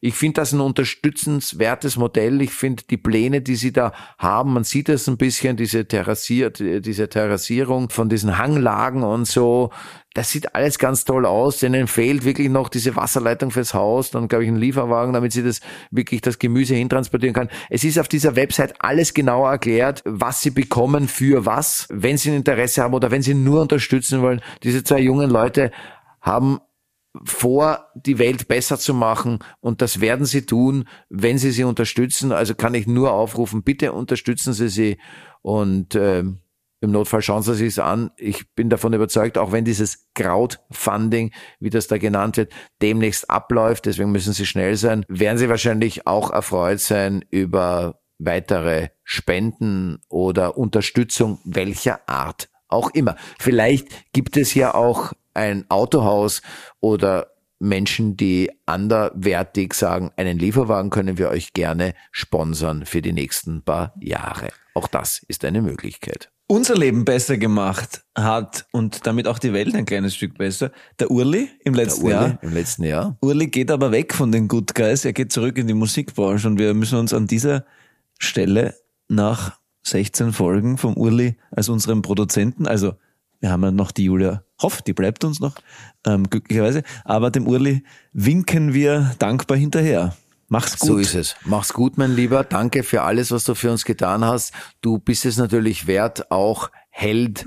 Ich 0.00 0.14
finde 0.14 0.40
das 0.40 0.52
ein 0.52 0.60
unterstützenswertes 0.60 1.96
Modell. 1.96 2.40
Ich 2.40 2.52
finde 2.52 2.84
die 2.88 2.96
Pläne, 2.96 3.42
die 3.42 3.56
sie 3.56 3.72
da 3.72 3.92
haben, 4.16 4.54
man 4.54 4.64
sieht 4.64 4.88
das 4.88 5.08
ein 5.08 5.18
bisschen, 5.18 5.56
diese, 5.56 5.86
Terrassier, 5.86 6.50
diese 6.50 7.08
Terrassierung 7.08 7.90
von 7.90 8.08
diesen 8.08 8.38
Hanglagen 8.38 9.02
und 9.02 9.26
so. 9.26 9.70
Das 10.14 10.30
sieht 10.30 10.54
alles 10.54 10.78
ganz 10.78 11.04
toll 11.04 11.26
aus. 11.26 11.58
Denen 11.58 11.86
fehlt 11.86 12.24
wirklich 12.24 12.48
noch 12.48 12.70
diese 12.70 12.96
Wasserleitung 12.96 13.50
fürs 13.50 13.74
Haus, 13.74 14.10
dann 14.10 14.28
glaube 14.28 14.44
ich 14.44 14.50
ein 14.50 14.56
Lieferwagen, 14.56 15.12
damit 15.12 15.32
sie 15.32 15.42
das 15.42 15.60
wirklich 15.90 16.22
das 16.22 16.38
Gemüse 16.38 16.74
hintransportieren 16.76 17.34
kann. 17.34 17.50
Es 17.68 17.84
ist 17.84 17.98
auf 17.98 18.08
dieser 18.08 18.36
Website 18.36 18.74
alles 18.78 19.12
genau 19.12 19.46
erklärt, 19.46 20.02
was 20.06 20.40
sie 20.40 20.50
bekommen 20.50 21.08
für 21.08 21.44
was, 21.44 21.86
wenn 21.90 22.16
sie 22.16 22.30
ein 22.30 22.36
Interesse 22.36 22.82
haben 22.82 22.94
oder 22.94 23.10
wenn 23.10 23.22
sie 23.22 23.34
nur 23.34 23.60
unterstützen 23.60 24.22
wollen. 24.22 24.40
Diese 24.62 24.82
zwei 24.82 25.00
jungen 25.00 25.28
Leute 25.28 25.72
haben 26.20 26.60
vor, 27.24 27.88
die 27.94 28.18
Welt 28.18 28.48
besser 28.48 28.78
zu 28.78 28.94
machen. 28.94 29.38
Und 29.60 29.82
das 29.82 30.00
werden 30.00 30.26
sie 30.26 30.46
tun, 30.46 30.88
wenn 31.08 31.38
sie 31.38 31.50
sie 31.50 31.64
unterstützen. 31.64 32.32
Also 32.32 32.54
kann 32.54 32.74
ich 32.74 32.86
nur 32.86 33.12
aufrufen, 33.12 33.62
bitte 33.62 33.92
unterstützen 33.92 34.52
Sie 34.52 34.68
sie. 34.68 34.98
Und 35.42 35.94
ähm, 35.94 36.38
im 36.80 36.92
Notfall 36.92 37.22
schauen 37.22 37.42
Sie 37.42 37.54
sich 37.54 37.82
an. 37.82 38.10
Ich 38.16 38.54
bin 38.54 38.70
davon 38.70 38.92
überzeugt, 38.92 39.36
auch 39.36 39.50
wenn 39.50 39.64
dieses 39.64 40.06
Crowdfunding, 40.14 41.32
wie 41.58 41.70
das 41.70 41.88
da 41.88 41.98
genannt 41.98 42.36
wird, 42.36 42.52
demnächst 42.80 43.28
abläuft, 43.28 43.86
deswegen 43.86 44.12
müssen 44.12 44.32
Sie 44.32 44.46
schnell 44.46 44.76
sein, 44.76 45.04
werden 45.08 45.38
Sie 45.38 45.48
wahrscheinlich 45.48 46.06
auch 46.06 46.30
erfreut 46.30 46.80
sein 46.80 47.24
über 47.30 48.00
weitere 48.18 48.90
Spenden 49.02 49.98
oder 50.08 50.56
Unterstützung 50.56 51.40
welcher 51.44 52.08
Art 52.08 52.48
auch 52.68 52.90
immer. 52.90 53.16
Vielleicht 53.38 54.12
gibt 54.12 54.36
es 54.36 54.54
ja 54.54 54.74
auch 54.74 55.12
ein 55.38 55.64
Autohaus 55.70 56.42
oder 56.80 57.28
Menschen, 57.60 58.16
die 58.16 58.50
anderwertig 58.66 59.74
sagen, 59.74 60.10
einen 60.16 60.38
Lieferwagen 60.38 60.90
können 60.90 61.18
wir 61.18 61.28
euch 61.30 61.52
gerne 61.52 61.94
sponsern 62.12 62.86
für 62.86 63.02
die 63.02 63.12
nächsten 63.12 63.62
paar 63.62 63.94
Jahre. 64.00 64.48
Auch 64.74 64.88
das 64.88 65.24
ist 65.28 65.44
eine 65.44 65.62
Möglichkeit. 65.62 66.30
unser 66.50 66.76
Leben 66.76 67.04
besser 67.04 67.36
gemacht 67.36 68.02
hat 68.16 68.66
und 68.72 69.06
damit 69.06 69.26
auch 69.28 69.38
die 69.38 69.52
Welt 69.52 69.74
ein 69.74 69.84
kleines 69.84 70.14
Stück 70.14 70.38
besser. 70.38 70.72
Der 70.98 71.10
Urli 71.10 71.50
im 71.62 71.74
letzten 71.74 72.04
Urli 72.04 72.14
Jahr. 72.14 72.38
im 72.42 72.54
letzten 72.54 72.84
Jahr. 72.84 73.18
Urli 73.20 73.48
geht 73.48 73.70
aber 73.70 73.92
weg 73.92 74.14
von 74.14 74.32
den 74.32 74.48
Good 74.48 74.74
Guys, 74.74 75.04
er 75.04 75.12
geht 75.12 75.30
zurück 75.30 75.58
in 75.58 75.66
die 75.66 75.74
Musikbranche 75.74 76.48
und 76.48 76.58
wir 76.58 76.72
müssen 76.74 76.98
uns 76.98 77.12
an 77.12 77.26
dieser 77.26 77.66
Stelle 78.18 78.74
nach 79.08 79.58
16 79.82 80.32
Folgen 80.32 80.78
vom 80.78 80.96
Urli 80.96 81.36
als 81.50 81.68
unserem 81.68 82.02
Produzenten, 82.02 82.66
also 82.66 82.94
wir 83.40 83.50
haben 83.50 83.62
ja 83.62 83.70
noch 83.70 83.92
die 83.92 84.04
Julia 84.04 84.42
Hoff, 84.60 84.82
die 84.82 84.92
bleibt 84.92 85.24
uns 85.24 85.40
noch, 85.40 85.54
ähm, 86.06 86.28
glücklicherweise, 86.28 86.82
aber 87.04 87.30
dem 87.30 87.46
Urli 87.46 87.84
winken 88.12 88.74
wir 88.74 89.14
dankbar 89.18 89.56
hinterher. 89.56 90.16
Mach's 90.48 90.78
gut. 90.78 90.88
So 90.88 90.96
ist 90.98 91.14
es. 91.14 91.36
Mach's 91.44 91.72
gut, 91.72 91.98
mein 91.98 92.14
Lieber. 92.16 92.42
Danke 92.42 92.82
für 92.82 93.02
alles, 93.02 93.30
was 93.30 93.44
du 93.44 93.54
für 93.54 93.70
uns 93.70 93.84
getan 93.84 94.24
hast. 94.24 94.52
Du 94.80 94.98
bist 94.98 95.26
es 95.26 95.36
natürlich 95.36 95.86
wert, 95.86 96.30
auch 96.30 96.70
Held 96.90 97.46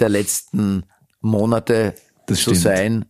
der 0.00 0.08
letzten 0.08 0.84
Monate 1.20 1.94
Das 2.26 2.38
zu 2.38 2.50
stimmt. 2.50 2.58
sein. 2.58 3.04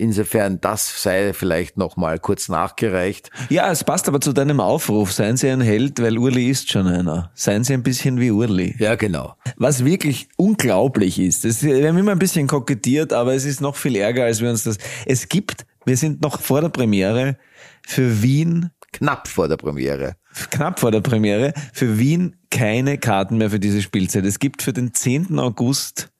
Insofern, 0.00 0.62
das 0.62 1.02
sei 1.02 1.34
vielleicht 1.34 1.76
noch 1.76 1.98
mal 1.98 2.18
kurz 2.18 2.48
nachgereicht. 2.48 3.30
Ja, 3.50 3.70
es 3.70 3.84
passt 3.84 4.08
aber 4.08 4.22
zu 4.22 4.32
deinem 4.32 4.58
Aufruf. 4.58 5.12
Seien 5.12 5.36
Sie 5.36 5.50
ein 5.50 5.60
Held, 5.60 6.00
weil 6.00 6.16
Urli 6.16 6.48
ist 6.48 6.70
schon 6.70 6.86
einer. 6.86 7.30
Seien 7.34 7.64
Sie 7.64 7.74
ein 7.74 7.82
bisschen 7.82 8.18
wie 8.18 8.30
Urli. 8.30 8.74
Ja, 8.78 8.94
genau. 8.94 9.34
Was 9.56 9.84
wirklich 9.84 10.28
unglaublich 10.38 11.18
ist, 11.18 11.44
das, 11.44 11.62
wir 11.62 11.86
haben 11.86 11.98
immer 11.98 12.12
ein 12.12 12.18
bisschen 12.18 12.46
kokettiert, 12.46 13.12
aber 13.12 13.34
es 13.34 13.44
ist 13.44 13.60
noch 13.60 13.76
viel 13.76 13.94
ärger, 13.96 14.24
als 14.24 14.40
wir 14.40 14.48
uns 14.48 14.64
das. 14.64 14.78
Es 15.04 15.28
gibt, 15.28 15.66
wir 15.84 15.98
sind 15.98 16.22
noch 16.22 16.40
vor 16.40 16.62
der 16.62 16.70
Premiere 16.70 17.36
für 17.86 18.22
Wien, 18.22 18.70
Knapp 18.92 19.28
vor 19.28 19.48
der 19.48 19.58
Premiere. 19.58 20.16
knapp 20.50 20.80
vor 20.80 20.90
der 20.90 21.02
Premiere, 21.02 21.52
für 21.74 21.98
Wien 21.98 22.36
keine 22.50 22.96
Karten 22.96 23.36
mehr 23.36 23.50
für 23.50 23.60
diese 23.60 23.82
Spielzeit. 23.82 24.24
Es 24.24 24.38
gibt 24.38 24.62
für 24.62 24.72
den 24.72 24.94
10. 24.94 25.38
August 25.38 26.10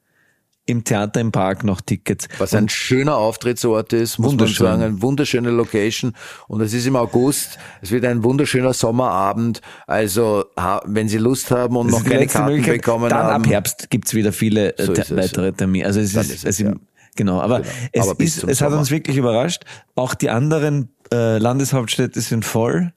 im 0.65 0.83
Theater 0.83 1.19
im 1.19 1.31
Park 1.31 1.63
noch 1.63 1.81
Tickets. 1.81 2.27
Was 2.37 2.53
ein 2.53 2.69
schöner 2.69 3.17
Auftrittsort 3.17 3.93
ist, 3.93 4.19
muss 4.19 4.35
man 4.35 4.47
sagen, 4.47 4.83
eine 4.83 5.01
wunderschöne 5.01 5.49
Location. 5.49 6.13
Und 6.47 6.61
es 6.61 6.73
ist 6.73 6.85
im 6.85 6.95
August, 6.95 7.57
es 7.81 7.91
wird 7.91 8.05
ein 8.05 8.23
wunderschöner 8.23 8.73
Sommerabend. 8.73 9.61
Also, 9.87 10.45
wenn 10.85 11.09
Sie 11.09 11.17
Lust 11.17 11.51
haben 11.51 11.75
und 11.75 11.91
Das 11.91 11.99
noch 12.03 12.09
keine 12.09 12.27
Karten 12.27 12.49
Möglichkeit. 12.51 12.81
bekommen 12.81 13.09
Dann 13.09 13.19
haben. 13.23 13.43
ab 13.43 13.47
Herbst 13.51 13.89
gibt's 13.89 14.13
wieder 14.13 14.31
viele 14.31 14.77
äh, 14.77 14.85
So 14.85 14.93
weitere 15.15 15.51
Termine. 15.51 15.85
Also 15.85 15.99
es 15.99 16.13
Dann 16.13 16.23
ist, 16.23 16.31
ist 16.31 16.45
es, 16.45 16.59
ja. 16.59 16.73
genau. 17.15 17.41
Aber 17.41 17.61
Genau. 17.61 17.71
es 17.91 18.07
Aber 18.07 18.19
ist, 18.19 18.43
es 18.43 18.61
hat 18.61 18.71
uns 18.71 18.91
wirklich 18.91 19.17
überrascht. 19.17 19.63
Auch 19.95 20.13
die 20.13 20.29
anderen 20.29 20.89
äh, 21.11 21.37
Landeshauptstädte 21.39 22.21
sind 22.21 22.45
voll. 22.45 22.93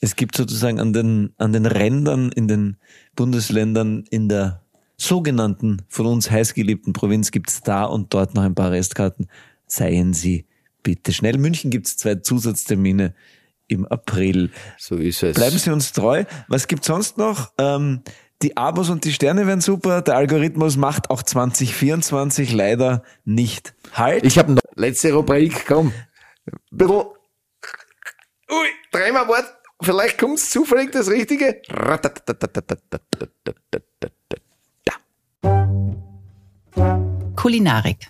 Es 0.00 0.16
gibt 0.16 0.36
sozusagen 0.36 0.80
an 0.80 0.92
den 0.92 1.32
an 1.38 1.52
den 1.52 1.66
Rändern 1.66 2.30
in 2.32 2.48
den 2.48 2.76
Bundesländern 3.14 4.04
in 4.10 4.28
der 4.28 4.61
sogenannten 5.02 5.82
von 5.88 6.06
uns 6.06 6.30
heißgeliebten 6.30 6.92
Provinz 6.92 7.30
gibt's 7.30 7.60
da 7.62 7.84
und 7.84 8.14
dort 8.14 8.34
noch 8.34 8.42
ein 8.42 8.54
paar 8.54 8.70
Restkarten. 8.70 9.28
Seien 9.66 10.14
Sie 10.14 10.46
bitte 10.82 11.12
schnell. 11.12 11.38
München 11.38 11.70
gibt's 11.70 11.96
zwei 11.96 12.16
Zusatztermine 12.16 13.14
im 13.68 13.86
April. 13.86 14.50
So 14.78 14.96
ist 14.96 15.22
es. 15.22 15.34
Bleiben 15.34 15.58
Sie 15.58 15.70
uns 15.70 15.92
treu. 15.92 16.24
Was 16.48 16.68
gibt's 16.68 16.86
sonst 16.86 17.18
noch? 17.18 17.52
Ähm, 17.58 18.02
die 18.42 18.56
Abos 18.56 18.90
und 18.90 19.04
die 19.04 19.12
Sterne 19.12 19.46
wären 19.46 19.60
super. 19.60 20.02
Der 20.02 20.16
Algorithmus 20.16 20.76
macht 20.76 21.10
auch 21.10 21.22
2024 21.22 22.52
leider 22.52 23.02
nicht 23.24 23.74
halt. 23.92 24.24
Ich 24.24 24.38
habe 24.38 24.52
noch 24.52 24.62
letzte 24.74 25.12
Rubrik, 25.12 25.64
komm. 25.66 25.92
Bisschen. 26.70 26.96
Ui, 28.50 28.66
dreimal 28.90 29.28
Wort. 29.28 29.46
Vielleicht 29.80 30.18
kommt's 30.18 30.50
zufällig 30.50 30.92
das 30.92 31.08
Richtige. 31.08 31.60
Kulinarik. 37.36 38.08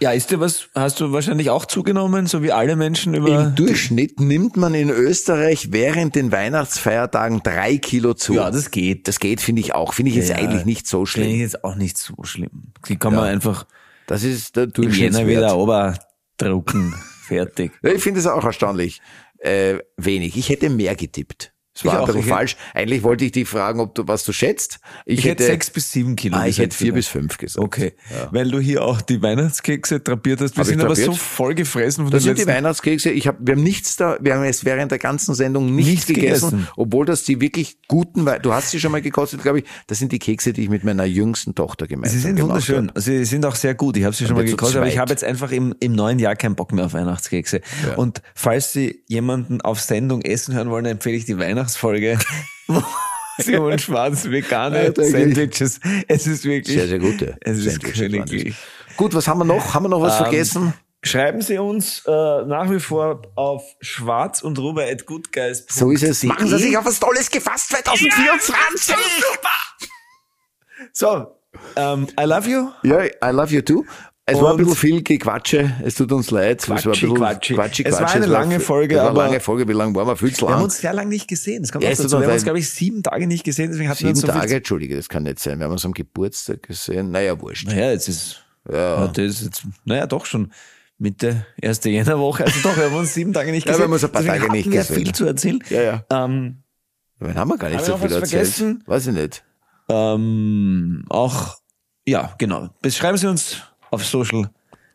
Ja, 0.00 0.12
ist 0.12 0.30
dir 0.30 0.38
was, 0.38 0.68
hast 0.74 1.00
du 1.00 1.10
wahrscheinlich 1.12 1.50
auch 1.50 1.64
zugenommen, 1.66 2.26
so 2.26 2.42
wie 2.42 2.52
alle 2.52 2.76
Menschen 2.76 3.14
über... 3.14 3.46
Im 3.46 3.54
Durchschnitt 3.56 4.20
nimmt 4.20 4.56
man 4.56 4.74
in 4.74 4.90
Österreich 4.90 5.72
während 5.72 6.14
den 6.14 6.30
Weihnachtsfeiertagen 6.30 7.42
drei 7.42 7.78
Kilo 7.78 8.14
zu. 8.14 8.34
Ja, 8.34 8.50
das 8.52 8.70
geht. 8.70 9.08
Das 9.08 9.18
geht, 9.18 9.40
finde 9.40 9.60
ich 9.60 9.74
auch. 9.74 9.94
Finde 9.94 10.10
ich 10.10 10.16
jetzt 10.16 10.28
Ja, 10.30 10.36
eigentlich 10.36 10.64
nicht 10.64 10.86
so 10.86 11.04
Finde 11.04 11.28
ich 11.28 11.34
schlimm. 11.34 11.40
jetzt 11.42 11.64
auch 11.64 11.74
nicht 11.74 11.98
so 11.98 12.14
schlimm. 12.22 12.72
Die 12.88 12.96
kann 12.96 13.14
man 13.14 13.24
Ja. 13.24 13.30
einfach 13.32 13.66
Das 14.06 14.22
ist 14.22 14.54
der 14.56 14.64
im 14.64 14.70
Jänner 14.70 14.82
Durchschnittswert. 14.88 15.28
wieder 15.28 15.56
oberdrucken. 15.58 16.94
Fertig. 17.26 17.72
Ich 17.82 18.02
finde 18.02 18.20
es 18.20 18.26
auch 18.26 18.44
erstaunlich 18.44 19.00
äh, 19.38 19.78
wenig. 19.96 20.36
Ich 20.36 20.48
hätte 20.48 20.70
mehr 20.70 20.94
getippt. 20.94 21.52
Es 21.78 21.84
war 21.84 22.02
Ich 22.02 22.08
Ich 22.08 22.16
hätte- 22.16 22.28
falsch. 22.28 22.56
Eigentlich 22.74 23.02
wollte 23.02 23.24
ich 23.24 23.32
dich 23.32 23.48
fragen, 23.48 23.78
ob 23.80 23.94
du 23.94 24.06
was 24.08 24.24
du 24.24 24.32
schätzt. 24.32 24.80
Ich, 25.06 25.24
hätte 25.24 25.44
sechs 25.44 25.70
bis 25.70 25.92
sieben 25.92 26.16
Kilo 26.16 26.36
ah, 26.36 26.46
ich 26.46 26.58
hätte 26.58 26.76
vier 26.76 26.92
bis 26.92 27.06
fünf 27.06 27.38
gesagt. 27.38 27.64
Okay, 27.64 27.94
weil 28.32 28.50
du 28.50 28.58
hier 28.58 28.82
auch 28.84 29.00
die 29.00 29.22
Weihnachtskekse 29.22 30.00
drapiert 30.00 30.40
hast. 30.40 30.56
Wir 30.56 30.60
Hab 30.60 30.66
ich 30.66 30.70
sind 30.70 30.82
aber 30.84 30.96
so 30.96 31.12
voll 31.14 31.54
gefressen 31.54 32.04
von 32.04 32.10
Das 32.10 32.24
den 32.24 32.36
sind 32.36 32.46
die 32.46 32.52
Weihnachtskekse. 32.52 33.10
Ich 33.10 33.26
hab, 33.28 33.36
wir 33.40 33.54
haben 33.54 33.62
nichts 33.62 33.96
da, 33.96 34.18
wir 34.20 34.34
haben 34.34 34.42
es 34.44 34.64
während 34.64 34.90
der 34.90 34.98
ganzen 34.98 35.34
Sendung 35.34 35.74
nichts, 35.74 35.90
Nichts 35.90 36.06
gegessen, 36.06 36.50
gegessen. 36.50 36.68
obwohl 36.76 37.06
das 37.06 37.22
die 37.24 37.40
wirklich 37.40 37.78
guten, 37.86 38.26
Wei- 38.26 38.38
du 38.40 38.52
hast 38.52 38.70
sie 38.70 38.80
schon 38.80 38.90
mal 38.92 39.00
gekostet, 39.02 39.42
glaube 39.42 39.60
ich. 39.60 39.64
Das 39.86 39.98
sind 39.98 40.10
die 40.12 40.18
Kekse, 40.18 40.52
die 40.52 40.62
ich 40.64 40.68
mit 40.68 40.82
meiner 40.84 41.04
jüngsten 41.04 41.54
Tochter 41.54 41.86
gemeinsam 41.86 42.16
Sie 42.18 42.22
sind 42.22 42.36
gemacht 42.36 42.50
wunderschön. 42.68 42.88
habe. 42.88 43.00
Sie 43.00 43.24
sind 43.24 43.46
auch 43.46 43.54
sehr 43.54 43.74
gut. 43.74 43.96
Ich 43.96 44.04
habe 44.04 44.14
sie 44.16 44.26
schon 44.26 44.34
mal 44.36 44.44
gekostet, 44.44 44.78
aber 44.78 44.88
ich 44.88 44.98
habe 44.98 45.10
jetzt 45.10 45.22
einfach 45.24 45.52
im, 45.52 45.74
im 45.80 45.92
neuen 45.92 46.18
Jahr 46.18 46.34
keinen 46.36 46.54
Bock 46.56 46.72
mehr 46.72 46.86
auf 46.86 46.92
Weihnachtskekse. 46.94 47.60
Und 47.96 48.22
falls 48.34 48.72
Sie 48.72 49.02
jemanden 49.06 49.60
auf 49.60 49.80
Sendung 49.80 50.22
essen 50.22 50.54
hören 50.54 50.70
wollen, 50.70 50.86
empfehle 50.86 51.16
ich 51.16 51.24
die 51.24 51.38
Weihnachtsfolge. 51.38 51.67
wo 52.66 52.82
Simon 53.38 53.78
Schwarz 53.78 54.24
vegane 54.24 54.86
Ja. 54.96 55.04
Sandwiches. 55.04 55.80
Es 56.08 56.26
ist 56.26 56.44
wirklich 56.44 56.76
Sehr, 56.76 56.88
sehr 56.88 56.98
gute 56.98 57.36
Es 57.40 57.58
ist 57.64 57.82
königlich. 57.82 58.56
Gut, 58.96 59.14
was 59.14 59.28
haben 59.28 59.38
wir 59.38 59.44
noch? 59.44 59.74
Haben 59.74 59.84
wir 59.84 59.88
noch 59.90 60.02
was 60.02 60.18
Ähm, 60.18 60.24
vergessen? 60.24 60.74
Schreiben 61.04 61.40
Sie 61.40 61.58
uns 61.58 62.02
äh, 62.06 62.10
nach 62.10 62.68
wie 62.68 62.80
vor 62.80 63.22
auf 63.36 63.62
schwarz 63.80 64.42
und 64.42 64.58
rüber 64.58 64.82
at 64.84 65.06
goodguys. 65.06 65.64
So 65.68 65.92
ist 65.92 66.02
es. 66.02 66.24
Machen 66.24 66.48
Sie 66.48 66.58
sich 66.58 66.76
auf 66.76 66.84
was 66.84 66.98
Tolles 66.98 67.30
gefasst 67.30 67.68
2024. 67.70 68.96
So, 70.92 71.36
ähm, 71.76 72.08
I 72.18 72.24
love 72.24 72.48
you. 72.48 72.70
Ja, 72.82 73.04
I 73.04 73.30
love 73.32 73.54
you 73.54 73.62
too. 73.62 73.84
Es 74.30 74.40
war 74.40 74.50
ein 74.52 74.56
bisschen 74.58 74.76
viel 74.76 75.02
Gequatsche. 75.02 75.74
Es 75.84 75.94
tut 75.94 76.12
uns 76.12 76.30
leid. 76.30 76.60
es 76.62 76.68
war 76.68 76.76
ein 76.76 76.82
Quatschi, 76.82 77.00
bisschen 77.06 77.16
Quatschi. 77.16 77.54
Quatschi, 77.54 77.82
Es 77.84 77.92
war 77.92 78.00
Quatschi. 78.00 78.16
eine 78.18 78.26
lange 78.26 78.60
Folge, 78.60 78.94
es 78.94 78.98
war 79.00 79.10
eine 79.10 79.18
aber- 79.18 79.24
lange 79.28 79.40
Folge. 79.40 79.66
Wie 79.68 79.72
lange 79.72 79.94
waren 79.94 80.06
wir? 80.06 80.16
Viel 80.16 80.32
zu 80.34 80.42
Wir 80.42 80.48
haben 80.50 80.54
lang. 80.56 80.64
uns 80.64 80.78
sehr 80.78 80.92
lange 80.92 81.08
nicht 81.10 81.28
gesehen. 81.28 81.62
Das 81.62 81.72
kommt 81.72 81.84
Ja, 81.84 81.88
auch 81.90 81.92
es 81.94 81.98
dazu. 81.98 82.18
Wir 82.20 82.26
haben 82.26 82.32
uns, 82.34 82.44
glaube 82.44 82.58
ich, 82.58 82.68
sieben 82.70 83.02
Tage 83.02 83.26
nicht 83.26 83.44
gesehen. 83.44 83.70
Deswegen 83.70 83.88
hatten 83.88 83.98
wir 84.00 84.08
Sieben 84.08 84.10
uns 84.10 84.20
so 84.20 84.26
Tage, 84.26 84.48
viel 84.48 84.56
Entschuldige, 84.58 84.96
das 84.96 85.08
kann 85.08 85.22
nicht 85.22 85.38
sein. 85.38 85.58
Wir 85.58 85.64
haben 85.64 85.72
uns 85.72 85.84
am 85.84 85.92
Geburtstag 85.92 86.62
gesehen. 86.62 87.10
Naja, 87.10 87.40
wurscht. 87.40 87.66
Naja, 87.66 87.90
jetzt 87.90 88.08
ist, 88.08 88.44
ja. 88.70 89.06
das 89.08 89.18
ist 89.24 89.42
jetzt, 89.44 89.62
naja, 89.84 90.06
doch 90.06 90.26
schon 90.26 90.52
Mitte 90.98 91.46
erste 91.60 91.88
Jännerwoche. 91.90 92.44
Also 92.44 92.60
doch, 92.62 92.76
wir 92.76 92.84
haben 92.86 92.96
uns 92.96 93.14
sieben 93.14 93.32
Tage 93.32 93.50
nicht 93.52 93.66
Ja, 93.66 93.72
gesehen. 93.72 93.80
wir 93.80 93.84
haben 93.84 93.92
uns 93.92 94.04
ein 94.04 94.12
paar 94.12 94.22
Deswegen 94.22 94.40
Tage 94.42 94.52
nicht 94.52 94.70
wir 94.70 94.78
gesehen. 94.80 94.96
viel 94.96 95.12
zu 95.14 95.24
erzählen. 95.26 95.58
Ja, 95.70 95.82
ja. 95.82 96.04
Ähm, 96.24 96.62
Wen 97.20 97.34
haben 97.36 97.48
wir 97.48 97.56
gar 97.58 97.70
nicht 97.70 97.84
so 97.84 97.92
wir 97.92 97.98
viel 98.08 98.12
erzählt. 98.16 98.28
vergessen? 98.30 98.82
Weiß 98.86 99.06
ich 99.06 99.14
nicht. 99.14 99.44
ähm, 99.88 101.04
auch, 101.08 101.56
ja, 102.06 102.34
genau. 102.38 102.68
Beschreiben 102.82 103.16
Sie 103.18 103.26
uns 103.26 103.62
auf 103.90 104.04
Social 104.04 104.50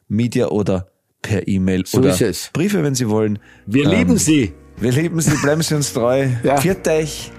Media 0.07 0.47
oder 0.47 0.87
per 1.21 1.47
E-Mail 1.47 1.83
So 1.85 1.99
oder 1.99 2.09
ist 2.11 2.21
es. 2.21 2.49
Briefe, 2.53 2.83
wenn 2.83 2.95
Sie 2.95 3.07
wollen. 3.09 3.39
Wir 3.65 3.85
Ähm, 3.85 3.91
lieben 3.91 4.17
Sie. 4.17 4.53
Wir 4.77 4.91
lieben 4.91 5.21
Sie, 5.21 5.35
bleiben 5.41 5.61
Sie 5.61 5.75
uns 5.75 5.93
treu. 5.93 6.27
Ja. 6.43 6.57
Viert 6.57 6.87
euch, 6.87 7.31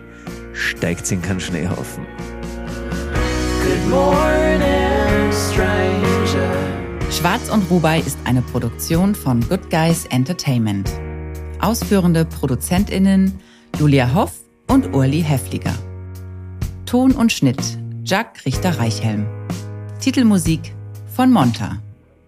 steigt 0.52 1.10
in 1.12 1.20
keinen 1.20 1.40
Schneehaufen. 1.40 2.06
Good 3.64 3.90
morning, 3.90 5.32
stranger. 5.32 6.54
Schwarz 7.10 7.48
und 7.50 7.68
Rubai 7.70 8.00
ist 8.00 8.18
eine 8.24 8.42
Produktion 8.42 9.14
von 9.14 9.40
Good 9.48 9.70
Guys 9.70 10.06
Entertainment. 10.06 10.90
Ausführende 11.60 12.24
ProduzentInnen 12.24 13.38
Julia 13.78 14.12
Hoff 14.14 14.32
und 14.68 14.94
Urli 14.94 15.22
Heffliger. 15.22 15.74
Ton 16.86 17.12
und 17.12 17.32
Schnitt 17.32 17.58
Jack 18.04 18.44
Richter-Reichhelm. 18.44 19.26
Titelmusik 20.00 20.74
von 21.14 21.30
Monta. 21.30 21.78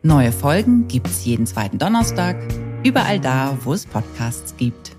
Neue 0.02 0.30
Folgen 0.30 0.86
gibt's 0.86 1.24
jeden 1.24 1.46
zweiten 1.46 1.78
Donnerstag, 1.78 2.36
überall 2.84 3.18
da, 3.18 3.58
wo 3.64 3.72
es 3.72 3.84
Podcasts 3.84 4.56
gibt. 4.56 4.95